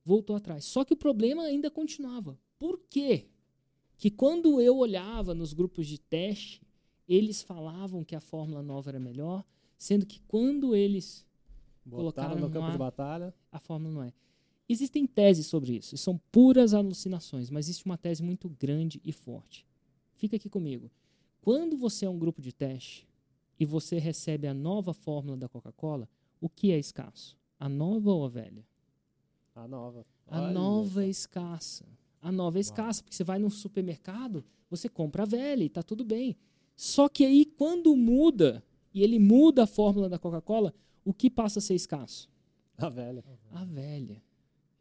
Voltou 0.05 0.37
atrás. 0.37 0.65
Só 0.65 0.85
que 0.85 0.93
o 0.93 0.97
problema 0.97 1.43
ainda 1.43 1.71
continuava. 1.71 2.39
Por 2.59 2.81
quê? 2.91 3.27
Que 3.97 4.11
quando 4.11 4.61
eu 4.61 4.77
olhava 4.77 5.35
nos 5.35 5.53
grupos 5.53 5.87
de 5.87 5.99
teste, 5.99 6.63
eles 7.09 7.43
falavam 7.43 8.05
que 8.05 8.15
a 8.15 8.21
fórmula 8.21 8.63
nova 8.63 8.91
era 8.91 8.99
melhor, 9.01 9.45
Sendo 9.77 10.07
que 10.07 10.21
quando 10.21 10.75
eles 10.75 11.27
Botaram 11.85 11.99
colocaram 12.31 12.41
no 12.41 12.51
campo 12.51 12.67
ar- 12.67 12.73
de 12.73 12.79
batalha. 12.79 13.35
a 13.53 13.59
fórmula 13.59 13.93
não 13.93 14.03
é. 14.03 14.13
Existem 14.69 15.07
teses 15.07 15.47
sobre 15.47 15.77
isso, 15.77 15.97
são 15.97 16.19
puras 16.33 16.73
alucinações, 16.73 17.51
mas 17.51 17.67
existe 17.67 17.85
uma 17.85 17.99
tese 17.99 18.23
muito 18.23 18.49
grande 18.49 19.01
e 19.05 19.13
forte. 19.13 19.67
Fica 20.15 20.37
aqui 20.37 20.49
comigo. 20.49 20.91
Quando 21.43 21.77
você 21.77 22.07
é 22.07 22.09
um 22.11 22.19
grupo 22.19 22.41
de 22.41 22.53
teste 22.53 23.07
e 23.61 23.67
você 23.67 23.99
recebe 23.99 24.47
a 24.47 24.55
nova 24.55 24.95
fórmula 24.95 25.37
da 25.37 25.49
Coca-Cola, 25.49 26.09
o 26.41 26.49
que 26.49 26.73
é 26.73 26.79
escasso? 26.79 27.37
A 27.61 27.69
nova 27.69 28.11
ou 28.11 28.25
a 28.25 28.29
velha? 28.29 28.67
A 29.55 29.69
nova. 29.69 30.07
A 30.27 30.41
Olha 30.41 30.53
nova 30.53 31.05
é 31.05 31.09
escassa. 31.09 31.85
A 32.21 32.33
nova 32.33 32.59
é 32.59 32.61
escassa, 32.61 33.03
porque 33.03 33.15
você 33.15 33.23
vai 33.23 33.39
no 33.39 33.51
supermercado, 33.51 34.43
você 34.71 34.89
compra 34.89 35.25
a 35.25 35.27
velha 35.27 35.63
e 35.63 35.69
tá 35.69 35.83
tudo 35.83 36.05
bem. 36.05 36.37
Só 36.75 37.09
que 37.09 37.25
aí, 37.25 37.45
quando 37.45 37.95
muda, 37.95 38.65
e 38.93 39.03
ele 39.03 39.19
muda 39.19 39.65
a 39.65 39.67
fórmula 39.67 40.09
da 40.09 40.19
Coca-Cola, 40.19 40.75
o 41.05 41.13
que 41.13 41.29
passa 41.29 41.59
a 41.59 41.63
ser 41.63 41.75
escasso? 41.75 42.31
A 42.79 42.89
velha. 42.89 43.23
A 43.53 43.65
velha. 43.65 44.23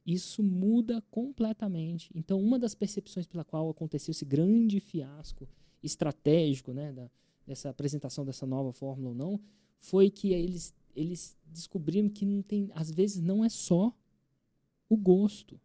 Isso 0.06 0.44
muda 0.44 1.02
completamente. 1.10 2.10
Então, 2.14 2.42
uma 2.42 2.60
das 2.60 2.76
percepções 2.76 3.26
pela 3.26 3.44
qual 3.44 3.70
aconteceu 3.70 4.12
esse 4.12 4.26
grande 4.26 4.80
fiasco 4.80 5.48
estratégico 5.82 6.74
né, 6.74 6.92
da- 6.92 7.10
dessa 7.48 7.70
apresentação 7.70 8.26
dessa 8.26 8.46
nova 8.46 8.72
fórmula 8.74 9.10
ou 9.10 9.16
não, 9.16 9.40
foi 9.80 10.10
que 10.10 10.32
eles, 10.32 10.74
eles 10.96 11.36
descobriram 11.46 12.10
que 12.10 12.26
não 12.26 12.42
tem, 12.42 12.70
às 12.74 12.90
vezes 12.92 13.22
não 13.22 13.44
é 13.44 13.50
só 13.50 13.94
o 14.90 14.96
gosto. 14.98 15.60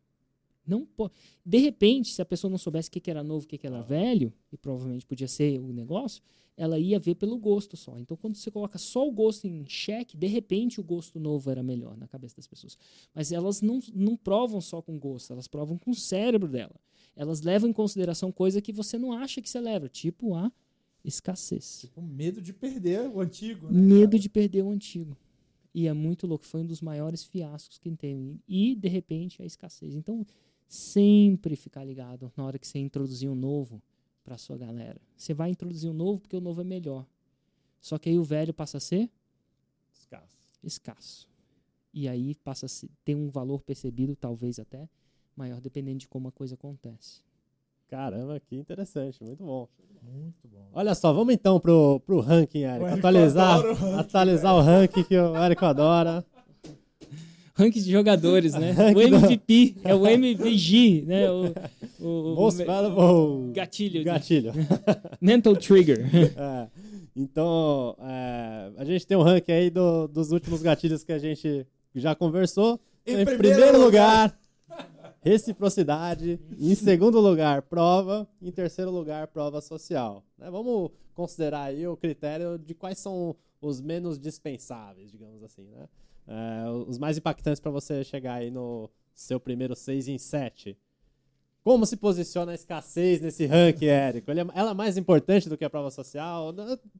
Não 0.67 0.85
po- 0.85 1.11
De 1.45 1.59
repente, 1.59 2.13
se 2.13 2.21
a 2.21 2.27
pessoa 2.27 2.51
não 2.51 2.59
soubesse 2.59 2.89
o 2.89 2.93
que 2.93 3.01
que 3.01 3.11
era 3.11 3.23
novo, 3.23 3.45
o 3.45 3.49
que 3.49 3.57
que 3.59 3.67
era 3.67 3.81
velho, 3.83 4.33
e 4.53 4.57
provavelmente 4.57 5.07
podia 5.07 5.29
ser 5.29 5.59
o 5.61 5.73
negócio, 5.73 6.23
ela 6.59 6.77
ia 6.77 6.99
ver 6.99 7.15
pelo 7.15 7.39
gosto 7.39 7.77
só. 7.77 7.97
Então, 8.01 8.17
quando 8.17 8.35
você 8.35 8.51
coloca 8.51 8.77
só 8.79 9.07
o 9.07 9.13
gosto 9.13 9.47
em 9.47 9.65
xeque, 9.65 10.17
de 10.17 10.27
repente 10.27 10.81
o 10.81 10.85
gosto 10.85 11.21
novo 11.21 11.49
era 11.49 11.63
melhor 11.63 11.97
na 11.97 12.09
cabeça 12.09 12.35
das 12.35 12.49
pessoas. 12.49 12.77
Mas 13.15 13.31
elas 13.31 13.63
não, 13.63 13.79
não 13.95 14.17
provam 14.17 14.61
só 14.61 14.83
com 14.83 14.99
gosto, 14.99 15.33
elas 15.33 15.47
provam 15.47 15.79
com 15.79 15.93
o 15.93 15.95
cérebro 15.95 16.49
dela. 16.49 16.75
Elas 17.15 17.43
levam 17.43 17.71
em 17.71 17.73
consideração 17.73 18.33
coisa 18.33 18.61
que 18.61 18.73
você 18.73 18.99
não 18.99 19.13
acha 19.13 19.41
que 19.41 19.49
você 19.49 19.61
leva, 19.61 19.89
tipo 19.89 20.35
a 20.35 20.51
escassez. 21.05 21.83
Tipo, 21.83 22.03
medo 22.03 22.43
de 22.43 22.53
perder 22.53 23.09
o 23.09 23.21
antigo, 23.21 23.69
né? 23.71 23.81
Medo 23.81 24.11
cara? 24.11 24.19
de 24.19 24.29
perder 24.29 24.63
o 24.63 24.71
antigo. 24.71 25.17
E 25.73 25.87
é 25.87 25.93
muito 25.93 26.27
louco, 26.27 26.45
foi 26.45 26.63
um 26.63 26.67
dos 26.67 26.83
maiores 26.83 27.23
fiascos 27.23 27.79
que 27.79 27.89
tem. 27.93 28.41
E, 28.49 28.75
de 28.75 28.89
repente, 28.89 29.41
a 29.41 29.45
escassez. 29.45 29.95
Então, 29.95 30.27
sempre 30.67 31.55
ficar 31.55 31.85
ligado 31.85 32.33
na 32.37 32.45
hora 32.45 32.59
que 32.59 32.67
você 32.67 32.81
introduzir 32.81 33.31
um 33.31 33.35
novo 33.37 33.81
para 34.29 34.37
sua 34.37 34.59
galera. 34.59 35.01
Você 35.17 35.33
vai 35.33 35.49
introduzir 35.49 35.91
um 35.91 35.95
novo 35.95 36.21
porque 36.21 36.37
o 36.37 36.41
novo 36.41 36.61
é 36.61 36.65
melhor. 36.65 37.07
Só 37.81 37.97
que 37.97 38.11
aí 38.11 38.19
o 38.19 38.25
velho 38.25 38.53
passa 38.53 38.77
a 38.77 38.81
ser 38.81 39.09
Escasso. 39.91 40.37
escasso. 40.63 41.29
E 41.95 42.07
aí 42.07 42.35
passa 42.35 42.67
a 42.67 42.69
ter 43.07 43.15
um 43.15 43.31
valor 43.31 43.63
percebido, 43.63 44.15
talvez 44.15 44.59
até 44.59 44.87
maior, 45.35 45.63
dependendo 45.63 46.01
de 46.01 46.09
como 46.09 46.29
a 46.29 46.33
coisa 46.33 46.57
acontece. 46.57 47.23
Caramba, 47.89 48.39
que 48.39 48.55
interessante. 48.55 49.25
Muito 49.25 49.43
bom. 49.43 49.67
Muito 50.03 50.47
bom. 50.47 50.69
Olha 50.75 50.95
só, 50.95 51.11
vamos 51.11 51.33
então 51.33 51.59
pro, 51.59 51.99
pro 52.01 52.21
ranking. 52.21 52.65
O 52.65 52.67
Érico 52.67 52.99
Atualizar, 52.99 53.61
o 53.61 53.73
ranking, 53.73 53.95
atualizar 53.95 54.55
o 54.55 54.61
ranking 54.61 55.05
que 55.05 55.17
o 55.17 55.37
Érico 55.37 55.65
adora. 55.65 56.23
Ranking 57.59 57.83
de 57.83 57.91
jogadores, 57.91 58.55
né? 58.55 58.75
O 58.95 59.01
MVP 59.03 59.77
é 59.85 59.95
o 59.95 60.07
MVG, 60.07 61.05
né? 61.07 61.31
O, 61.31 61.53
o, 62.01 62.35
Most 62.37 62.59
me- 62.61 62.65
Valuable 62.65 63.53
gatilho, 63.53 64.05
Gatilho. 64.05 64.53
mental 65.21 65.57
trigger. 65.57 65.99
É, 66.37 66.69
Então, 67.17 67.97
é, 68.01 68.71
a 68.77 68.85
gente 68.85 69.05
tem 69.07 69.17
um 69.17 69.23
ranking 69.23 69.53
aí 69.53 69.71
do- 69.71 70.07
dos 70.07 70.31
últimos 70.31 70.63
gatilhos 70.63 71.03
que 71.03 71.13
a 71.13 71.19
gente 71.19 71.67
já 71.95 72.15
conversou. 72.15 72.79
Em 73.05 73.23
Então, 73.23 73.37
primeiro 73.37 73.81
lugar, 73.83 74.39
reciprocidade. 75.21 76.39
Em 76.59 76.75
segundo 76.75 77.21
lugar, 77.21 77.63
prova. 77.63 78.29
Em 78.41 78.51
terceiro 78.51 78.91
lugar, 78.91 79.27
prova 79.29 79.61
social. 79.61 80.25
Né, 80.39 80.51
Vamos 80.51 80.91
considerar 81.15 81.65
aí 81.65 81.87
o 81.87 81.97
critério 81.97 82.59
de 82.59 82.75
quais 82.75 82.99
são 82.99 83.35
os 83.61 83.81
menos 83.81 84.19
dispensáveis, 84.21 85.11
digamos 85.11 85.43
assim, 85.43 85.63
né? 85.65 85.89
É, 86.29 86.69
os 86.87 86.99
mais 86.99 87.17
impactantes 87.17 87.59
para 87.61 87.71
você 87.71 88.05
chegar 88.05 88.35
aí 88.35 88.51
no 88.51 88.91
seu 89.15 89.41
primeiro 89.41 89.75
6 89.75 90.09
em 90.09 90.19
7. 90.19 90.77
Como 91.65 91.85
se 91.85 91.97
posiciona 91.97 92.53
a 92.53 92.55
escassez 92.55 93.21
nesse 93.21 93.45
ranking, 93.45 93.87
Érico? 93.87 94.31
Ele 94.31 94.41
é- 94.41 94.47
Ela 94.55 94.71
é 94.71 94.75
mais 94.75 94.97
importante 94.97 95.49
do 95.49 95.57
que 95.57 95.65
a 95.65 95.71
prova 95.71 95.91
social? 95.91 96.53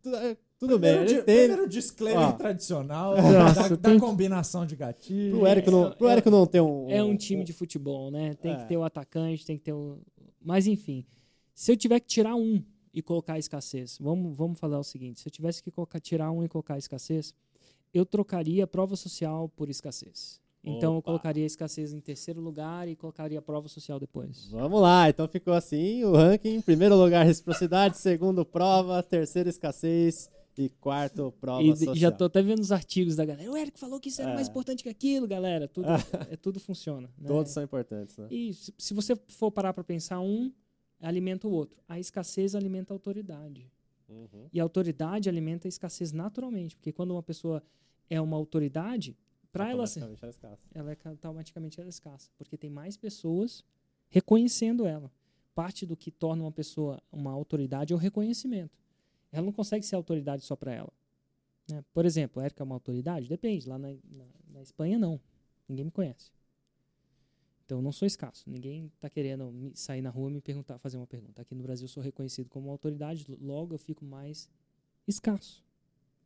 Tu- 0.03 0.15
é, 0.15 0.37
Tudo 0.59 0.79
bem, 0.79 0.91
Primeiro, 0.97 1.09
gente 1.09 1.19
di- 1.21 1.25
tem. 1.25 1.37
primeiro 1.47 1.69
disclaimer 1.69 2.29
Ó. 2.29 2.33
tradicional 2.33 3.15
Nossa, 3.23 3.77
da, 3.77 3.93
da 3.93 4.01
combinação 4.01 4.67
de 4.67 4.75
gatilho. 4.77 5.37
Pro 5.39 5.47
Érico 5.47 5.71
não, 5.71 5.93
pro 5.93 6.09
Érico 6.09 6.31
não 6.31 6.47
ter 6.47 6.61
um. 6.61 6.91
É 6.91 7.03
um 7.03 7.17
time 7.17 7.45
de 7.45 7.53
futebol, 7.53 8.11
né? 8.11 8.35
Tem 8.35 8.53
É. 8.53 8.57
que 8.57 8.65
ter 8.69 8.77
o 8.77 8.83
atacante, 8.83 9.47
tem 9.47 9.57
que 9.57 9.63
ter 9.65 9.73
o. 9.73 10.01
Mas 10.43 10.67
enfim, 10.67 11.07
se 11.55 11.71
eu 11.73 11.77
tiver 11.77 12.01
que 12.01 12.07
tirar 12.09 12.35
um 12.35 12.63
e 12.93 13.01
colocar 13.01 13.35
a 13.35 13.39
escassez, 13.39 13.97
vamos, 14.01 14.37
vamos 14.37 14.59
falar 14.59 14.79
o 14.81 14.85
seguinte: 14.85 15.21
se 15.21 15.29
eu 15.29 15.31
tivesse 15.31 15.63
que 15.63 15.71
colocar, 15.71 16.01
tirar 16.01 16.31
um 16.33 16.43
e 16.43 16.49
colocar 16.49 16.75
a 16.75 16.79
escassez, 16.79 17.33
eu 17.93 18.05
trocaria 18.07 18.65
a 18.65 18.67
prova 18.67 18.97
social 18.97 19.49
por 19.51 19.69
escassez. 19.69 20.41
Então 20.63 20.93
eu 20.95 20.99
Opa. 20.99 21.07
colocaria 21.07 21.45
a 21.45 21.47
escassez 21.47 21.93
em 21.93 22.01
terceiro 22.01 22.41
lugar 22.41 22.89
e 22.89 22.97
colocaria 22.97 23.39
a 23.39 23.43
prova 23.43 23.69
social 23.69 23.99
depois. 23.99 24.49
Vamos 24.51 24.81
lá, 24.83 25.09
então 25.09 25.27
ficou 25.29 25.55
assim 25.55 26.05
o 26.05 26.13
ranking. 26.13 26.57
Em 26.57 26.61
primeiro 26.61 26.97
lugar, 26.97 27.25
reciprocidade. 27.25 27.97
Segundo, 27.99 28.45
prova. 28.45 29.03
Terceiro, 29.03 29.49
escassez. 29.49 30.29
E 30.59 30.69
quarto, 30.81 31.33
prova 31.41 31.63
E 31.63 31.71
social. 31.77 31.95
já 31.95 32.11
tô 32.11 32.25
até 32.25 32.43
vendo 32.43 32.59
os 32.59 32.73
artigos 32.73 33.15
da 33.15 33.25
galera. 33.25 33.49
O 33.49 33.57
Érico 33.57 33.79
falou 33.79 34.01
que 34.01 34.09
isso 34.09 34.21
era 34.21 34.33
É. 34.33 34.35
mais 34.35 34.49
importante 34.49 34.83
que 34.83 34.89
aquilo, 34.89 35.27
galera. 35.29 35.69
Tudo, 35.69 35.87
é, 36.29 36.37
tudo 36.37 36.59
funciona. 36.59 37.09
né? 37.17 37.29
Todos 37.29 37.53
são 37.53 37.63
importantes, 37.63 38.17
né? 38.17 38.27
E 38.29 38.53
se, 38.53 38.75
se 38.77 38.93
você 38.93 39.15
for 39.29 39.53
parar 39.53 39.73
para 39.73 39.85
pensar, 39.85 40.19
um 40.21 40.53
alimenta 41.01 41.47
o 41.47 41.53
outro. 41.53 41.79
A 41.89 42.01
escassez 42.01 42.57
alimenta 42.57 42.93
a 42.93 42.97
autoridade. 42.97 43.71
Uhum. 44.09 44.49
E 44.53 44.59
a 44.59 44.63
autoridade 44.63 45.29
alimenta 45.29 45.69
a 45.69 45.71
escassez 45.71 46.13
naturalmente, 46.13 46.75
porque 46.77 46.93
quando 46.93 47.11
uma 47.13 47.23
pessoa 47.23 47.63
é 48.09 48.21
uma 48.21 48.37
autoridade, 48.37 49.17
para 49.53 49.71
ela 49.71 49.87
ser, 49.87 50.03
é 50.03 50.29
escasso. 50.29 50.63
ela 50.75 50.91
é 50.93 50.97
ca- 50.97 51.11
automaticamente 51.11 51.79
ela 51.81 51.89
é 51.89 51.91
escassa, 51.91 52.31
porque 52.39 52.57
tem 52.57 52.71
mais 52.71 52.97
pessoas 52.97 53.65
reconhecendo 54.09 54.87
ela. 54.87 55.11
Parte 55.55 55.85
do 55.85 55.97
que 55.97 56.11
torna 56.11 56.45
uma 56.45 56.53
pessoa 56.53 57.03
uma 57.13 57.33
autoridade 57.33 57.93
é 57.93 57.97
o 57.97 57.99
reconhecimento. 57.99 58.79
Ela 59.33 59.45
não 59.45 59.53
consegue 59.53 59.85
ser 59.85 59.97
autoridade 59.97 60.43
só 60.43 60.57
para 60.57 60.73
ela. 60.73 60.93
né? 61.69 61.85
Por 61.93 62.07
exemplo, 62.07 62.41
a 62.41 62.45
Érica 62.45 62.63
é 62.63 62.65
uma 62.65 62.77
autoridade? 62.77 63.29
Depende. 63.29 63.69
Lá 63.69 63.79
na, 63.79 63.89
na, 63.89 64.25
na 64.55 64.63
Espanha, 64.63 64.99
não. 64.99 65.21
Ninguém 65.69 65.85
me 65.85 65.91
conhece. 65.91 66.31
Então, 67.69 67.83
não 67.83 67.93
sou 67.93 68.07
escasso. 68.07 68.45
Ninguém 68.49 68.87
está 68.95 69.11
querendo 69.11 69.71
sair 69.75 70.01
na 70.01 70.09
rua 70.09 70.31
e 70.31 70.33
me 70.33 70.41
perguntar, 70.41 70.79
fazer 70.79 70.97
uma 70.97 71.07
pergunta. 71.07 71.43
Aqui 71.43 71.55
no 71.55 71.63
Brasil, 71.63 71.85
eu 71.85 71.89
sou 71.91 72.03
reconhecido 72.03 72.49
como 72.49 72.71
autoridade, 72.71 73.27
logo 73.43 73.75
eu 73.75 73.79
fico 73.79 74.07
mais 74.07 74.49
escasso. 75.07 75.63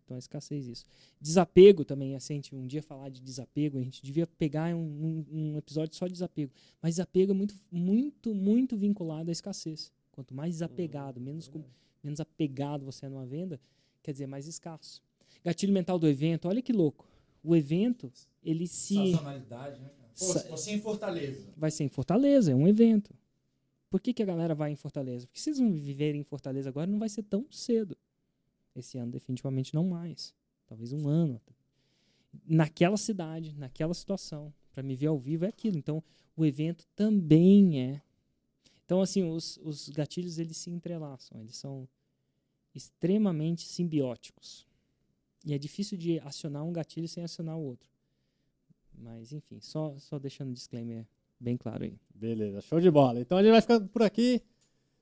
Então, 0.04 0.14
é 0.16 0.18
escassez 0.20 0.68
isso. 0.68 0.86
Desapego 1.20 1.84
também, 1.84 2.14
assim, 2.14 2.34
a 2.34 2.36
gente 2.36 2.54
um 2.54 2.64
dia 2.64 2.80
falar 2.80 3.08
de 3.08 3.20
desapego, 3.20 3.76
a 3.78 3.82
gente 3.82 4.00
devia 4.04 4.24
pegar 4.24 4.72
um, 4.72 4.78
um- 4.78 5.26
um 5.32 5.58
episódio 5.58 5.96
só 5.96 6.06
de 6.06 6.12
desapego. 6.12 6.52
Mas 6.80 6.94
desapego 6.94 7.32
é 7.32 7.34
muito, 7.34 7.56
muito, 7.72 8.32
muito 8.32 8.76
vinculado 8.76 9.28
à 9.28 9.32
escassez. 9.32 9.90
Quanto 10.12 10.32
mais 10.32 10.54
desapegado, 10.54 11.20
menos, 11.20 11.48
com- 11.48 11.64
menos 12.04 12.20
apegado 12.20 12.84
você 12.84 13.06
é 13.06 13.08
numa 13.08 13.26
venda, 13.26 13.58
quer 14.00 14.12
dizer, 14.12 14.28
mais 14.28 14.46
escasso. 14.46 15.02
Gatilho 15.44 15.72
mental 15.72 15.98
do 15.98 16.06
evento, 16.06 16.46
olha 16.46 16.62
que 16.62 16.72
louco. 16.72 17.04
O 17.42 17.56
evento, 17.56 18.12
ele 18.44 18.68
se 18.68 18.94
Sazonalidade, 19.12 19.80
né, 19.80 19.90
fosse 20.14 20.70
em 20.70 20.80
Fortaleza. 20.80 21.52
vai 21.56 21.70
ser 21.70 21.84
em 21.84 21.88
Fortaleza, 21.88 22.52
é 22.52 22.54
um 22.54 22.66
evento. 22.66 23.14
Por 23.92 24.00
que, 24.00 24.14
que 24.14 24.22
a 24.22 24.26
galera 24.26 24.54
vai 24.54 24.70
em 24.70 24.76
Fortaleza? 24.76 25.26
Porque 25.26 25.38
se 25.38 25.44
vocês 25.44 25.58
vão 25.58 25.70
viver 25.70 26.14
em 26.14 26.22
Fortaleza 26.22 26.68
agora, 26.68 26.90
não 26.90 26.98
vai 26.98 27.10
ser 27.10 27.22
tão 27.24 27.46
cedo. 27.50 27.96
Esse 28.74 28.96
ano, 28.96 29.12
definitivamente, 29.12 29.74
não 29.74 29.86
mais. 29.86 30.34
Talvez 30.66 30.94
um 30.94 31.06
ano. 31.06 31.38
Naquela 32.46 32.96
cidade, 32.96 33.54
naquela 33.54 33.92
situação. 33.92 34.52
Para 34.72 34.82
me 34.82 34.96
ver 34.96 35.08
ao 35.08 35.18
vivo 35.18 35.44
é 35.44 35.48
aquilo. 35.48 35.76
Então, 35.76 36.02
o 36.34 36.46
evento 36.46 36.86
também 36.96 37.82
é. 37.82 38.02
Então, 38.86 39.02
assim, 39.02 39.24
os, 39.24 39.58
os 39.62 39.90
gatilhos, 39.90 40.38
eles 40.38 40.56
se 40.56 40.70
entrelaçam. 40.70 41.38
Eles 41.42 41.56
são 41.56 41.86
extremamente 42.74 43.66
simbióticos. 43.68 44.66
E 45.44 45.52
é 45.52 45.58
difícil 45.58 45.98
de 45.98 46.18
acionar 46.20 46.64
um 46.64 46.72
gatilho 46.72 47.08
sem 47.08 47.22
acionar 47.22 47.58
o 47.58 47.62
outro. 47.62 47.91
Mas, 49.02 49.32
enfim, 49.32 49.58
só, 49.60 49.94
só 49.98 50.18
deixando 50.18 50.50
o 50.50 50.54
disclaimer 50.54 51.06
bem 51.38 51.56
claro 51.56 51.84
aí. 51.84 51.98
Beleza, 52.14 52.60
show 52.60 52.80
de 52.80 52.90
bola. 52.90 53.20
Então 53.20 53.36
a 53.36 53.42
gente 53.42 53.52
vai 53.52 53.60
ficando 53.60 53.88
por 53.88 54.02
aqui. 54.02 54.40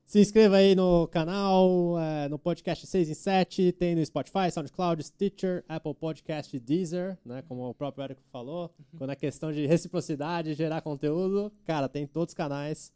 Se 0.05 0.19
inscreva 0.19 0.57
aí 0.57 0.75
no 0.75 1.07
canal, 1.07 1.97
é, 2.01 2.29
no 2.29 2.37
podcast 2.37 2.85
6 2.85 3.11
em 3.11 3.15
7, 3.15 3.73
tem 3.73 3.95
no 3.95 4.05
Spotify, 4.05 4.51
SoundCloud, 4.51 5.05
Stitcher, 5.05 5.63
Apple 5.69 5.95
Podcast 5.95 6.59
Deezer, 6.59 7.17
né? 7.25 7.43
Como 7.47 7.69
o 7.69 7.75
próprio 7.75 8.03
Érico 8.03 8.23
falou. 8.33 8.75
Quando 8.99 9.11
é 9.11 9.15
questão 9.15 9.53
de 9.53 9.67
reciprocidade, 9.67 10.55
gerar 10.55 10.81
conteúdo, 10.81 11.53
cara, 11.65 11.89
tem 11.89 12.09
todos 12.09 12.33
os 12.33 12.35
canais. 12.35 12.93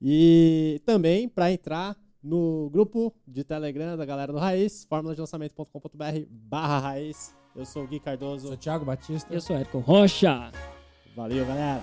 E 0.00 0.80
também 0.86 1.28
para 1.28 1.52
entrar 1.52 1.98
no 2.22 2.70
grupo 2.70 3.14
de 3.28 3.44
Telegram 3.44 3.96
da 3.96 4.06
galera 4.06 4.32
do 4.32 4.38
Raiz, 4.38 4.84
formuladelançamento.com.br 4.84 6.26
barra 6.30 6.78
Raiz. 6.78 7.43
Eu 7.54 7.64
sou 7.64 7.84
o 7.84 7.86
Gui 7.86 8.00
Cardoso. 8.00 8.46
Sou 8.46 8.54
o 8.54 8.58
Thiago 8.58 8.84
Batista. 8.84 9.32
Eu 9.32 9.40
sou 9.40 9.56
Érico 9.56 9.78
Rocha. 9.78 10.50
Valeu, 11.14 11.46
galera! 11.46 11.82